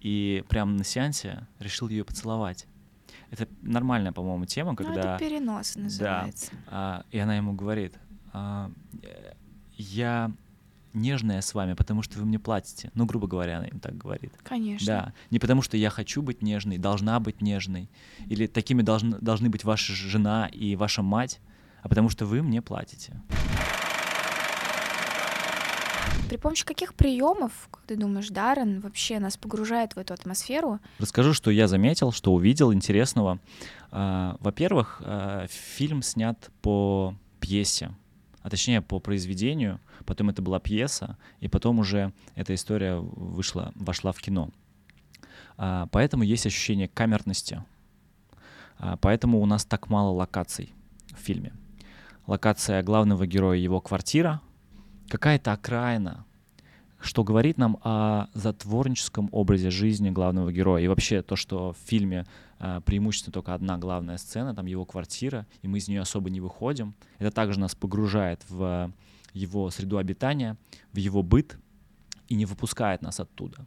и 0.00 0.44
прямо 0.48 0.72
на 0.72 0.84
сеансе 0.84 1.46
решил 1.58 1.88
ее 1.88 2.04
поцеловать. 2.04 2.66
Это 3.34 3.48
нормальная, 3.62 4.12
по-моему, 4.12 4.46
тема, 4.46 4.70
Ну, 4.70 4.76
когда... 4.76 5.16
это 5.16 5.18
перенос 5.18 5.74
называется. 5.74 6.52
А, 6.68 7.04
и 7.10 7.18
она 7.18 7.36
ему 7.36 7.52
говорит, 7.52 7.98
а, 8.32 8.70
я 9.76 10.30
нежная 10.92 11.40
с 11.40 11.52
вами, 11.52 11.74
потому 11.74 12.02
что 12.02 12.20
вы 12.20 12.26
мне 12.26 12.38
платите. 12.38 12.92
Ну, 12.94 13.06
грубо 13.06 13.26
говоря, 13.26 13.58
она 13.58 13.66
им 13.66 13.80
так 13.80 13.96
говорит. 13.96 14.32
Конечно. 14.44 14.86
Да, 14.86 15.12
не 15.30 15.40
потому 15.40 15.62
что 15.62 15.76
я 15.76 15.90
хочу 15.90 16.22
быть 16.22 16.42
нежной, 16.42 16.78
должна 16.78 17.18
быть 17.18 17.42
нежной, 17.42 17.90
или 18.26 18.46
такими 18.46 18.82
должны, 18.82 19.18
должны 19.18 19.50
быть 19.50 19.64
ваша 19.64 19.92
жена 19.92 20.46
и 20.46 20.76
ваша 20.76 21.02
мать, 21.02 21.40
а 21.82 21.88
потому 21.88 22.08
что 22.08 22.26
вы 22.26 22.42
мне 22.42 22.62
платите. 22.62 23.20
При 26.28 26.36
помощи 26.38 26.64
каких 26.64 26.94
приемов, 26.94 27.68
как 27.70 27.82
ты 27.86 27.96
думаешь, 27.96 28.28
Даррен 28.28 28.80
вообще 28.80 29.18
нас 29.18 29.36
погружает 29.36 29.94
в 29.94 29.98
эту 29.98 30.14
атмосферу? 30.14 30.80
Расскажу, 30.98 31.34
что 31.34 31.50
я 31.50 31.68
заметил, 31.68 32.12
что 32.12 32.32
увидел 32.32 32.72
интересного. 32.72 33.38
А, 33.90 34.36
Во-первых, 34.40 35.02
а, 35.04 35.46
фильм 35.48 36.02
снят 36.02 36.50
по 36.62 37.14
пьесе, 37.40 37.94
а 38.40 38.48
точнее 38.48 38.80
по 38.80 39.00
произведению. 39.00 39.80
Потом 40.06 40.30
это 40.30 40.40
была 40.40 40.60
пьеса, 40.60 41.18
и 41.40 41.48
потом 41.48 41.78
уже 41.78 42.12
эта 42.36 42.54
история 42.54 42.96
вышла, 42.96 43.72
вошла 43.74 44.12
в 44.12 44.20
кино. 44.20 44.50
А, 45.58 45.88
Поэтому 45.92 46.22
есть 46.22 46.46
ощущение 46.46 46.88
камерности. 46.88 47.62
Поэтому 49.00 49.40
у 49.40 49.46
нас 49.46 49.64
так 49.64 49.88
мало 49.88 50.10
локаций 50.10 50.74
в 51.16 51.20
фильме. 51.20 51.52
Локация 52.26 52.82
главного 52.82 53.24
героя— 53.24 53.56
его 53.58 53.80
квартира, 53.80 54.40
какая-то 55.08 55.52
окраина, 55.52 56.24
что 57.00 57.22
говорит 57.22 57.58
нам 57.58 57.78
о 57.82 58.28
затворническом 58.34 59.28
образе 59.32 59.70
жизни 59.70 60.10
главного 60.10 60.52
героя. 60.52 60.82
И 60.82 60.88
вообще 60.88 61.22
то, 61.22 61.36
что 61.36 61.72
в 61.72 61.88
фильме 61.88 62.26
э, 62.58 62.80
преимущественно 62.84 63.32
только 63.32 63.54
одна 63.54 63.76
главная 63.76 64.16
сцена, 64.16 64.54
там 64.54 64.66
его 64.66 64.84
квартира, 64.84 65.46
и 65.62 65.68
мы 65.68 65.78
из 65.78 65.88
нее 65.88 66.00
особо 66.00 66.30
не 66.30 66.40
выходим. 66.40 66.94
Это 67.18 67.30
также 67.30 67.60
нас 67.60 67.74
погружает 67.74 68.42
в 68.48 68.90
его 69.34 69.70
среду 69.70 69.98
обитания, 69.98 70.56
в 70.92 70.96
его 70.96 71.22
быт 71.22 71.58
и 72.28 72.34
не 72.34 72.46
выпускает 72.46 73.02
нас 73.02 73.20
оттуда. 73.20 73.66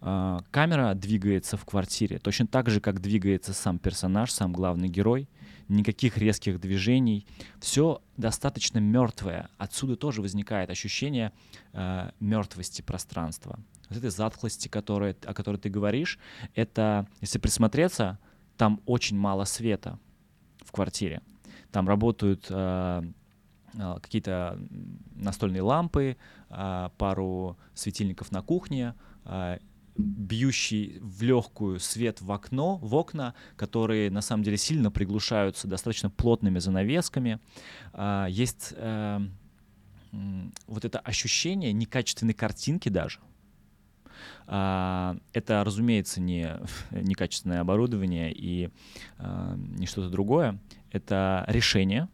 Э, 0.00 0.38
камера 0.50 0.94
двигается 0.94 1.56
в 1.56 1.64
квартире 1.64 2.18
точно 2.18 2.46
так 2.46 2.70
же, 2.70 2.80
как 2.80 3.00
двигается 3.00 3.52
сам 3.52 3.78
персонаж, 3.78 4.32
сам 4.32 4.52
главный 4.52 4.88
герой— 4.88 5.28
никаких 5.70 6.18
резких 6.18 6.60
движений, 6.60 7.26
все 7.60 8.02
достаточно 8.16 8.78
мертвое. 8.78 9.48
Отсюда 9.56 9.96
тоже 9.96 10.20
возникает 10.20 10.68
ощущение 10.68 11.32
э, 11.72 12.10
мертвости 12.20 12.82
пространства. 12.82 13.58
Вот 13.88 13.98
этой 13.98 14.10
затхлости, 14.10 14.68
которой, 14.68 15.16
о 15.24 15.32
которой 15.32 15.56
ты 15.56 15.68
говоришь, 15.68 16.18
это, 16.54 17.06
если 17.20 17.38
присмотреться, 17.38 18.18
там 18.56 18.80
очень 18.84 19.16
мало 19.16 19.44
света 19.44 19.98
в 20.64 20.72
квартире. 20.72 21.22
Там 21.70 21.88
работают 21.88 22.46
э, 22.50 23.02
какие-то 23.72 24.58
настольные 25.14 25.62
лампы, 25.62 26.16
э, 26.50 26.88
пару 26.98 27.56
светильников 27.74 28.32
на 28.32 28.42
кухне, 28.42 28.94
бьющий 30.00 30.98
в 31.00 31.22
легкую 31.22 31.80
свет 31.80 32.20
в 32.20 32.32
окно, 32.32 32.76
в 32.76 32.94
окна, 32.94 33.34
которые 33.56 34.10
на 34.10 34.20
самом 34.20 34.42
деле 34.42 34.56
сильно 34.56 34.90
приглушаются 34.90 35.68
достаточно 35.68 36.10
плотными 36.10 36.58
занавесками. 36.58 37.40
А, 37.92 38.26
есть 38.26 38.74
э, 38.76 39.20
вот 40.66 40.84
это 40.84 40.98
ощущение 40.98 41.72
некачественной 41.72 42.34
картинки 42.34 42.88
даже. 42.88 43.20
А, 44.46 45.16
это, 45.32 45.62
разумеется, 45.64 46.20
не 46.20 46.58
некачественное 46.90 47.60
оборудование 47.60 48.32
и 48.32 48.70
а, 49.18 49.54
не 49.56 49.86
что-то 49.86 50.10
другое. 50.10 50.58
Это 50.90 51.44
решение, 51.48 52.08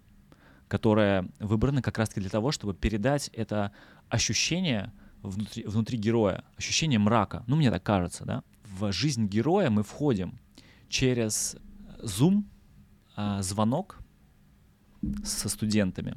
которое 0.68 1.28
выбрано 1.40 1.82
как 1.82 1.98
раз-таки 1.98 2.20
для 2.20 2.30
того, 2.30 2.52
чтобы 2.52 2.74
передать 2.74 3.28
это 3.28 3.72
ощущение, 4.08 4.92
внутри, 5.22 5.64
внутри 5.64 5.98
героя, 5.98 6.44
ощущение 6.56 6.98
мрака. 6.98 7.44
Ну, 7.46 7.56
мне 7.56 7.70
так 7.70 7.82
кажется, 7.82 8.24
да. 8.24 8.42
В 8.64 8.92
жизнь 8.92 9.26
героя 9.26 9.70
мы 9.70 9.82
входим 9.82 10.38
через 10.88 11.56
Zoom, 12.02 12.44
а, 13.16 13.42
звонок 13.42 13.98
со 15.24 15.48
студентами. 15.48 16.16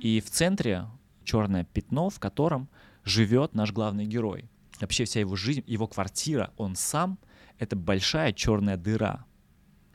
И 0.00 0.20
в 0.20 0.30
центре 0.30 0.86
черное 1.24 1.64
пятно, 1.64 2.10
в 2.10 2.18
котором 2.18 2.68
живет 3.04 3.54
наш 3.54 3.72
главный 3.72 4.06
герой. 4.06 4.50
Вообще 4.80 5.04
вся 5.04 5.20
его 5.20 5.36
жизнь, 5.36 5.62
его 5.66 5.86
квартира, 5.86 6.52
он 6.56 6.74
сам— 6.74 7.18
это 7.58 7.76
большая 7.76 8.32
черная 8.32 8.76
дыра. 8.76 9.26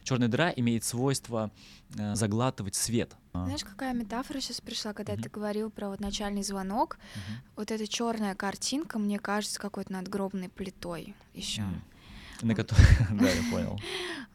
Черная 0.06 0.28
дыра 0.28 0.54
имеет 0.56 0.84
свойство 0.84 1.50
э, 1.98 2.14
заглатывать 2.14 2.76
свет. 2.76 3.16
А. 3.34 3.46
Знаешь, 3.46 3.64
какая 3.64 3.92
метафора 3.96 4.40
сейчас 4.40 4.62
пришла, 4.62 4.94
когда 4.94 5.14
mm-hmm. 5.14 5.24
ты 5.24 5.30
говорил 5.30 5.72
про 5.72 5.90
вот 5.90 6.00
начальный 6.00 6.44
звонок? 6.44 7.00
Mm-hmm. 7.00 7.34
Вот 7.56 7.72
эта 7.72 7.88
черная 7.88 8.36
картинка, 8.36 9.00
мне 9.00 9.18
кажется, 9.18 9.60
какой-то 9.60 9.92
надгробной 9.92 10.50
плитой 10.50 11.16
еще. 11.34 11.64
Mm. 11.64 12.46
На 12.46 12.54
которой, 12.54 12.86
да, 13.14 13.28
я 13.28 13.52
понял. 13.52 13.80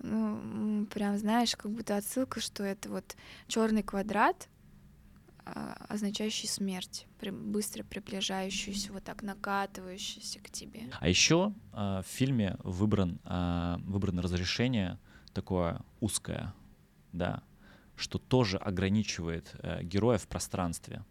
Ну, 0.01 0.87
прям 0.87 1.17
знаешь, 1.19 1.55
как 1.55 1.71
будто 1.71 1.97
отсылка, 1.97 2.41
что 2.41 2.65
это 2.65 2.89
вот 2.89 3.15
черный 3.47 3.85
квадрат, 3.85 4.49
а, 5.45 5.77
означающий 5.89 6.49
смерть, 6.49 7.07
быстро 7.23 7.85
приближающуюся, 7.85 8.93
вот 8.93 9.05
так 9.05 9.23
накатывающуюся 9.23 10.41
к 10.41 10.51
тебе. 10.51 10.91
А 10.99 11.09
еще 11.09 11.53
в 11.73 12.05
фильме 12.09 12.57
выбран, 12.65 13.21
выбрано 13.85 14.21
разрешение 14.21 14.99
такое 15.33 15.81
узкое, 16.01 16.55
да, 17.13 17.43
что 17.97 18.19
тоже 18.19 18.57
ограничивает 18.57 19.55
э, 19.63 19.83
героя 19.83 20.19
в 20.19 20.27
пространстве. 20.27 21.05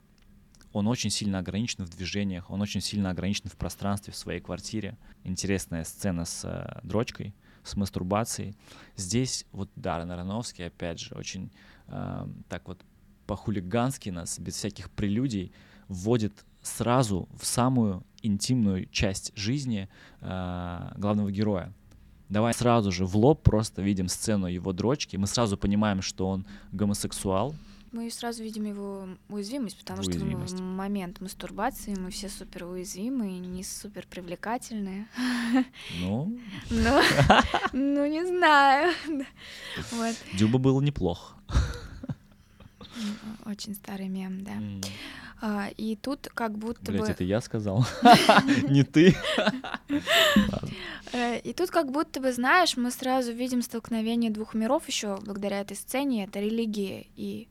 Он 0.71 0.87
очень 0.87 1.09
сильно 1.09 1.39
ограничен 1.39 1.83
в 1.83 1.89
движениях, 1.89 2.49
он 2.51 2.61
очень 2.61 2.81
сильно 2.81 3.09
ограничен 3.09 3.49
в 3.49 3.55
пространстве 3.55 4.13
в 4.13 4.15
своей 4.15 4.39
квартире. 4.39 4.97
Интересная 5.23 5.83
сцена 5.83 6.25
с 6.25 6.45
э, 6.45 6.79
дрочкой, 6.83 7.33
с 7.63 7.75
мастурбацией. 7.75 8.55
Здесь 8.95 9.45
вот 9.51 9.69
Даррен 9.75 10.11
Аронофский, 10.11 10.67
опять 10.67 10.99
же, 10.99 11.15
очень 11.15 11.51
э, 11.87 12.27
так 12.47 12.67
вот 12.67 12.83
по-хулигански 13.25 14.09
нас, 14.09 14.39
без 14.39 14.55
всяких 14.55 14.89
прелюдий, 14.91 15.51
вводит 15.87 16.45
сразу 16.61 17.29
в 17.39 17.45
самую 17.45 18.03
интимную 18.21 18.87
часть 18.87 19.35
жизни 19.35 19.89
э, 20.21 20.91
главного 20.97 21.31
героя. 21.31 21.73
Давай 22.29 22.53
сразу 22.53 22.91
же 22.91 23.05
в 23.05 23.17
лоб 23.17 23.41
просто 23.41 23.81
видим 23.81 24.07
сцену 24.07 24.45
его 24.45 24.71
дрочки, 24.71 25.17
мы 25.17 25.25
сразу 25.27 25.57
понимаем, 25.57 26.01
что 26.01 26.27
он 26.27 26.45
гомосексуал. 26.71 27.55
Мы 27.91 28.11
сразу 28.11 28.43
видим 28.43 28.65
его 28.65 29.07
уязвимость, 29.29 29.79
потому 29.79 30.03
что 30.03 30.11
в 30.11 30.61
момент 30.61 31.21
мастурбации 31.21 31.95
мы 31.95 32.11
все 32.11 32.29
супер 32.29 32.65
уязвимые, 32.65 33.39
не 33.39 33.63
супер 33.63 34.05
привлекательные. 34.07 35.07
Ну? 35.99 36.37
Ну, 36.69 37.01
ну 37.73 38.05
не 38.05 38.25
знаю. 38.25 38.93
Вот. 39.91 40.15
Дюба 40.33 40.59
был 40.59 40.79
неплох. 40.81 41.35
Очень 43.45 43.73
старый 43.73 44.07
мем, 44.07 44.43
да. 44.43 44.53
А, 45.41 45.69
и 45.77 45.95
тут 45.95 46.27
как 46.33 46.57
будто 46.57 46.91
Блять, 46.91 47.01
бы... 47.01 47.07
это 47.07 47.23
я 47.23 47.39
сказал, 47.41 47.85
не 48.69 48.83
ты. 48.83 49.15
Э, 51.13 51.39
и 51.39 51.53
тут 51.53 51.71
как 51.71 51.91
будто 51.91 52.19
бы, 52.19 52.31
знаешь, 52.33 52.77
мы 52.77 52.91
сразу 52.91 53.31
видим 53.31 53.61
столкновение 53.61 54.31
двух 54.31 54.53
миров 54.53 54.87
еще 54.87 55.17
благодаря 55.25 55.61
этой 55.61 55.77
сцене. 55.77 56.25
Это 56.25 56.39
религия 56.39 57.07
и 57.15 57.47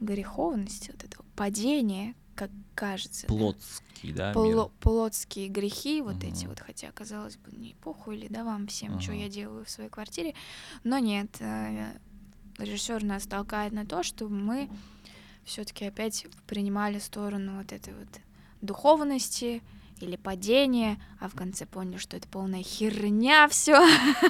греховность, 0.00 0.88
вот 0.88 1.04
это 1.04 1.18
падение, 1.34 2.14
как 2.34 2.50
кажется. 2.74 3.26
Плотские, 3.26 4.14
да? 4.14 4.32
Пло- 4.32 4.70
плотские 4.80 5.48
грехи, 5.48 6.00
вот 6.00 6.22
эти 6.22 6.46
вот, 6.46 6.60
хотя, 6.60 6.92
казалось 6.92 7.36
бы, 7.36 7.50
не 7.50 7.74
похуй 7.82 8.16
ли, 8.16 8.28
да, 8.28 8.44
вам 8.44 8.68
всем, 8.68 9.00
что 9.00 9.12
я 9.12 9.28
делаю 9.28 9.64
в 9.64 9.70
своей 9.70 9.90
квартире. 9.90 10.34
Но 10.84 10.98
нет, 10.98 11.36
э, 11.40 11.98
режиссер 12.58 13.02
нас 13.02 13.26
толкает 13.26 13.72
на 13.72 13.84
то, 13.84 14.02
что 14.02 14.28
мы 14.28 14.70
все-таки 15.48 15.86
опять 15.86 16.26
принимали 16.46 16.98
сторону 16.98 17.58
вот 17.58 17.72
этой 17.72 17.94
вот 17.94 18.08
духовности 18.60 19.62
или 20.00 20.16
падения, 20.16 20.98
а 21.18 21.28
в 21.28 21.34
конце 21.34 21.66
поняли, 21.66 21.96
что 21.96 22.16
это 22.16 22.28
полная 22.28 22.62
херня 22.62 23.48
все. 23.48 23.84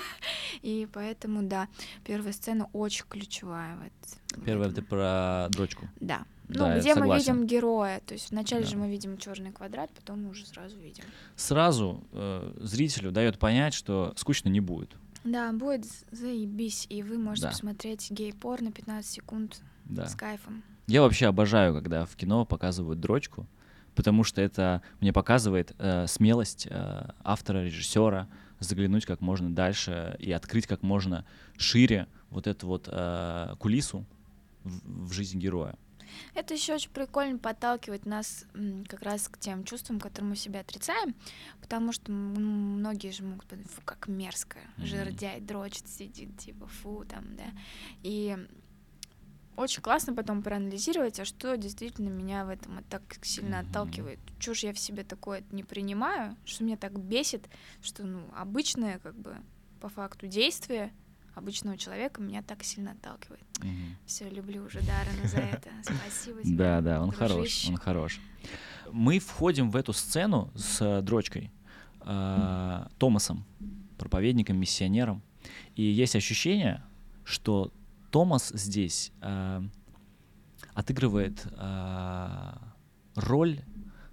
И 0.63 0.89
поэтому, 0.93 1.43
да, 1.43 1.69
первая 2.05 2.33
сцена 2.33 2.71
очень 2.73 3.05
ключевая. 3.09 3.77
Вот 3.77 4.45
Первая 4.45 4.71
ты 4.71 4.81
про 4.81 5.49
дочку. 5.51 5.89
Да. 6.01 6.25
Ну, 6.49 6.61
да, 6.61 6.79
где 6.79 6.95
мы 6.95 7.15
видим 7.15 7.47
героя. 7.47 8.01
То 8.07 8.15
есть 8.15 8.31
вначале 8.31 8.65
да. 8.65 8.71
же 8.71 8.77
мы 8.79 8.89
видим 8.89 9.19
черный 9.19 9.53
квадрат, 9.53 9.91
потом 9.91 10.23
мы 10.23 10.31
уже 10.31 10.47
сразу 10.47 10.79
видим. 10.79 11.05
Сразу 11.37 12.03
э, 12.13 12.53
зрителю 12.61 13.13
дает 13.13 13.39
понять, 13.39 13.75
что 13.75 14.15
скучно 14.17 14.49
не 14.49 14.61
будет. 14.61 14.97
Да, 15.25 15.53
будет 15.53 15.85
заебись, 16.11 16.87
и 16.89 17.03
вы 17.03 17.19
можете 17.19 17.49
да. 17.49 17.53
посмотреть 17.53 18.11
гей-порно 18.11 18.73
15 18.73 19.11
секунд 19.11 19.61
да. 19.85 20.07
с 20.07 20.15
кайфом. 20.15 20.63
Я 20.89 21.03
вообще 21.03 21.27
обожаю, 21.27 21.75
когда 21.75 22.07
в 22.07 22.17
кино 22.17 22.47
показывают 22.47 22.99
дрочку, 22.99 23.47
потому 23.95 24.25
что 24.25 24.41
это 24.41 24.81
мне 25.01 25.13
показывает 25.13 25.75
э, 25.79 26.07
смелость 26.07 26.67
э, 26.71 27.11
автора, 27.23 27.65
режиссера 27.65 28.27
заглянуть 28.59 29.05
как 29.05 29.21
можно 29.21 29.51
дальше 29.51 30.17
и 30.19 30.33
открыть 30.33 30.67
как 30.67 30.83
можно 30.83 31.27
шире 31.59 32.07
вот 32.31 32.47
эту 32.47 32.67
вот 32.67 32.89
э, 32.91 33.55
кулису 33.59 34.07
в, 34.65 35.09
в 35.09 35.13
жизнь 35.13 35.39
героя. 35.39 35.75
Это 36.35 36.55
еще 36.55 36.75
очень 36.75 36.91
прикольно 36.91 37.39
подталкивает 37.39 38.07
нас 38.07 38.47
как 38.89 39.03
раз 39.03 39.29
к 39.29 39.39
тем 39.39 39.65
чувствам, 39.65 40.01
которые 40.01 40.31
мы 40.31 40.37
в 40.37 40.39
себе 40.39 40.61
отрицаем, 40.61 41.15
потому 41.61 41.93
что 41.93 42.11
многие 42.11 43.11
же 43.11 43.25
могут 43.25 43.47
быть, 43.47 43.71
фу, 43.71 43.83
как 43.85 44.09
мерзко, 44.09 44.57
mm-hmm. 44.57 44.87
жердяй 44.87 45.41
дрочит, 45.41 45.87
сидит, 45.87 46.39
типа, 46.39 46.67
фу, 46.67 47.05
там, 47.07 47.37
да. 47.37 47.45
И 48.03 48.39
очень 49.59 49.83
классно 49.83 50.15
потом 50.15 50.43
проанализировать, 50.43 51.19
а 51.19 51.25
что 51.25 51.57
действительно 51.57 52.09
меня 52.09 52.45
в 52.45 52.49
этом 52.49 52.83
так 52.89 53.03
сильно 53.23 53.57
mm-hmm. 53.57 53.69
отталкивает. 53.69 54.21
Чего 54.39 54.55
ж 54.55 54.59
я 54.61 54.73
в 54.73 54.79
себе 54.79 55.03
такое 55.03 55.43
не 55.51 55.65
принимаю, 55.65 56.37
что 56.45 56.63
меня 56.63 56.77
так 56.77 56.99
бесит, 56.99 57.49
что 57.83 58.05
ну 58.05 58.23
обычное 58.37 59.01
как 59.01 59.17
бы 59.17 59.37
по 59.81 59.89
факту 59.89 60.29
действие 60.29 60.93
обычного 61.35 61.77
человека 61.77 62.23
меня 62.23 62.43
так 62.43 62.63
сильно 62.63 62.93
отталкивает. 62.93 63.43
Mm-hmm. 63.61 63.95
Все, 64.07 64.31
люблю 64.31 64.65
уже 64.65 64.81
Даррена 64.81 65.27
за 65.29 65.39
это. 65.39 65.71
Спасибо 65.83 66.43
тебе. 66.43 66.57
Да, 66.57 66.81
да, 66.81 67.03
он 67.03 67.11
хорош, 67.11 67.69
он 67.69 67.77
хорош. 67.77 68.21
Мы 68.93 69.19
входим 69.19 69.71
в 69.71 69.77
эту 69.77 69.93
сцену 69.93 70.53
с 70.55 71.03
дрочкой, 71.03 71.51
э, 72.03 72.87
Томасом, 72.99 73.45
проповедником, 73.99 74.57
миссионером, 74.57 75.21
и 75.75 75.83
есть 75.83 76.15
ощущение, 76.15 76.85
что 77.25 77.73
Томас 78.11 78.51
здесь 78.55 79.13
э, 79.21 79.63
отыгрывает 80.75 81.47
э, 81.47 82.53
роль 83.15 83.61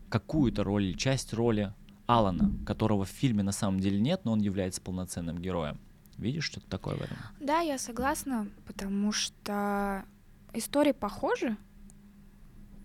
какую-то 0.10 0.63
роль 0.63 0.95
часть 0.95 1.34
роли 1.34 1.73
Алана, 2.08 2.51
которого 2.65 3.05
в 3.05 3.10
фильме 3.10 3.43
на 3.43 3.51
самом 3.51 3.79
деле 3.79 3.99
нет, 3.99 4.21
но 4.25 4.34
он 4.34 4.39
является 4.39 4.81
полноценным 4.81 5.39
героем. 5.39 5.79
Видишь 6.17 6.45
что-то 6.45 6.67
такое 6.67 6.95
в 6.95 7.01
этом? 7.01 7.17
Да, 7.39 7.60
я 7.60 7.77
согласна, 7.77 8.47
потому 8.65 9.12
что 9.12 10.05
истории 10.53 10.93
похожи. 10.93 11.58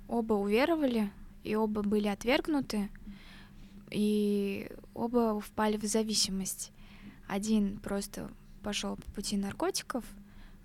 Оба 0.08 0.34
уверовали, 0.34 1.12
и 1.44 1.54
оба 1.54 1.82
были 1.82 2.08
отвергнуты, 2.08 2.90
и 3.90 4.68
оба 4.94 5.40
впали 5.40 5.76
в 5.76 5.84
зависимость. 5.84 6.72
Один 7.28 7.78
просто 7.78 8.28
пошел 8.62 8.96
по 8.96 9.12
пути 9.12 9.36
наркотиков, 9.36 10.04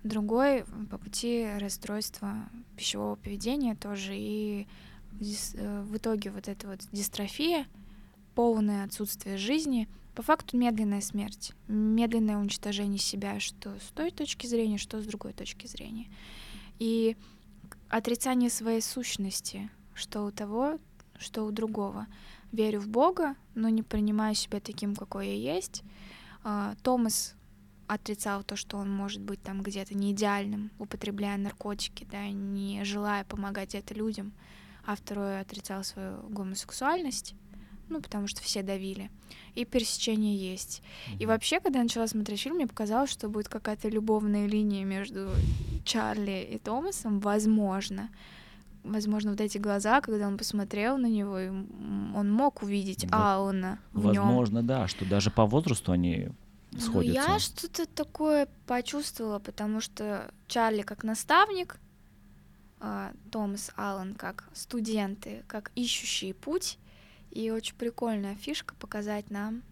другой 0.06 0.64
по 0.90 0.98
пути 0.98 1.46
расстройства 1.58 2.48
пищевого 2.76 3.16
поведения 3.16 3.74
тоже. 3.74 4.12
И 4.16 4.66
э, 5.20 5.82
в 5.82 5.96
итоге 5.96 6.30
вот 6.30 6.48
эта 6.48 6.66
вот 6.68 6.80
дистрофия, 6.92 7.66
полное 8.34 8.84
отсутствие 8.84 9.36
жизни, 9.36 9.88
по 10.14 10.22
факту 10.22 10.56
медленная 10.56 11.02
смерть, 11.02 11.52
медленное 11.68 12.38
уничтожение 12.38 12.98
себя, 12.98 13.38
что 13.38 13.78
с 13.78 13.92
той 13.94 14.10
точки 14.10 14.46
зрения, 14.46 14.78
что 14.78 15.00
с 15.00 15.04
другой 15.04 15.34
точки 15.34 15.66
зрения. 15.66 16.06
И 16.78 17.16
отрицание 17.90 18.48
своей 18.48 18.80
сущности, 18.80 19.70
что 19.94 20.24
у 20.24 20.30
того, 20.30 20.78
что 21.18 21.44
у 21.44 21.50
другого. 21.50 22.06
Верю 22.52 22.80
в 22.80 22.88
Бога, 22.88 23.36
но 23.54 23.68
не 23.68 23.82
принимаю 23.82 24.34
себя 24.34 24.60
таким, 24.60 24.94
какой 24.94 25.28
я 25.28 25.54
есть. 25.54 25.82
А, 26.42 26.74
Томас 26.82 27.34
отрицал 27.88 28.42
то, 28.42 28.56
что 28.56 28.76
он 28.76 28.90
может 28.90 29.20
быть 29.20 29.42
там 29.42 29.62
где-то 29.62 29.96
не 29.96 30.12
идеальным, 30.12 30.70
употребляя 30.78 31.36
наркотики, 31.36 32.06
да, 32.10 32.28
не 32.28 32.84
желая 32.84 33.24
помогать 33.24 33.74
это 33.74 33.94
людям, 33.94 34.32
а 34.84 34.96
второй 34.96 35.40
отрицал 35.40 35.84
свою 35.84 36.22
гомосексуальность, 36.28 37.34
ну, 37.88 38.00
потому 38.00 38.26
что 38.26 38.42
все 38.42 38.62
давили. 38.62 39.10
И 39.54 39.64
пересечение 39.64 40.36
есть. 40.36 40.82
Mm-hmm. 40.82 41.16
И 41.20 41.26
вообще, 41.26 41.60
когда 41.60 41.78
я 41.78 41.84
начала 41.84 42.06
смотреть 42.06 42.40
фильм, 42.40 42.56
мне 42.56 42.66
показалось, 42.66 43.10
что 43.10 43.28
будет 43.28 43.48
какая-то 43.48 43.88
любовная 43.88 44.46
линия 44.46 44.84
между 44.84 45.30
Чарли 45.84 46.48
и 46.50 46.58
Томасом, 46.58 47.20
возможно. 47.20 48.10
Возможно, 48.82 49.30
вот 49.30 49.40
эти 49.40 49.58
глаза, 49.58 50.00
когда 50.00 50.28
он 50.28 50.38
посмотрел 50.38 50.96
на 50.96 51.06
него, 51.06 51.34
он 51.34 52.30
мог 52.30 52.62
увидеть 52.62 53.04
вот, 53.04 53.12
Алана 53.12 53.80
Возможно, 53.92 54.58
нем. 54.58 54.66
да, 54.66 54.88
что 54.88 55.04
даже 55.04 55.30
по 55.30 55.44
возрасту 55.44 55.92
они 55.92 56.28
сходятся. 56.72 57.20
Ну, 57.28 57.34
я 57.34 57.38
что-то 57.38 57.86
такое 57.86 58.48
почувствовала, 58.66 59.38
потому 59.38 59.80
что 59.80 60.30
Чарли 60.46 60.82
как 60.82 61.04
наставник, 61.04 61.78
а, 62.80 63.12
Томас 63.30 63.70
Аллен 63.76 64.14
как 64.14 64.48
студенты, 64.52 65.44
как 65.46 65.72
ищущие 65.74 66.34
путь, 66.34 66.78
и 67.30 67.50
очень 67.50 67.74
прикольная 67.74 68.34
фишка 68.34 68.74
показать 68.74 69.30
нам, 69.30 69.62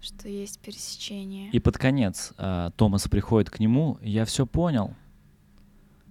что 0.00 0.28
есть 0.28 0.60
пересечение. 0.60 1.50
И 1.50 1.58
под 1.58 1.78
конец 1.78 2.32
э, 2.36 2.70
Томас 2.76 3.08
приходит 3.08 3.50
к 3.50 3.58
нему, 3.58 3.98
я 4.02 4.24
все 4.24 4.46
понял, 4.46 4.94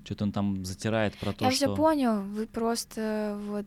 что-то 0.03 0.25
он 0.25 0.31
там 0.31 0.65
затирает 0.65 1.15
про 1.15 1.33
то, 1.33 1.45
Я 1.45 1.51
что... 1.51 1.57
все 1.57 1.75
понял, 1.75 2.21
вы 2.21 2.45
просто 2.45 3.39
вот... 3.47 3.65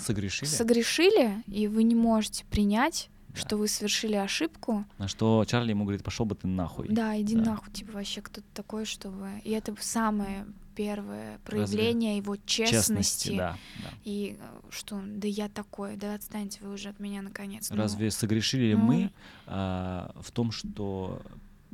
Согрешили? 0.00 0.48
Согрешили, 0.48 1.42
и 1.46 1.68
вы 1.68 1.84
не 1.84 1.94
можете 1.94 2.44
принять, 2.46 3.10
да. 3.28 3.40
что 3.40 3.56
вы 3.56 3.68
совершили 3.68 4.14
ошибку. 4.14 4.84
На 4.98 5.08
что 5.08 5.44
Чарли 5.46 5.70
ему 5.70 5.84
говорит, 5.84 6.02
пошел 6.02 6.26
бы 6.26 6.34
ты 6.34 6.46
нахуй. 6.46 6.88
Да, 6.88 7.20
иди 7.20 7.36
да. 7.36 7.52
нахуй, 7.52 7.72
типа 7.72 7.92
вообще 7.92 8.20
кто-то 8.20 8.46
такой, 8.54 8.84
чтобы... 8.84 9.40
И 9.44 9.50
это 9.50 9.74
самое 9.80 10.46
первое 10.74 11.38
проявление 11.44 12.10
Разве... 12.10 12.16
его 12.18 12.36
честности. 12.36 12.72
честности 12.76 13.36
да, 13.36 13.56
да. 13.82 13.90
И 14.04 14.36
э, 14.38 14.60
что, 14.70 15.02
да 15.04 15.26
я 15.26 15.48
такой, 15.48 15.96
да 15.96 16.14
отстаньте 16.14 16.60
вы 16.62 16.72
уже 16.72 16.90
от 16.90 17.00
меня 17.00 17.20
наконец. 17.20 17.68
Ну. 17.70 17.76
Разве 17.76 18.06
ну, 18.06 18.10
согрешили 18.12 18.74
ну... 18.74 18.84
мы 18.84 19.10
а, 19.46 20.14
в 20.20 20.30
том, 20.30 20.52
что 20.52 21.20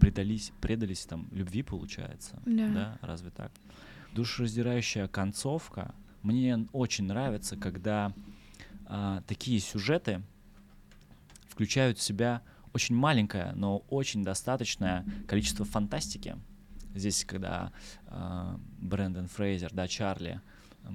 предались, 0.00 0.52
предались 0.62 1.04
там 1.04 1.28
любви, 1.32 1.62
получается? 1.62 2.40
Да. 2.46 2.68
да? 2.68 2.98
Разве 3.02 3.30
так? 3.30 3.52
душераздирающая 4.14 5.08
концовка. 5.08 5.94
Мне 6.22 6.66
очень 6.72 7.04
нравится, 7.04 7.56
когда 7.56 8.12
а, 8.86 9.22
такие 9.26 9.60
сюжеты 9.60 10.22
включают 11.54 11.98
в 11.98 12.02
себя 12.02 12.42
очень 12.72 12.96
маленькое, 12.96 13.52
но 13.54 13.78
очень 13.88 14.24
достаточное 14.24 15.06
количество 15.28 15.64
фантастики. 15.64 16.36
Здесь, 16.94 17.24
когда 17.24 17.72
э, 18.06 18.56
Брэндон 18.78 19.28
Фрейзер, 19.28 19.72
да, 19.72 19.86
Чарли, 19.86 20.40
э, 20.82 20.88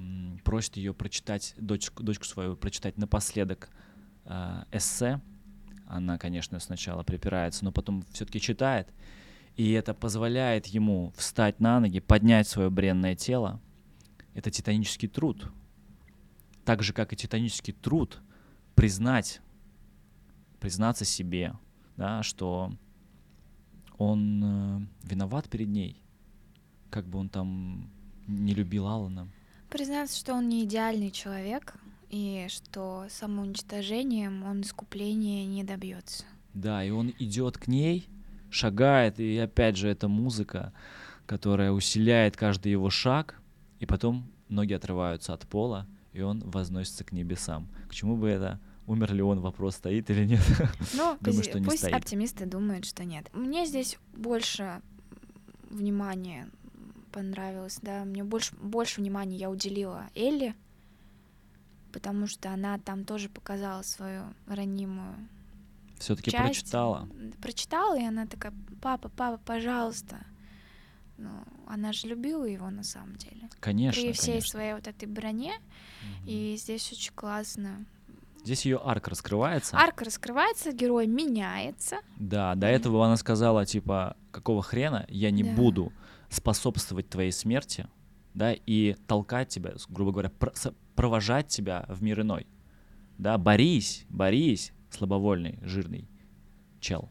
просит 0.44 0.76
ее 0.76 0.92
прочитать, 0.92 1.54
дочку, 1.56 2.02
дочку 2.02 2.24
свою 2.26 2.56
прочитать 2.56 2.98
напоследок 2.98 3.70
э, 4.26 4.64
эссе, 4.72 5.20
она, 5.86 6.18
конечно, 6.18 6.60
сначала 6.60 7.02
припирается, 7.02 7.64
но 7.64 7.72
потом 7.72 8.04
все-таки 8.12 8.40
читает, 8.40 8.92
и 9.56 9.72
это 9.72 9.94
позволяет 9.94 10.66
ему 10.66 11.12
встать 11.16 11.58
на 11.58 11.80
ноги, 11.80 12.00
поднять 12.00 12.46
свое 12.46 12.70
бренное 12.70 13.16
тело. 13.16 13.60
Это 14.34 14.50
титанический 14.50 15.08
труд. 15.08 15.50
Так 16.64 16.82
же, 16.82 16.92
как 16.92 17.12
и 17.12 17.16
титанический 17.16 17.72
труд, 17.72 18.20
признать, 18.74 19.40
признаться 20.60 21.04
себе, 21.04 21.54
да, 21.96 22.22
что 22.22 22.72
он 23.98 24.42
э, 24.42 24.80
виноват 25.02 25.48
перед 25.48 25.68
ней, 25.68 26.00
как 26.90 27.06
бы 27.06 27.18
он 27.18 27.28
там 27.28 27.90
не 28.26 28.54
любил 28.54 28.86
Алана. 28.86 29.28
Признаться, 29.68 30.18
что 30.18 30.34
он 30.34 30.48
не 30.48 30.64
идеальный 30.64 31.10
человек, 31.10 31.74
и 32.10 32.46
что 32.48 33.06
самоуничтожением 33.08 34.44
он 34.44 34.62
искупления 34.62 35.46
не 35.46 35.64
добьется. 35.64 36.24
Да, 36.54 36.84
и 36.84 36.90
он 36.90 37.14
идет 37.18 37.56
к 37.56 37.68
ней, 37.68 38.08
шагает, 38.50 39.20
и 39.20 39.38
опять 39.38 39.76
же 39.76 39.88
эта 39.88 40.08
музыка, 40.08 40.72
которая 41.26 41.70
усиляет 41.70 42.36
каждый 42.36 42.72
его 42.72 42.90
шаг, 42.90 43.40
и 43.78 43.86
потом 43.86 44.30
ноги 44.48 44.72
отрываются 44.72 45.32
от 45.32 45.46
пола, 45.46 45.86
и 46.12 46.20
он 46.20 46.40
возносится 46.40 47.04
к 47.04 47.12
небесам. 47.12 47.68
К 47.88 47.94
чему 47.94 48.16
бы 48.16 48.28
это? 48.28 48.58
Умер 48.90 49.14
ли 49.14 49.22
он, 49.22 49.40
вопрос 49.40 49.76
стоит 49.76 50.10
или 50.10 50.24
нет? 50.24 50.40
Ну, 50.94 51.16
Думаю, 51.20 51.44
что 51.44 51.60
не 51.60 51.66
пусть 51.66 51.78
стоит. 51.78 51.94
оптимисты 51.94 52.44
думают, 52.44 52.84
что 52.84 53.04
нет. 53.04 53.30
Мне 53.32 53.64
здесь 53.64 53.98
больше 54.14 54.82
внимания 55.70 56.50
понравилось, 57.12 57.78
да, 57.82 58.04
мне 58.04 58.24
больше, 58.24 58.54
больше 58.56 59.00
внимания 59.00 59.36
я 59.36 59.48
уделила 59.48 60.10
Элли, 60.16 60.56
потому 61.92 62.26
что 62.26 62.50
она 62.50 62.78
там 62.78 63.04
тоже 63.04 63.28
показала 63.28 63.82
свою 63.82 64.24
ранимую 64.46 65.14
все-таки 66.00 66.30
прочитала. 66.30 67.08
Прочитала, 67.42 67.98
и 67.98 68.04
она 68.04 68.26
такая, 68.26 68.54
папа, 68.80 69.10
папа, 69.10 69.38
пожалуйста. 69.44 70.16
Ну, 71.18 71.30
она 71.66 71.92
же 71.92 72.08
любила 72.08 72.44
его 72.44 72.70
на 72.70 72.82
самом 72.82 73.16
деле. 73.16 73.50
Конечно. 73.60 74.02
При 74.02 74.12
всей 74.12 74.32
конечно. 74.32 74.50
своей 74.50 74.72
вот 74.72 74.88
этой 74.88 75.06
броне. 75.06 75.52
Угу. 75.52 76.30
И 76.30 76.56
здесь 76.56 76.90
очень 76.90 77.12
классно. 77.14 77.84
Здесь 78.42 78.64
ее 78.64 78.80
арка 78.82 79.10
раскрывается. 79.10 79.76
Арка 79.76 80.04
раскрывается, 80.04 80.72
герой 80.72 81.06
меняется. 81.06 81.98
Да, 82.18 82.54
до 82.54 82.66
этого 82.66 83.04
она 83.04 83.16
сказала, 83.16 83.66
типа, 83.66 84.16
какого 84.30 84.62
хрена 84.62 85.04
я 85.08 85.30
не 85.30 85.42
да. 85.42 85.52
буду 85.52 85.92
способствовать 86.30 87.08
твоей 87.08 87.32
смерти, 87.32 87.86
да, 88.34 88.52
и 88.52 88.94
толкать 89.06 89.48
тебя, 89.48 89.74
грубо 89.88 90.12
говоря, 90.12 90.32
провожать 90.94 91.48
тебя 91.48 91.84
в 91.88 92.02
мир 92.02 92.22
иной. 92.22 92.46
Да, 93.18 93.36
борись, 93.36 94.06
борись, 94.08 94.72
слабовольный, 94.90 95.58
жирный 95.62 96.08
чел. 96.80 97.10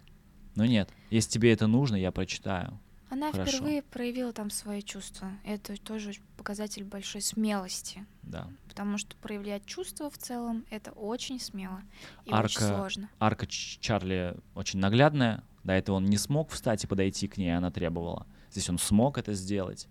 Но 0.55 0.65
нет, 0.65 0.89
если 1.11 1.29
тебе 1.29 1.53
это 1.53 1.67
нужно, 1.67 1.95
я 1.95 2.11
прочитаю. 2.11 2.79
Она 3.09 3.31
Хорошо. 3.31 3.51
впервые 3.51 3.81
проявила 3.81 4.31
там 4.31 4.49
свои 4.49 4.81
чувства. 4.81 5.31
Это 5.43 5.75
тоже 5.81 6.13
показатель 6.37 6.83
большой 6.83 7.21
смелости. 7.21 8.05
Да. 8.21 8.47
Потому 8.67 8.97
что 8.97 9.15
проявлять 9.17 9.65
чувства 9.65 10.09
в 10.09 10.17
целом 10.17 10.65
это 10.69 10.91
очень 10.91 11.39
смело 11.39 11.81
и 12.25 12.31
арка, 12.31 12.45
очень 12.45 12.75
сложно. 12.75 13.09
Арка 13.19 13.47
Чарли 13.47 14.37
очень 14.55 14.79
наглядная. 14.79 15.43
До 15.63 15.73
этого 15.73 15.97
он 15.97 16.05
не 16.05 16.17
смог 16.17 16.51
встать 16.51 16.83
и 16.83 16.87
подойти 16.87 17.27
к 17.27 17.37
ней, 17.37 17.55
она 17.55 17.71
требовала. 17.71 18.27
Здесь 18.51 18.69
он 18.69 18.77
смог 18.77 19.17
это 19.17 19.33
сделать. 19.33 19.87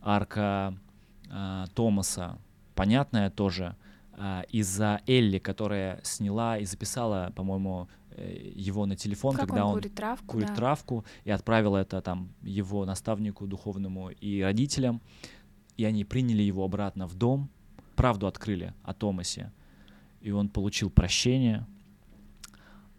Арка 0.00 0.76
э, 1.30 1.64
Томаса 1.74 2.38
понятная 2.74 3.30
тоже 3.30 3.76
а, 4.16 4.42
из-за 4.50 5.00
Элли, 5.06 5.38
которая 5.38 6.00
сняла 6.02 6.58
и 6.58 6.64
записала, 6.64 7.32
по-моему, 7.34 7.88
э, 7.88 8.03
его 8.16 8.86
на 8.86 8.96
телефон, 8.96 9.36
как 9.36 9.48
когда 9.48 9.64
он, 9.64 9.74
он 9.74 9.80
курит 9.80 9.94
травку, 9.94 10.26
курит 10.26 10.48
да. 10.48 10.54
травку, 10.54 11.04
и 11.24 11.30
отправила 11.30 11.78
это 11.78 12.00
там 12.00 12.32
его 12.42 12.84
наставнику 12.84 13.46
духовному 13.46 14.10
и 14.10 14.40
родителям, 14.40 15.00
и 15.76 15.84
они 15.84 16.04
приняли 16.04 16.42
его 16.42 16.64
обратно 16.64 17.06
в 17.06 17.14
дом, 17.14 17.50
правду 17.96 18.26
открыли 18.26 18.74
о 18.82 18.94
Томасе, 18.94 19.52
и 20.20 20.30
он 20.30 20.48
получил 20.48 20.90
прощение, 20.90 21.66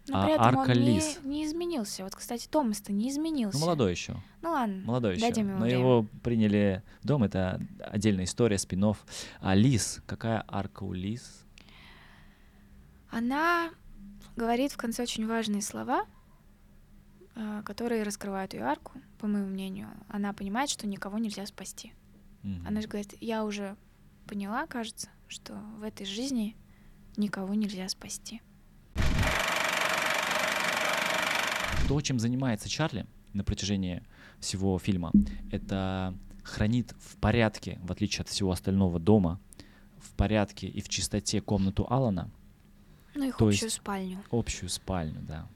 но 0.08 0.20
а 0.20 0.24
при 0.24 0.34
этом 0.34 0.46
Арка 0.46 0.70
он. 0.70 0.78
Не, 0.78 1.00
не 1.24 1.44
изменился. 1.44 2.04
Вот, 2.04 2.14
кстати, 2.14 2.46
Томас-то 2.48 2.92
не 2.92 3.10
изменился. 3.10 3.58
Ну, 3.58 3.64
молодой 3.64 3.90
еще. 3.90 4.16
Ну 4.42 4.50
ладно. 4.50 4.82
Молодой 4.84 5.16
еще. 5.16 5.28
Ему 5.28 5.54
Но 5.54 5.64
время. 5.64 5.78
его 5.78 6.06
приняли 6.22 6.82
в 7.02 7.06
дом, 7.06 7.24
это 7.24 7.60
отдельная 7.80 8.24
история, 8.24 8.58
спинов. 8.58 9.04
А 9.40 9.54
Лис, 9.54 10.00
какая 10.06 10.44
арка 10.46 10.84
у 10.84 10.92
Лис? 10.92 11.44
Она 13.10 13.70
говорит 14.36 14.72
в 14.72 14.76
конце 14.76 15.02
очень 15.02 15.26
важные 15.26 15.62
слова, 15.62 16.04
э, 17.34 17.62
которые 17.64 18.02
раскрывают 18.02 18.54
ее 18.54 18.62
арку, 18.62 18.92
по 19.18 19.26
моему 19.26 19.48
мнению. 19.48 19.88
Она 20.08 20.32
понимает, 20.32 20.70
что 20.70 20.86
никого 20.86 21.18
нельзя 21.18 21.46
спасти. 21.46 21.92
Мгм. 22.42 22.66
Она 22.66 22.80
же 22.80 22.88
говорит, 22.88 23.14
я 23.20 23.44
уже 23.44 23.76
поняла, 24.26 24.66
кажется, 24.66 25.08
что 25.26 25.54
в 25.78 25.82
этой 25.82 26.06
жизни 26.06 26.56
никого 27.16 27.54
нельзя 27.54 27.88
спасти. 27.88 28.42
То, 31.88 32.00
чем 32.00 32.18
занимается 32.18 32.68
Чарли 32.68 33.06
на 33.32 33.44
протяжении 33.44 34.02
всего 34.40 34.78
фильма, 34.78 35.12
это 35.50 36.16
хранит 36.42 36.94
в 36.98 37.16
порядке, 37.16 37.78
в 37.82 37.92
отличие 37.92 38.22
от 38.22 38.28
всего 38.28 38.50
остального 38.50 38.98
дома, 38.98 39.40
в 39.98 40.14
порядке 40.14 40.68
и 40.68 40.80
в 40.80 40.88
чистоте 40.88 41.40
комнату 41.40 41.86
Алана, 41.88 42.30
Ну, 43.16 43.24
их 43.24 43.36
То 43.36 43.46
общую 43.46 43.66
есть- 43.66 43.76
спальню. 43.76 44.22
общую 44.30 44.68
спальню, 44.68 45.20
да. 45.22 45.48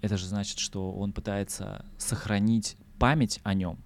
Это 0.00 0.16
же 0.16 0.26
значит, 0.26 0.58
что 0.58 0.92
он 0.92 1.12
пытается 1.12 1.84
сохранить 1.98 2.76
память 2.98 3.40
о 3.42 3.54
нем. 3.54 3.78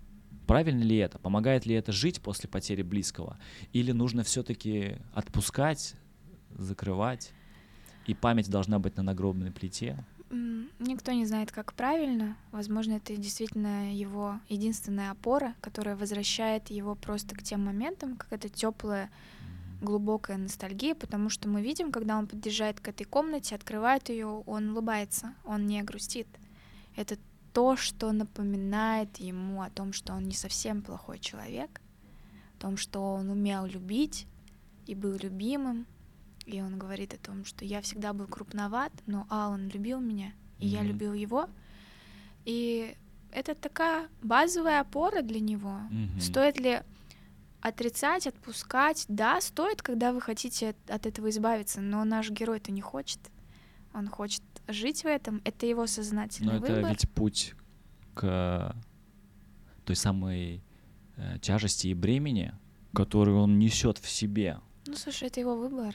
Правильно 0.47 0.83
ли 0.83 0.97
это? 0.97 1.19
Помогает 1.19 1.65
ли 1.67 1.75
это 1.75 1.93
жить 1.93 2.21
после 2.21 2.49
потери 2.49 2.83
близкого? 2.83 3.39
Или 3.73 3.93
нужно 3.93 4.23
все-таки 4.23 4.97
отпускать, 5.15 5.95
закрывать? 6.51 7.33
И 8.07 8.15
память 8.15 8.51
должна 8.51 8.79
быть 8.79 8.97
на 8.97 9.03
нагробной 9.03 9.53
плите? 9.53 10.05
Никто 10.79 11.13
не 11.13 11.25
знает, 11.27 11.53
как 11.53 11.73
правильно. 11.75 12.37
Возможно, 12.51 12.95
это 12.95 13.17
действительно 13.17 13.95
его 13.95 14.41
единственная 14.49 15.11
опора, 15.13 15.55
которая 15.61 15.95
возвращает 15.95 16.71
его 16.71 16.95
просто 16.95 17.37
к 17.37 17.43
тем 17.43 17.65
моментам, 17.65 18.17
как 18.17 18.33
это 18.33 18.49
теплая, 18.49 19.11
глубокая 19.83 20.39
ностальгия, 20.39 20.95
потому 20.95 21.29
что 21.29 21.49
мы 21.49 21.61
видим, 21.63 21.93
когда 21.93 22.17
он 22.19 22.27
подъезжает 22.27 22.81
к 22.81 22.89
этой 22.89 23.05
комнате, 23.05 23.55
открывает 23.55 24.09
ее, 24.09 24.27
он 24.47 24.71
улыбается, 24.71 25.35
он 25.45 25.67
не 25.67 25.83
грустит. 25.83 26.29
Это 26.97 27.19
то, 27.53 27.77
что 27.77 28.13
напоминает 28.13 29.19
ему 29.19 29.61
о 29.63 29.71
том, 29.71 29.93
что 29.93 30.15
он 30.15 30.25
не 30.25 30.35
совсем 30.35 30.83
плохой 30.83 31.19
человек, 31.19 31.81
о 32.57 32.61
том, 32.61 32.77
что 32.77 33.15
он 33.15 33.29
умел 33.29 33.67
любить 33.67 34.27
и 34.87 34.95
был 34.95 35.17
любимым, 35.17 35.87
и 36.47 36.61
он 36.63 36.79
говорит 36.79 37.15
о 37.15 37.19
том, 37.19 37.45
что 37.45 37.65
я 37.65 37.81
всегда 37.83 38.13
был 38.13 38.27
крупноват, 38.27 38.93
но 39.07 39.27
Алан 39.29 39.69
любил 39.69 40.01
меня, 40.01 40.33
и 40.59 40.67
я 40.67 40.81
Мгм. 40.81 40.89
любил 40.89 41.13
его. 41.15 41.49
И 42.45 42.97
это 43.33 43.55
такая 43.55 44.09
базовая 44.23 44.81
опора 44.81 45.23
для 45.23 45.41
него. 45.41 45.79
Мгм. 45.91 46.21
Стоит 46.21 46.59
ли 46.59 46.83
отрицать, 47.63 48.27
отпускать? 48.27 49.05
Да, 49.09 49.41
стоит, 49.41 49.81
когда 49.83 50.13
вы 50.13 50.21
хотите 50.21 50.75
от- 50.89 51.07
этого 51.07 51.31
избавиться, 51.31 51.81
но 51.81 52.05
наш 52.05 52.31
герой-то 52.31 52.73
не 52.73 52.81
хочет. 52.81 53.21
Он 53.95 54.09
хочет 54.09 54.43
жить 54.69 55.03
в 55.05 55.07
этом. 55.07 55.41
Это 55.45 55.67
его 55.67 55.87
сознательный 55.87 56.59
Но 56.59 56.65
это 56.65 56.75
выбор. 56.75 56.91
ведь 56.91 57.09
путь 57.11 57.55
к 58.15 58.75
той 59.85 59.97
самой 59.97 60.63
э, 61.17 61.39
тяжести 61.41 61.89
и 61.89 61.95
бремени, 61.95 62.55
которую 62.95 63.39
он 63.39 63.59
несет 63.59 63.99
в 63.99 64.09
себе. 64.09 64.59
Ну, 64.87 64.95
слушай, 64.97 65.29
это 65.29 65.41
его 65.41 65.57
выбор. 65.57 65.95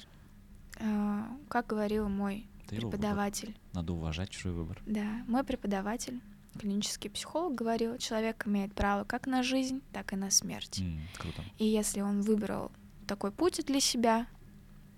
А, 0.79 1.27
Как 1.49 1.67
говорил 1.67 2.07
мой 2.07 2.47
Это 2.65 2.75
преподаватель, 2.75 3.57
Надо 3.73 3.93
уважать 3.93 4.29
чужой 4.29 4.53
выбор. 4.53 4.79
да, 4.85 5.23
мой 5.27 5.43
преподаватель, 5.43 6.21
клинический 6.57 7.09
психолог, 7.09 7.55
говорил, 7.55 7.97
человек 7.97 8.45
имеет 8.47 8.73
право 8.73 9.03
как 9.03 9.27
на 9.27 9.43
жизнь, 9.43 9.81
так 9.93 10.13
и 10.13 10.15
на 10.15 10.29
смерть. 10.31 10.79
М, 10.79 10.99
круто. 11.17 11.41
И 11.57 11.65
если 11.65 12.01
он 12.01 12.21
выбрал 12.21 12.71
такой 13.07 13.31
путь 13.31 13.65
для 13.65 13.79
себя, 13.79 14.27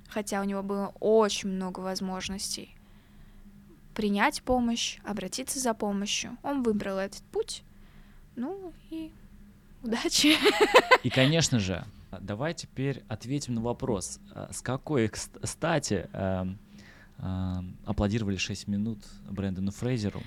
хотя 0.08 0.42
у 0.42 0.44
него 0.46 0.64
было 0.64 0.94
очень 1.00 1.50
много 1.50 1.80
возможностей 1.82 2.76
принять 3.94 4.42
помощь, 4.44 4.98
обратиться 5.04 5.60
за 5.60 5.74
помощью, 5.74 6.38
он 6.44 6.64
выбрал 6.64 6.98
этот 7.00 7.22
путь. 7.24 7.64
Ну 8.36 8.72
и 8.90 9.12
удачи. 9.84 10.36
И, 11.04 11.10
конечно 11.10 11.60
же, 11.60 11.84
давай 12.22 12.54
теперь 12.54 13.04
ответим 13.10 13.56
на 13.56 13.62
вопрос. 13.62 14.20
а 14.34 14.52
С 14.54 14.62
какой 14.62 15.08
кс- 15.08 15.46
стати 15.46 16.08
эм, 16.14 16.58
эм, 17.18 17.76
аплодировали 17.86 18.38
6 18.38 18.68
минут 18.68 19.00
Брэндону 19.30 19.72
Фрейзеру? 19.72 20.22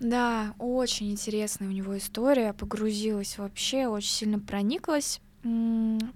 Да, 0.00 0.54
очень 0.58 1.10
интересная 1.12 1.68
у 1.68 1.72
него 1.72 1.96
история, 1.96 2.52
погрузилась 2.52 3.38
вообще, 3.38 3.86
очень 3.86 4.10
сильно 4.10 4.38
прониклась. 4.38 5.20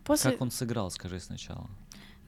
После... 0.05 0.33
Как 0.33 0.41
он 0.41 0.51
сыграл, 0.51 0.91
скажи 0.91 1.21
сначала. 1.21 1.69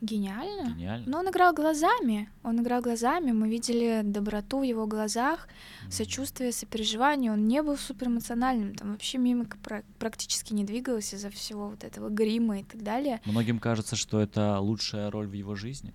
Гениально. 0.01 0.71
Гениально. 0.75 1.07
Но 1.11 1.19
он 1.19 1.29
играл 1.29 1.53
глазами, 1.53 2.31
он 2.45 2.61
играл 2.61 2.81
глазами, 2.81 3.33
мы 3.33 3.49
видели 3.49 4.03
доброту 4.05 4.61
в 4.61 4.63
его 4.63 4.87
глазах, 4.87 5.49
М. 5.85 5.91
сочувствие, 5.91 6.53
сопереживание, 6.53 7.33
он 7.33 7.49
не 7.49 7.63
был 7.63 7.77
суперэмоциональным, 7.77 8.77
там 8.77 8.93
вообще 8.93 9.19
мимика 9.19 9.59
пра- 9.59 9.83
практически 9.99 10.53
не 10.55 10.63
двигалась 10.65 11.13
из-за 11.13 11.31
всего 11.31 11.71
вот 11.71 11.83
этого 11.83 12.11
грима 12.11 12.61
и 12.61 12.63
так 12.63 12.85
далее. 12.85 13.21
Многим 13.25 13.59
кажется, 13.59 13.97
что 13.97 14.21
это 14.21 14.61
лучшая 14.61 15.11
роль 15.11 15.27
в 15.27 15.33
его 15.33 15.57
жизни. 15.57 15.93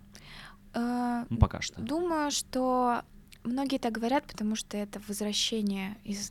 Э, 0.73 1.23
Ну, 1.29 1.37
пока 1.37 1.61
что. 1.61 1.79
Думаю, 1.81 2.29
что 2.31 3.03
многие 3.43 3.77
так 3.77 3.93
говорят, 3.93 4.25
потому 4.25 4.55
что 4.55 4.77
это 4.77 5.01
возвращение 5.07 5.97
из, 6.03 6.27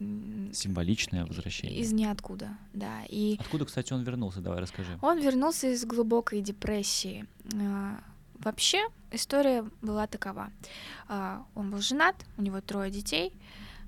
Символичное 0.57 1.27
возвращение. 1.27 1.81
из 1.81 1.93
ниоткуда, 1.93 2.57
да. 2.73 3.03
И 3.09 3.37
Откуда, 3.41 3.65
кстати, 3.65 3.93
он 3.93 4.03
вернулся? 4.03 4.41
Давай 4.41 4.61
расскажи. 4.61 4.99
он 5.03 5.19
вернулся 5.21 5.69
из 5.73 5.85
глубокой 5.85 6.41
депрессии. 6.41 7.27
А, 7.55 7.99
Вообще 8.39 8.81
история 9.13 9.65
была 9.83 10.07
такова. 10.09 10.51
А, 11.09 11.45
Он 11.55 11.71
был 11.71 11.79
женат, 11.81 12.17
у 12.39 12.43
него 12.43 12.61
трое 12.61 12.91
детей. 12.91 13.33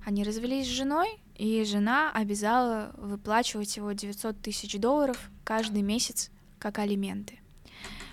Они 0.07 0.22
развелись 0.22 0.66
с 0.66 0.70
женой, 0.70 1.09
и 1.35 1.64
жена 1.64 2.12
обязала 2.12 2.93
выплачивать 2.99 3.77
его 3.77 3.91
900 3.93 4.41
тысяч 4.41 4.79
долларов 4.79 5.31
каждый 5.43 5.83
месяц 5.83 6.31
как 6.59 6.79
алименты. 6.79 7.41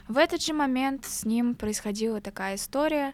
В 0.07 0.17
этот 0.17 0.41
же 0.41 0.53
момент 0.53 1.05
с 1.05 1.25
ним 1.25 1.53
происходила 1.53 2.21
такая 2.21 2.55
история, 2.55 3.13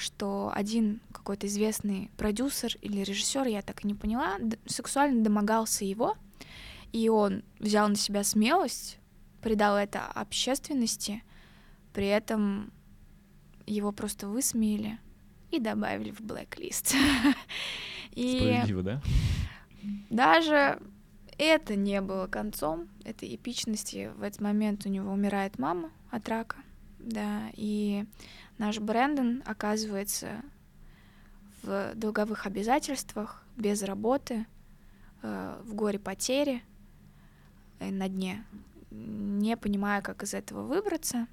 что 0.00 0.50
один 0.54 1.00
какой-то 1.12 1.46
известный 1.46 2.10
продюсер 2.16 2.76
или 2.80 3.02
режиссер, 3.02 3.46
я 3.46 3.62
так 3.62 3.84
и 3.84 3.86
не 3.86 3.94
поняла, 3.94 4.38
сексуально 4.66 5.22
домогался 5.22 5.84
его, 5.84 6.16
и 6.92 7.08
он 7.08 7.42
взял 7.58 7.88
на 7.88 7.96
себя 7.96 8.24
смелость, 8.24 8.98
придал 9.42 9.76
это 9.76 10.06
общественности, 10.06 11.22
при 11.92 12.06
этом 12.06 12.72
его 13.66 13.92
просто 13.92 14.28
высмеяли 14.28 14.98
и 15.50 15.58
добавили 15.60 16.10
в 16.10 16.20
блэк-лист. 16.20 16.94
И 18.12 18.38
Справедливо, 18.38 18.82
да? 18.82 19.02
даже 20.10 20.80
это 21.38 21.76
не 21.76 22.00
было 22.00 22.26
концом 22.26 22.88
этой 23.04 23.34
эпичности. 23.34 24.10
В 24.16 24.22
этот 24.22 24.40
момент 24.40 24.84
у 24.84 24.88
него 24.88 25.12
умирает 25.12 25.58
мама 25.58 25.90
от 26.10 26.28
рака, 26.28 26.56
да, 26.98 27.44
и 27.54 28.04
наш 28.60 28.78
Брэндон 28.78 29.42
оказывается 29.46 30.42
в 31.62 31.94
долговых 31.94 32.46
обязательствах, 32.46 33.42
без 33.56 33.82
работы, 33.82 34.46
э, 35.22 35.62
в 35.64 35.74
горе 35.74 35.98
потери, 35.98 36.62
э, 37.78 37.90
на 37.90 38.08
дне, 38.08 38.44
не 38.90 39.56
понимая, 39.56 40.02
как 40.02 40.22
из 40.22 40.34
этого 40.34 40.62
выбраться. 40.62 41.26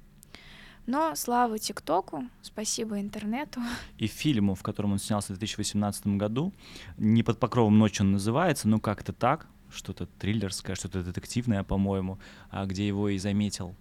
Но 0.86 1.14
слава 1.16 1.58
ТикТоку, 1.58 2.24
спасибо 2.40 2.98
интернету. 2.98 3.60
И 3.98 4.06
фильму, 4.06 4.54
в 4.54 4.62
котором 4.62 4.92
он 4.92 4.98
снялся 4.98 5.34
в 5.34 5.38
2018 5.38 6.16
году, 6.16 6.54
не 6.96 7.22
под 7.22 7.38
покровом 7.38 7.78
ночи 7.78 8.00
он 8.00 8.12
называется, 8.12 8.68
но 8.68 8.80
как-то 8.80 9.12
так, 9.12 9.46
что-то 9.70 10.06
триллерское, 10.06 10.76
что-то 10.76 11.02
детективное, 11.02 11.62
по-моему, 11.62 12.18
а, 12.50 12.64
где 12.64 12.86
его 12.86 13.10
и 13.10 13.18
заметил 13.18 13.74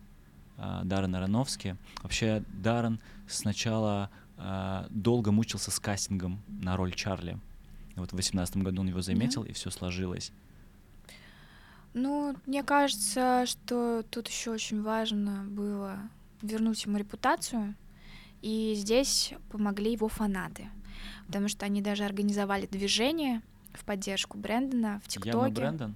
а, 0.58 0.84
Даррен 0.84 1.16
Аронофски. 1.16 1.78
Вообще 2.02 2.44
Даррен 2.50 3.00
сначала 3.28 4.10
а, 4.38 4.88
долго 4.90 5.32
мучился 5.32 5.72
с 5.72 5.80
кастингом 5.80 6.42
на 6.48 6.76
роль 6.78 6.94
Чарли. 6.94 7.40
Вот 7.96 8.10
в 8.10 8.16
2018 8.16 8.58
году 8.58 8.82
он 8.82 8.88
его 8.90 9.02
заметил, 9.02 9.44
и 9.44 9.54
все 9.54 9.72
сложилось. 9.72 10.32
Ну, 11.94 12.36
мне 12.46 12.64
кажется, 12.64 13.46
что 13.48 14.04
тут 14.12 14.28
еще 14.28 14.52
очень 14.52 14.84
важно 14.84 15.46
было 15.48 15.98
вернуть 16.44 16.86
ему 16.86 16.98
репутацию, 16.98 17.76
и 18.44 18.74
здесь 18.76 19.34
помогли 19.50 19.94
его 19.94 20.08
фанаты, 20.08 20.70
потому 21.26 21.48
что 21.48 21.66
они 21.66 21.82
даже 21.82 22.04
организовали 22.04 22.68
движение 22.68 23.42
в 23.74 23.84
поддержку 23.84 24.38
Брэндона 24.38 25.02
в 25.04 25.08
ТикТоке. 25.08 25.52
Брэндон? 25.52 25.96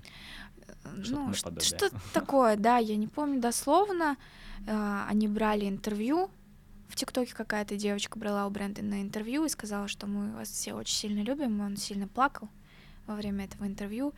Э, 0.86 1.04
Что-то 1.04 1.22
Ну, 1.22 1.34
что-то 1.34 1.90
такое, 2.14 2.56
да, 2.58 2.78
я 2.78 2.96
не 2.96 3.08
помню 3.08 3.40
дословно. 3.40 4.18
А, 4.68 5.08
Они 5.10 5.28
брали 5.28 5.68
интервью. 5.68 6.30
В 6.88 6.96
ТикТоке 6.96 7.34
какая-то 7.34 7.78
девочка 7.78 8.20
брала 8.20 8.46
у 8.46 8.50
Брэндона 8.50 9.02
интервью 9.02 9.46
и 9.46 9.50
сказала, 9.50 9.88
что 9.88 10.08
мы 10.08 10.32
вас 10.34 10.50
все 10.50 10.74
очень 10.74 10.96
сильно 10.96 11.22
любим. 11.22 11.62
Он 11.62 11.78
сильно 11.78 12.08
плакал 12.08 12.50
во 13.08 13.16
время 13.16 13.46
этого 13.46 13.66
интервью, 13.66 14.14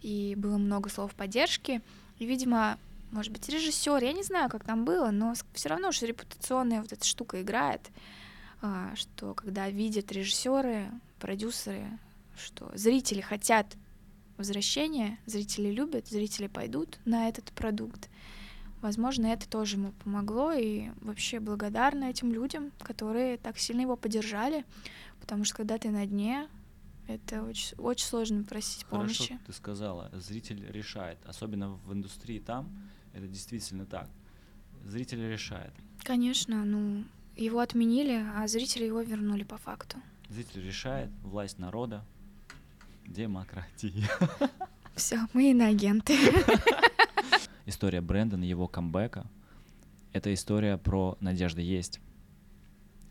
и 0.00 0.34
было 0.36 0.56
много 0.56 0.88
слов 0.88 1.14
поддержки. 1.14 1.82
И, 2.18 2.26
видимо, 2.26 2.78
может 3.10 3.32
быть, 3.32 3.48
режиссер, 3.48 4.02
я 4.02 4.12
не 4.12 4.22
знаю, 4.22 4.48
как 4.50 4.64
там 4.64 4.84
было, 4.84 5.10
но 5.10 5.34
все 5.52 5.68
равно, 5.68 5.92
что 5.92 6.06
репутационная 6.06 6.80
вот 6.80 6.92
эта 6.92 7.04
штука 7.04 7.42
играет. 7.42 7.90
а, 8.62 8.94
что 8.96 9.34
когда 9.34 9.68
видят 9.68 10.10
режиссеры, 10.10 10.90
продюсеры, 11.20 11.86
что 12.36 12.70
зрители 12.74 13.20
хотят 13.20 13.76
возвращения, 14.38 15.18
зрители 15.26 15.70
любят, 15.70 16.08
зрители 16.08 16.46
пойдут 16.46 16.98
на 17.04 17.28
этот 17.28 17.52
продукт. 17.52 18.08
Возможно, 18.84 19.28
это 19.28 19.48
тоже 19.48 19.76
ему 19.76 19.92
помогло, 19.92 20.52
и 20.52 20.90
вообще 21.00 21.40
благодарна 21.40 22.04
этим 22.04 22.30
людям, 22.34 22.70
которые 22.80 23.38
так 23.38 23.56
сильно 23.56 23.80
его 23.80 23.96
поддержали, 23.96 24.66
потому 25.20 25.44
что 25.44 25.56
когда 25.56 25.78
ты 25.78 25.88
на 25.88 26.04
дне, 26.04 26.48
это 27.08 27.42
очень, 27.44 27.74
очень 27.78 28.04
сложно 28.04 28.44
просить 28.44 28.84
Хорошо, 28.84 29.24
помощи. 29.24 29.38
ты 29.46 29.54
сказала, 29.54 30.10
зритель 30.12 30.70
решает, 30.70 31.16
особенно 31.24 31.70
в 31.70 31.94
индустрии 31.94 32.38
там, 32.38 32.68
это 33.14 33.26
действительно 33.26 33.86
так. 33.86 34.10
Зритель 34.84 35.26
решает. 35.30 35.72
Конечно, 36.02 36.62
ну, 36.66 37.04
его 37.36 37.60
отменили, 37.60 38.22
а 38.36 38.46
зрители 38.48 38.84
его 38.84 39.00
вернули 39.00 39.44
по 39.44 39.56
факту. 39.56 39.96
Зритель 40.28 40.62
решает, 40.62 41.08
власть 41.22 41.58
народа, 41.58 42.04
демократия. 43.06 44.10
Все, 44.94 45.26
мы 45.32 45.52
иноагенты. 45.52 46.18
История 47.66 48.00
Брэндона, 48.00 48.44
его 48.44 48.68
камбэка, 48.68 49.26
это 50.12 50.32
история 50.32 50.76
про 50.76 51.16
«Надежда 51.20 51.60
есть». 51.60 52.00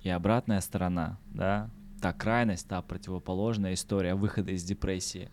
И 0.02 0.10
обратная 0.10 0.62
сторона, 0.62 1.18
да, 1.28 1.70
та 2.02 2.14
крайность, 2.14 2.68
та 2.68 2.82
противоположная 2.82 3.74
история 3.74 4.16
выхода 4.16 4.52
из 4.52 4.64
депрессии 4.64 5.30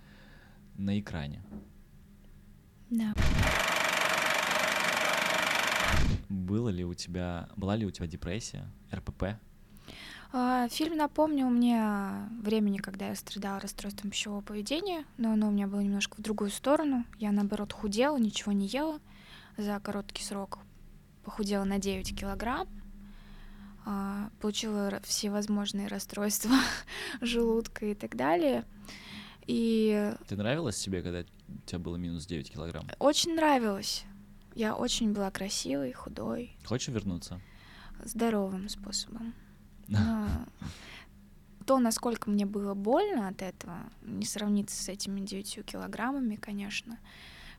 на 0.77 0.99
экране. 0.99 1.43
Да. 2.89 3.15
Было 6.29 6.69
ли 6.69 6.85
у 6.85 6.95
тебя, 6.95 7.49
была 7.57 7.77
ли 7.77 7.85
у 7.85 7.91
тебя 7.91 8.07
депрессия, 8.07 8.71
РПП? 8.93 9.25
А, 10.33 10.69
Фильм 10.69 10.97
напомнил 10.97 11.49
мне 11.51 12.29
времени, 12.41 12.79
когда 12.79 13.09
я 13.09 13.15
страдала 13.17 13.59
расстройством 13.61 14.11
пищевого 14.11 14.43
поведения, 14.43 15.05
но 15.17 15.33
оно 15.33 15.49
у 15.49 15.51
меня 15.51 15.67
было 15.67 15.81
немножко 15.81 16.17
в 16.17 16.23
другую 16.23 16.51
сторону. 16.51 17.05
Я, 17.19 17.33
наоборот, 17.33 17.73
худела, 17.73 18.17
ничего 18.17 18.53
не 18.53 18.67
ела. 18.69 19.01
За 19.57 19.81
короткий 19.81 20.23
срок 20.23 20.59
похудела 21.25 21.65
на 21.65 21.79
9 21.79 22.19
килограмм. 22.19 22.69
а, 23.85 24.31
Получила 24.41 25.01
всевозможные 25.03 25.89
расстройства 25.89 26.55
желудка 27.21 27.87
и 27.87 27.95
так 27.95 28.15
далее. 28.17 28.65
И 29.47 30.13
Ты 30.29 30.37
нравилась 30.37 30.77
себе, 30.77 31.03
когда 31.03 31.21
у 31.49 31.67
тебя 31.67 31.79
было 31.81 31.97
минус 31.97 32.25
9 32.27 32.53
килограмм? 32.53 32.87
очень 33.01 33.35
нравилось. 33.35 34.05
Я 34.55 34.77
очень 34.77 35.13
была 35.13 35.31
красивой, 35.33 35.93
худой, 35.93 36.57
Хочешь 36.65 36.89
вернуться? 36.95 37.41
здоровым 38.05 38.69
способом. 38.69 39.35
Но 39.91 40.29
то, 41.67 41.79
насколько 41.79 42.31
мне 42.31 42.47
было 42.47 42.75
больно 42.75 43.29
от 43.29 43.43
этого, 43.43 43.77
не 44.03 44.25
сравнится 44.25 44.83
с 44.83 44.89
этими 44.89 45.21
9 45.21 45.65
килограммами, 45.67 46.37
конечно. 46.37 46.99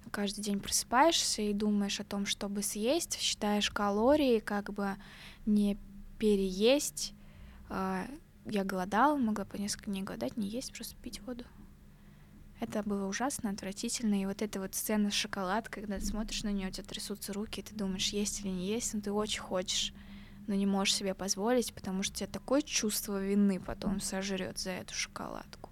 Каждый 0.09 0.41
день 0.41 0.59
просыпаешься 0.59 1.43
и 1.43 1.53
думаешь 1.53 1.99
о 1.99 2.03
том, 2.03 2.25
чтобы 2.25 2.63
съесть, 2.63 3.19
считаешь 3.19 3.69
калории, 3.69 4.39
как 4.39 4.73
бы 4.73 4.95
не 5.45 5.77
переесть. 6.17 7.13
А, 7.69 8.07
Я 8.45 8.63
голодала, 8.63 9.15
могла 9.17 9.45
по 9.45 9.57
несколько 9.57 9.91
дней 9.91 10.01
голодать, 10.01 10.36
не 10.36 10.47
есть, 10.47 10.73
просто 10.73 10.95
пить 10.95 11.21
воду. 11.21 11.45
Это 12.59 12.84
было 12.84 13.07
ужасно, 13.07 13.49
отвратительно. 13.51 14.21
И 14.21 14.25
вот 14.25 14.41
эта 14.41 14.59
вот 14.59 14.75
сцена 14.75 15.09
с 15.11 15.13
шоколадкой, 15.13 15.84
когда 15.84 15.99
ты 15.99 16.05
смотришь 16.05 16.43
на 16.43 16.51
нее, 16.51 16.69
у 16.69 16.71
тебя 16.71 16.84
трясутся 16.84 17.34
руки, 17.34 17.59
и 17.59 17.63
ты 17.63 17.75
думаешь, 17.75 18.09
есть 18.09 18.41
или 18.41 18.49
не 18.49 18.67
есть, 18.67 18.93
но 18.93 19.01
ты 19.01 19.11
очень 19.11 19.41
хочешь 19.41 19.93
но 20.47 20.55
не 20.55 20.65
можешь 20.65 20.95
себе 20.95 21.13
позволить, 21.13 21.73
потому 21.73 22.03
что 22.03 22.15
тебя 22.15 22.27
такое 22.27 22.61
чувство 22.61 23.23
вины 23.23 23.59
потом 23.59 23.99
сожрет 23.99 24.57
за 24.57 24.71
эту 24.71 24.93
шоколадку. 24.93 25.69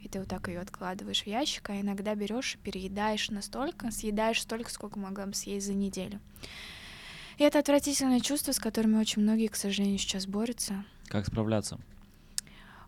И 0.00 0.08
ты 0.08 0.18
вот 0.18 0.28
так 0.28 0.48
ее 0.48 0.60
откладываешь 0.60 1.22
в 1.22 1.26
ящик, 1.26 1.70
а 1.70 1.80
иногда 1.80 2.14
берешь 2.14 2.56
и 2.56 2.58
переедаешь 2.58 3.30
настолько, 3.30 3.90
съедаешь 3.90 4.42
столько, 4.42 4.70
сколько 4.70 4.98
могла 4.98 5.24
бы 5.26 5.34
съесть 5.34 5.66
за 5.66 5.72
неделю. 5.72 6.20
И 7.38 7.42
это 7.42 7.58
отвратительное 7.58 8.20
чувство, 8.20 8.52
с 8.52 8.58
которыми 8.58 8.96
очень 8.96 9.22
многие, 9.22 9.48
к 9.48 9.56
сожалению, 9.56 9.98
сейчас 9.98 10.26
борются. 10.26 10.84
Как 11.06 11.26
справляться? 11.26 11.80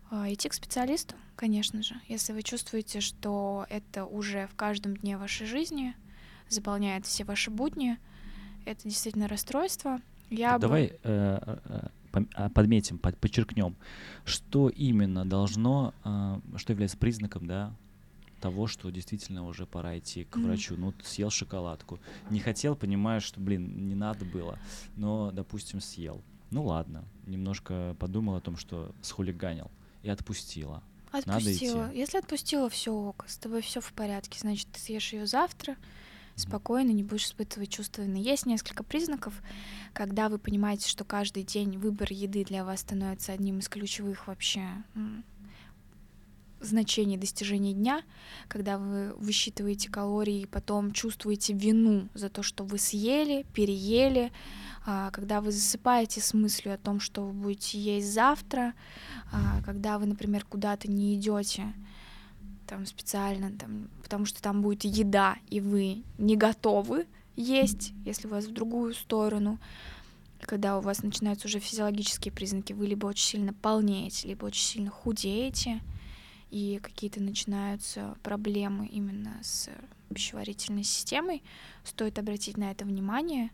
А, 0.09 0.31
Идти 0.31 0.47
к 0.47 0.53
специалисту, 0.53 1.15
конечно 1.35 1.83
же. 1.83 1.95
Если 2.07 2.33
вы 2.33 2.43
чувствуете, 2.43 3.01
что 3.01 3.65
это 3.69 4.05
уже 4.05 4.47
в 4.47 4.55
каждом 4.55 4.95
дне 4.95 5.17
вашей 5.17 5.47
жизни 5.47 5.95
заполняет 6.49 7.05
все 7.05 7.23
ваши 7.25 7.51
будни, 7.51 7.97
это 8.65 8.83
действительно 8.83 9.27
расстройство. 9.27 10.01
Я 10.29 10.55
бы- 10.55 10.61
Давай 10.61 10.85
э, 10.85 10.91
э, 11.03 11.87
пом- 12.11 12.29
а, 12.35 12.49
подметим, 12.49 12.97
под- 12.99 13.17
подчеркнем, 13.17 13.75
что 14.25 14.69
именно 14.69 15.25
должно, 15.25 15.93
э, 16.03 16.39
что 16.57 16.73
является 16.73 16.97
признаком, 16.97 17.47
да, 17.47 17.73
того, 18.41 18.67
что 18.67 18.89
действительно 18.91 19.45
уже 19.47 19.65
пора 19.65 19.97
идти 19.97 20.23
к 20.25 20.35
Мгм. 20.35 20.45
врачу. 20.47 20.75
Ну, 20.77 20.93
съел 21.03 21.29
шоколадку. 21.31 21.99
Не 22.29 22.39
хотел, 22.39 22.75
понимаешь, 22.75 23.23
что, 23.23 23.39
блин, 23.39 23.87
не 23.87 23.95
надо 23.95 24.25
было, 24.25 24.59
но, 24.95 25.31
допустим, 25.31 25.81
съел. 25.81 26.21
Ну 26.51 26.63
ладно, 26.63 27.03
немножко 27.25 27.95
подумал 27.99 28.35
о 28.35 28.41
том, 28.41 28.55
что 28.55 28.93
схулиганил 29.01 29.71
и 30.03 30.09
отпустила. 30.09 30.83
Надо 31.13 31.37
Отпустила. 31.37 31.89
идти. 31.89 31.97
Если 31.99 32.17
отпустила, 32.19 32.69
все 32.69 32.91
ок, 32.93 33.25
с 33.27 33.37
тобой 33.37 33.61
все 33.61 33.81
в 33.81 33.91
порядке. 33.93 34.37
Значит, 34.39 34.67
ты 34.71 34.79
съешь 34.79 35.13
ее 35.13 35.25
завтра, 35.25 35.75
спокойно, 36.37 36.91
не 36.91 37.03
будешь 37.03 37.25
испытывать 37.25 37.69
чувство 37.69 38.03
вины. 38.03 38.17
Есть 38.17 38.45
несколько 38.45 38.83
признаков, 38.83 39.33
когда 39.93 40.29
вы 40.29 40.37
понимаете, 40.37 40.87
что 40.87 41.03
каждый 41.03 41.43
день 41.43 41.77
выбор 41.77 42.11
еды 42.11 42.45
для 42.45 42.63
вас 42.63 42.81
становится 42.81 43.33
одним 43.33 43.59
из 43.59 43.67
ключевых 43.67 44.27
вообще 44.27 44.61
значений 46.59 47.17
достижения 47.17 47.73
дня, 47.73 48.01
когда 48.47 48.77
вы 48.77 49.13
высчитываете 49.15 49.89
калории 49.89 50.41
и 50.41 50.45
потом 50.45 50.91
чувствуете 50.91 51.53
вину 51.53 52.09
за 52.13 52.29
то, 52.29 52.41
что 52.43 52.63
вы 52.63 52.77
съели, 52.79 53.45
переели, 53.53 54.31
а, 54.85 55.11
когда 55.11 55.41
вы 55.41 55.51
засыпаете 55.51 56.21
с 56.21 56.33
мыслью 56.33 56.73
о 56.73 56.77
том, 56.77 56.99
что 56.99 57.25
вы 57.25 57.33
будете 57.33 57.79
есть 57.79 58.11
завтра, 58.11 58.73
а, 59.31 59.61
когда 59.63 59.99
вы, 59.99 60.07
например, 60.07 60.45
куда-то 60.45 60.89
не 60.89 61.15
идете 61.15 61.73
там 62.67 62.85
специально, 62.85 63.51
там, 63.51 63.89
потому 64.03 64.25
что 64.25 64.41
там 64.41 64.61
будет 64.61 64.83
еда, 64.83 65.37
и 65.49 65.59
вы 65.59 66.03
не 66.17 66.35
готовы 66.35 67.07
есть, 67.35 67.93
если 68.05 68.27
у 68.27 68.31
вас 68.31 68.45
в 68.45 68.53
другую 68.53 68.93
сторону, 68.93 69.59
когда 70.41 70.77
у 70.77 70.81
вас 70.81 71.03
начинаются 71.03 71.47
уже 71.47 71.59
физиологические 71.59 72.31
признаки, 72.31 72.73
вы 72.73 72.87
либо 72.87 73.07
очень 73.07 73.25
сильно 73.25 73.53
полнеете, 73.53 74.27
либо 74.27 74.45
очень 74.45 74.65
сильно 74.65 74.89
худеете, 74.89 75.81
и 76.49 76.79
какие-то 76.81 77.21
начинаются 77.21 78.15
проблемы 78.23 78.87
именно 78.87 79.37
с 79.41 79.69
пищеварительной 80.13 80.83
системой, 80.83 81.43
стоит 81.83 82.17
обратить 82.19 82.57
на 82.57 82.71
это 82.71 82.85
внимание. 82.85 83.51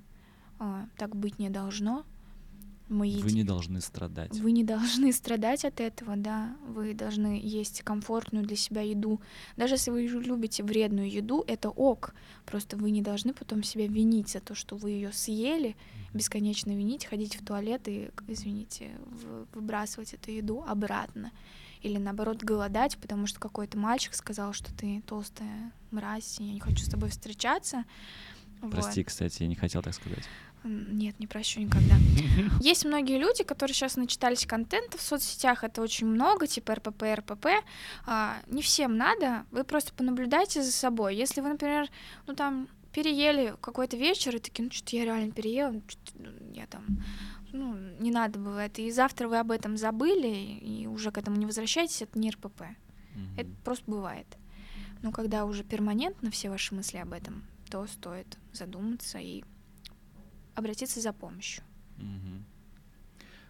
А, 0.59 0.85
Так 0.97 1.15
быть 1.15 1.39
не 1.39 1.49
должно. 1.49 2.05
Мы 2.89 3.09
Вы 3.21 3.29
еди- 3.29 3.35
не 3.35 3.43
должны 3.43 3.81
страдать. 3.81 4.31
вы 4.39 4.51
не 4.51 4.63
должны 4.63 5.11
страдать 5.13 5.65
от 5.65 5.79
этого, 5.79 6.15
да. 6.15 6.55
Вы 6.67 6.93
должны 6.93 7.39
есть 7.41 7.81
комфортную 7.81 8.45
для 8.45 8.55
себя 8.57 8.81
еду. 8.81 9.21
Даже 9.57 9.75
если 9.75 9.91
вы 9.91 10.01
любите 10.01 10.63
вредную 10.63 11.09
еду, 11.09 11.43
это 11.47 11.69
ок. 11.69 12.13
Просто 12.45 12.75
вы 12.77 12.91
не 12.91 13.01
должны 13.01 13.33
потом 13.33 13.63
себя 13.63 13.87
винить 13.87 14.29
за 14.29 14.41
то, 14.41 14.53
что 14.53 14.75
вы 14.75 14.91
ее 14.91 15.11
съели, 15.13 15.75
бесконечно 16.13 16.71
винить, 16.71 17.05
ходить 17.05 17.35
в 17.35 17.45
туалет 17.45 17.87
и, 17.87 18.11
извините, 18.27 18.91
выбрасывать 19.53 20.13
эту 20.13 20.31
еду 20.31 20.63
обратно. 20.67 21.31
Или 21.81 21.97
наоборот 21.97 22.43
голодать, 22.43 22.97
потому 22.97 23.27
что 23.27 23.39
какой-то 23.39 23.77
мальчик 23.77 24.13
сказал, 24.13 24.53
что 24.53 24.73
ты 24.73 25.01
толстая 25.05 25.73
мразь, 25.91 26.39
и 26.39 26.43
я 26.45 26.53
не 26.53 26.59
хочу 26.59 26.83
с 26.85 26.89
тобой 26.89 27.09
встречаться. 27.09 27.83
Вот. 28.63 28.71
Прости, 28.71 29.03
кстати, 29.03 29.43
я 29.43 29.47
не 29.49 29.55
хотел 29.55 29.81
так 29.81 29.93
сказать. 29.93 30.23
Нет, 30.63 31.19
не 31.19 31.27
прощу 31.27 31.59
никогда. 31.59 31.95
Есть 32.61 32.85
многие 32.85 33.19
люди, 33.19 33.43
которые 33.43 33.75
сейчас 33.75 33.97
начитались 33.97 34.45
контента 34.45 34.97
в 34.97 35.01
соцсетях, 35.01 35.65
это 35.65 35.81
очень 35.81 36.07
много, 36.07 36.47
типа 36.47 36.75
РПП, 36.75 37.03
РПП. 37.15 37.47
А, 38.05 38.37
не 38.47 38.61
всем 38.61 38.95
надо, 38.95 39.45
вы 39.51 39.65
просто 39.65 39.93
понаблюдайте 39.93 40.63
за 40.63 40.71
собой. 40.71 41.17
Если 41.17 41.41
вы, 41.41 41.49
например, 41.49 41.89
ну 42.25 42.33
там 42.33 42.69
переели 42.93 43.53
какой-то 43.59 43.97
вечер 43.97 44.37
и 44.37 44.39
такие, 44.39 44.63
ну 44.63 44.71
что-то 44.71 44.95
я 44.95 45.03
реально 45.03 45.33
переела, 45.33 45.71
ну, 45.71 45.81
ну, 46.15 46.29
я 46.53 46.65
там, 46.67 46.85
ну, 47.51 47.75
не 47.99 48.11
надо 48.11 48.39
было 48.39 48.59
это, 48.59 48.81
и 48.81 48.91
завтра 48.91 49.27
вы 49.27 49.39
об 49.39 49.51
этом 49.51 49.75
забыли, 49.75 50.29
и 50.61 50.87
уже 50.87 51.11
к 51.11 51.17
этому 51.17 51.35
не 51.35 51.45
возвращайтесь, 51.45 52.03
это 52.03 52.17
не 52.17 52.29
РПП. 52.29 52.61
Мгм. 53.15 53.37
Это 53.37 53.49
просто 53.65 53.83
бывает. 53.91 54.27
Но 55.01 55.11
когда 55.11 55.43
уже 55.43 55.65
перманентно 55.65 56.31
все 56.31 56.49
ваши 56.49 56.73
мысли 56.73 56.97
об 56.97 57.11
этом, 57.11 57.43
то 57.73 57.87
стоит 57.87 58.37
задуматься 58.51 59.17
и 59.17 59.43
обратиться 60.53 61.01
за 61.01 61.11
помощью. 61.11 61.63
Мгм. 61.97 62.45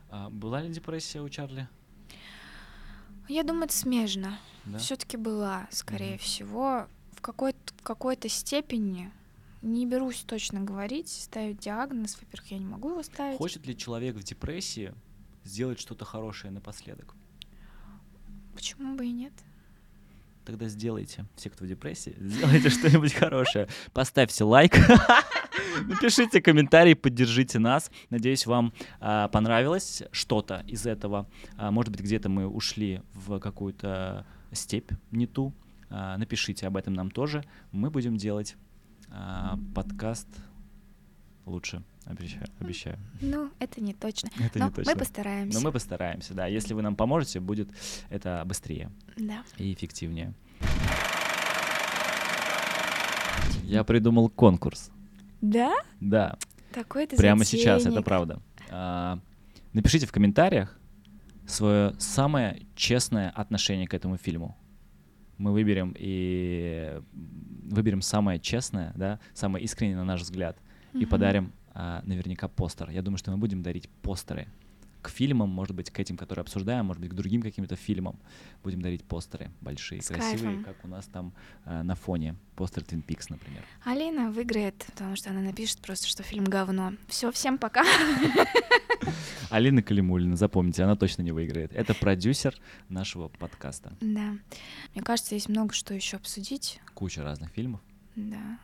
А 0.09 0.29
была 0.29 0.61
ли 0.61 0.71
депрессия 0.71 1.19
у 1.19 1.27
Чарли? 1.27 1.67
Я 3.27 3.43
думаю, 3.43 3.65
это 3.65 3.73
смежно. 3.75 4.39
Да? 4.63 4.77
Все-таки 4.77 5.17
была, 5.17 5.67
скорее 5.71 6.11
Мгм. 6.11 6.19
всего, 6.19 6.87
в 7.11 7.19
какой-то, 7.19 7.73
в 7.75 7.81
какой-то 7.83 8.29
степени. 8.29 9.11
Не 9.61 9.85
берусь 9.85 10.23
точно 10.25 10.61
говорить, 10.61 11.09
ставить 11.09 11.59
диагноз. 11.59 12.17
Во-первых, 12.21 12.49
я 12.49 12.59
не 12.59 12.65
могу 12.65 12.91
его 12.91 13.03
ставить. 13.03 13.37
Хочет 13.37 13.67
ли 13.67 13.75
человек 13.75 14.15
в 14.15 14.23
депрессии 14.23 14.93
сделать 15.43 15.81
что-то 15.81 16.05
хорошее 16.05 16.53
напоследок? 16.53 17.13
Почему 18.55 18.95
бы 18.95 19.05
и 19.05 19.11
нет? 19.11 19.33
Тогда 20.45 20.67
сделайте, 20.67 21.25
все, 21.35 21.49
кто 21.49 21.63
в 21.63 21.67
депрессии, 21.67 22.15
сделайте 22.19 22.69
что-нибудь 22.71 23.13
хорошее. 23.13 23.67
Поставьте 23.93 24.43
лайк, 24.43 24.75
напишите 25.87 26.41
комментарий, 26.41 26.95
поддержите 26.95 27.59
нас. 27.59 27.89
Надеюсь, 28.09 28.45
вам 28.45 28.73
а, 28.99 29.29
понравилось 29.29 30.03
что-то 30.11 30.63
из 30.67 30.85
этого. 30.85 31.29
А, 31.55 31.71
может 31.71 31.91
быть, 31.91 32.01
где-то 32.01 32.29
мы 32.29 32.47
ушли 32.47 33.01
в 33.13 33.39
какую-то 33.39 34.25
степь 34.51 34.91
не 35.11 35.27
ту. 35.27 35.53
А, 35.89 36.17
напишите 36.17 36.67
об 36.67 36.75
этом 36.75 36.93
нам 36.93 37.09
тоже. 37.09 37.43
Мы 37.71 37.89
будем 37.89 38.17
делать 38.17 38.55
подкаст 39.75 40.27
лучше. 41.45 41.83
Обещаю. 42.05 42.45
обещаю. 42.59 42.97
Ну, 43.21 43.49
это 43.59 43.79
не 43.81 43.93
точно. 43.93 44.29
Это 44.39 44.59
Но 44.59 44.65
не 44.65 44.71
точно. 44.71 44.91
мы 44.91 44.99
постараемся. 44.99 45.57
Но 45.59 45.63
мы 45.65 45.71
постараемся, 45.71 46.33
да. 46.33 46.47
Если 46.47 46.73
вы 46.73 46.81
нам 46.81 46.95
поможете, 46.97 47.39
будет 47.39 47.69
это 48.09 48.43
быстрее 48.45 48.91
Да. 49.17 49.43
и 49.57 49.73
эффективнее. 49.73 50.33
Я 53.63 53.83
придумал 53.83 54.29
конкурс. 54.29 54.91
Да? 55.41 55.73
Да, 55.99 56.37
Такой 56.73 57.07
ты 57.07 57.15
прямо 57.17 57.43
сейчас, 57.45 57.81
это 57.81 57.91
затейник. 57.91 58.05
правда. 58.05 58.41
А, 58.69 59.19
напишите 59.73 60.05
в 60.05 60.11
комментариях 60.11 60.77
свое 61.47 61.93
самое 61.99 62.61
честное 62.75 63.29
отношение 63.29 63.87
к 63.87 63.93
этому 63.93 64.17
фильму. 64.17 64.57
Мы 65.37 65.51
выберем 65.51 65.93
и 65.97 67.01
выберем 67.69 68.01
самое 68.01 68.39
честное, 68.39 68.93
да, 68.95 69.19
самое 69.33 69.63
искреннее 69.65 69.97
на 69.97 70.05
наш 70.05 70.21
взгляд, 70.21 70.57
и 70.93 71.05
подарим 71.05 71.51
а, 71.73 72.01
наверняка 72.05 72.47
постер. 72.47 72.89
Я 72.89 73.01
думаю, 73.01 73.17
что 73.17 73.31
мы 73.31 73.37
будем 73.37 73.61
дарить 73.61 73.89
постеры 74.01 74.47
к 75.01 75.09
фильмам, 75.09 75.49
может 75.49 75.75
быть, 75.75 75.91
к 75.91 75.99
этим, 75.99 76.15
которые 76.15 76.43
обсуждаем, 76.43 76.85
может 76.85 77.01
быть, 77.01 77.11
к 77.11 77.13
другим 77.13 77.41
каким-то 77.41 77.75
фильмам. 77.75 78.17
Будем 78.63 78.81
дарить 78.81 79.03
постеры 79.03 79.51
большие, 79.59 80.01
С 80.01 80.07
красивые, 80.07 80.55
кайфом. 80.55 80.63
как 80.63 80.85
у 80.85 80.87
нас 80.87 81.05
там 81.07 81.33
а, 81.65 81.83
на 81.83 81.95
фоне. 81.95 82.35
Постер 82.55 82.83
Twin 82.83 83.05
Peaks, 83.05 83.25
например. 83.29 83.63
Алина 83.83 84.31
выиграет, 84.31 84.85
потому 84.87 85.15
что 85.15 85.31
она 85.31 85.41
напишет 85.41 85.79
просто, 85.79 86.07
что 86.07 86.23
фильм 86.23 86.45
говно. 86.45 86.93
Все, 87.07 87.31
всем 87.31 87.57
пока. 87.57 87.83
Алина 89.49 89.83
Калимулина, 89.83 90.35
запомните, 90.35 90.83
она 90.83 90.95
точно 90.95 91.21
не 91.21 91.31
выиграет. 91.31 91.73
Это 91.73 91.93
продюсер 91.93 92.55
нашего 92.89 93.27
подкаста. 93.27 93.95
Да. 93.99 94.37
Мне 94.93 95.03
кажется, 95.03 95.35
есть 95.35 95.49
много 95.49 95.73
что 95.73 95.93
еще 95.93 96.17
обсудить. 96.17 96.79
Куча 96.93 97.23
разных 97.23 97.51
фильмов. 97.51 97.81
Да. 98.15 98.57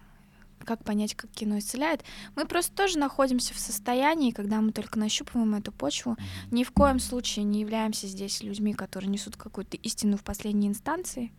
Как 0.65 0.83
понять, 0.83 1.15
как 1.15 1.31
кино 1.31 1.57
исцеляет? 1.59 2.03
Мы 2.35 2.45
просто 2.45 2.75
тоже 2.75 2.97
находимся 2.97 3.53
в 3.53 3.59
состоянии, 3.59 4.31
когда 4.31 4.61
мы 4.61 4.71
только 4.71 4.99
нащупываем 4.99 5.55
эту 5.55 5.71
почву. 5.71 6.17
Ни 6.51 6.63
в 6.63 6.71
коем 6.71 6.99
случае 6.99 7.45
не 7.45 7.61
являемся 7.61 8.07
здесь 8.07 8.43
людьми, 8.43 8.73
которые 8.73 9.09
несут 9.09 9.35
какую-то 9.35 9.77
истину 9.77 10.17
в 10.17 10.23
последней 10.23 10.67
инстанции. 10.67 11.31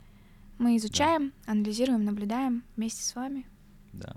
Мы 0.59 0.77
изучаем, 0.77 1.33
анализируем, 1.47 2.05
наблюдаем 2.05 2.65
вместе 2.77 3.03
с 3.03 3.15
вами. 3.15 3.47
Да. 3.93 4.15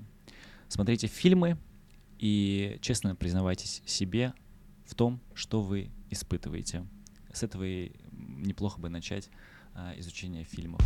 Смотрите 0.67 1.07
фильмы 1.07 1.57
и 2.19 2.77
честно 2.81 3.15
признавайтесь 3.15 3.81
себе 3.85 4.33
в 4.85 4.95
том, 4.95 5.21
что 5.33 5.61
вы 5.61 5.91
испытываете. 6.09 6.85
С 7.31 7.43
этого 7.43 7.63
и 7.63 7.91
неплохо 8.11 8.79
бы 8.79 8.89
начать 8.89 9.29
а, 9.73 9.93
изучение 9.97 10.43
фильмов. 10.43 10.81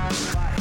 Bye. 0.00 0.60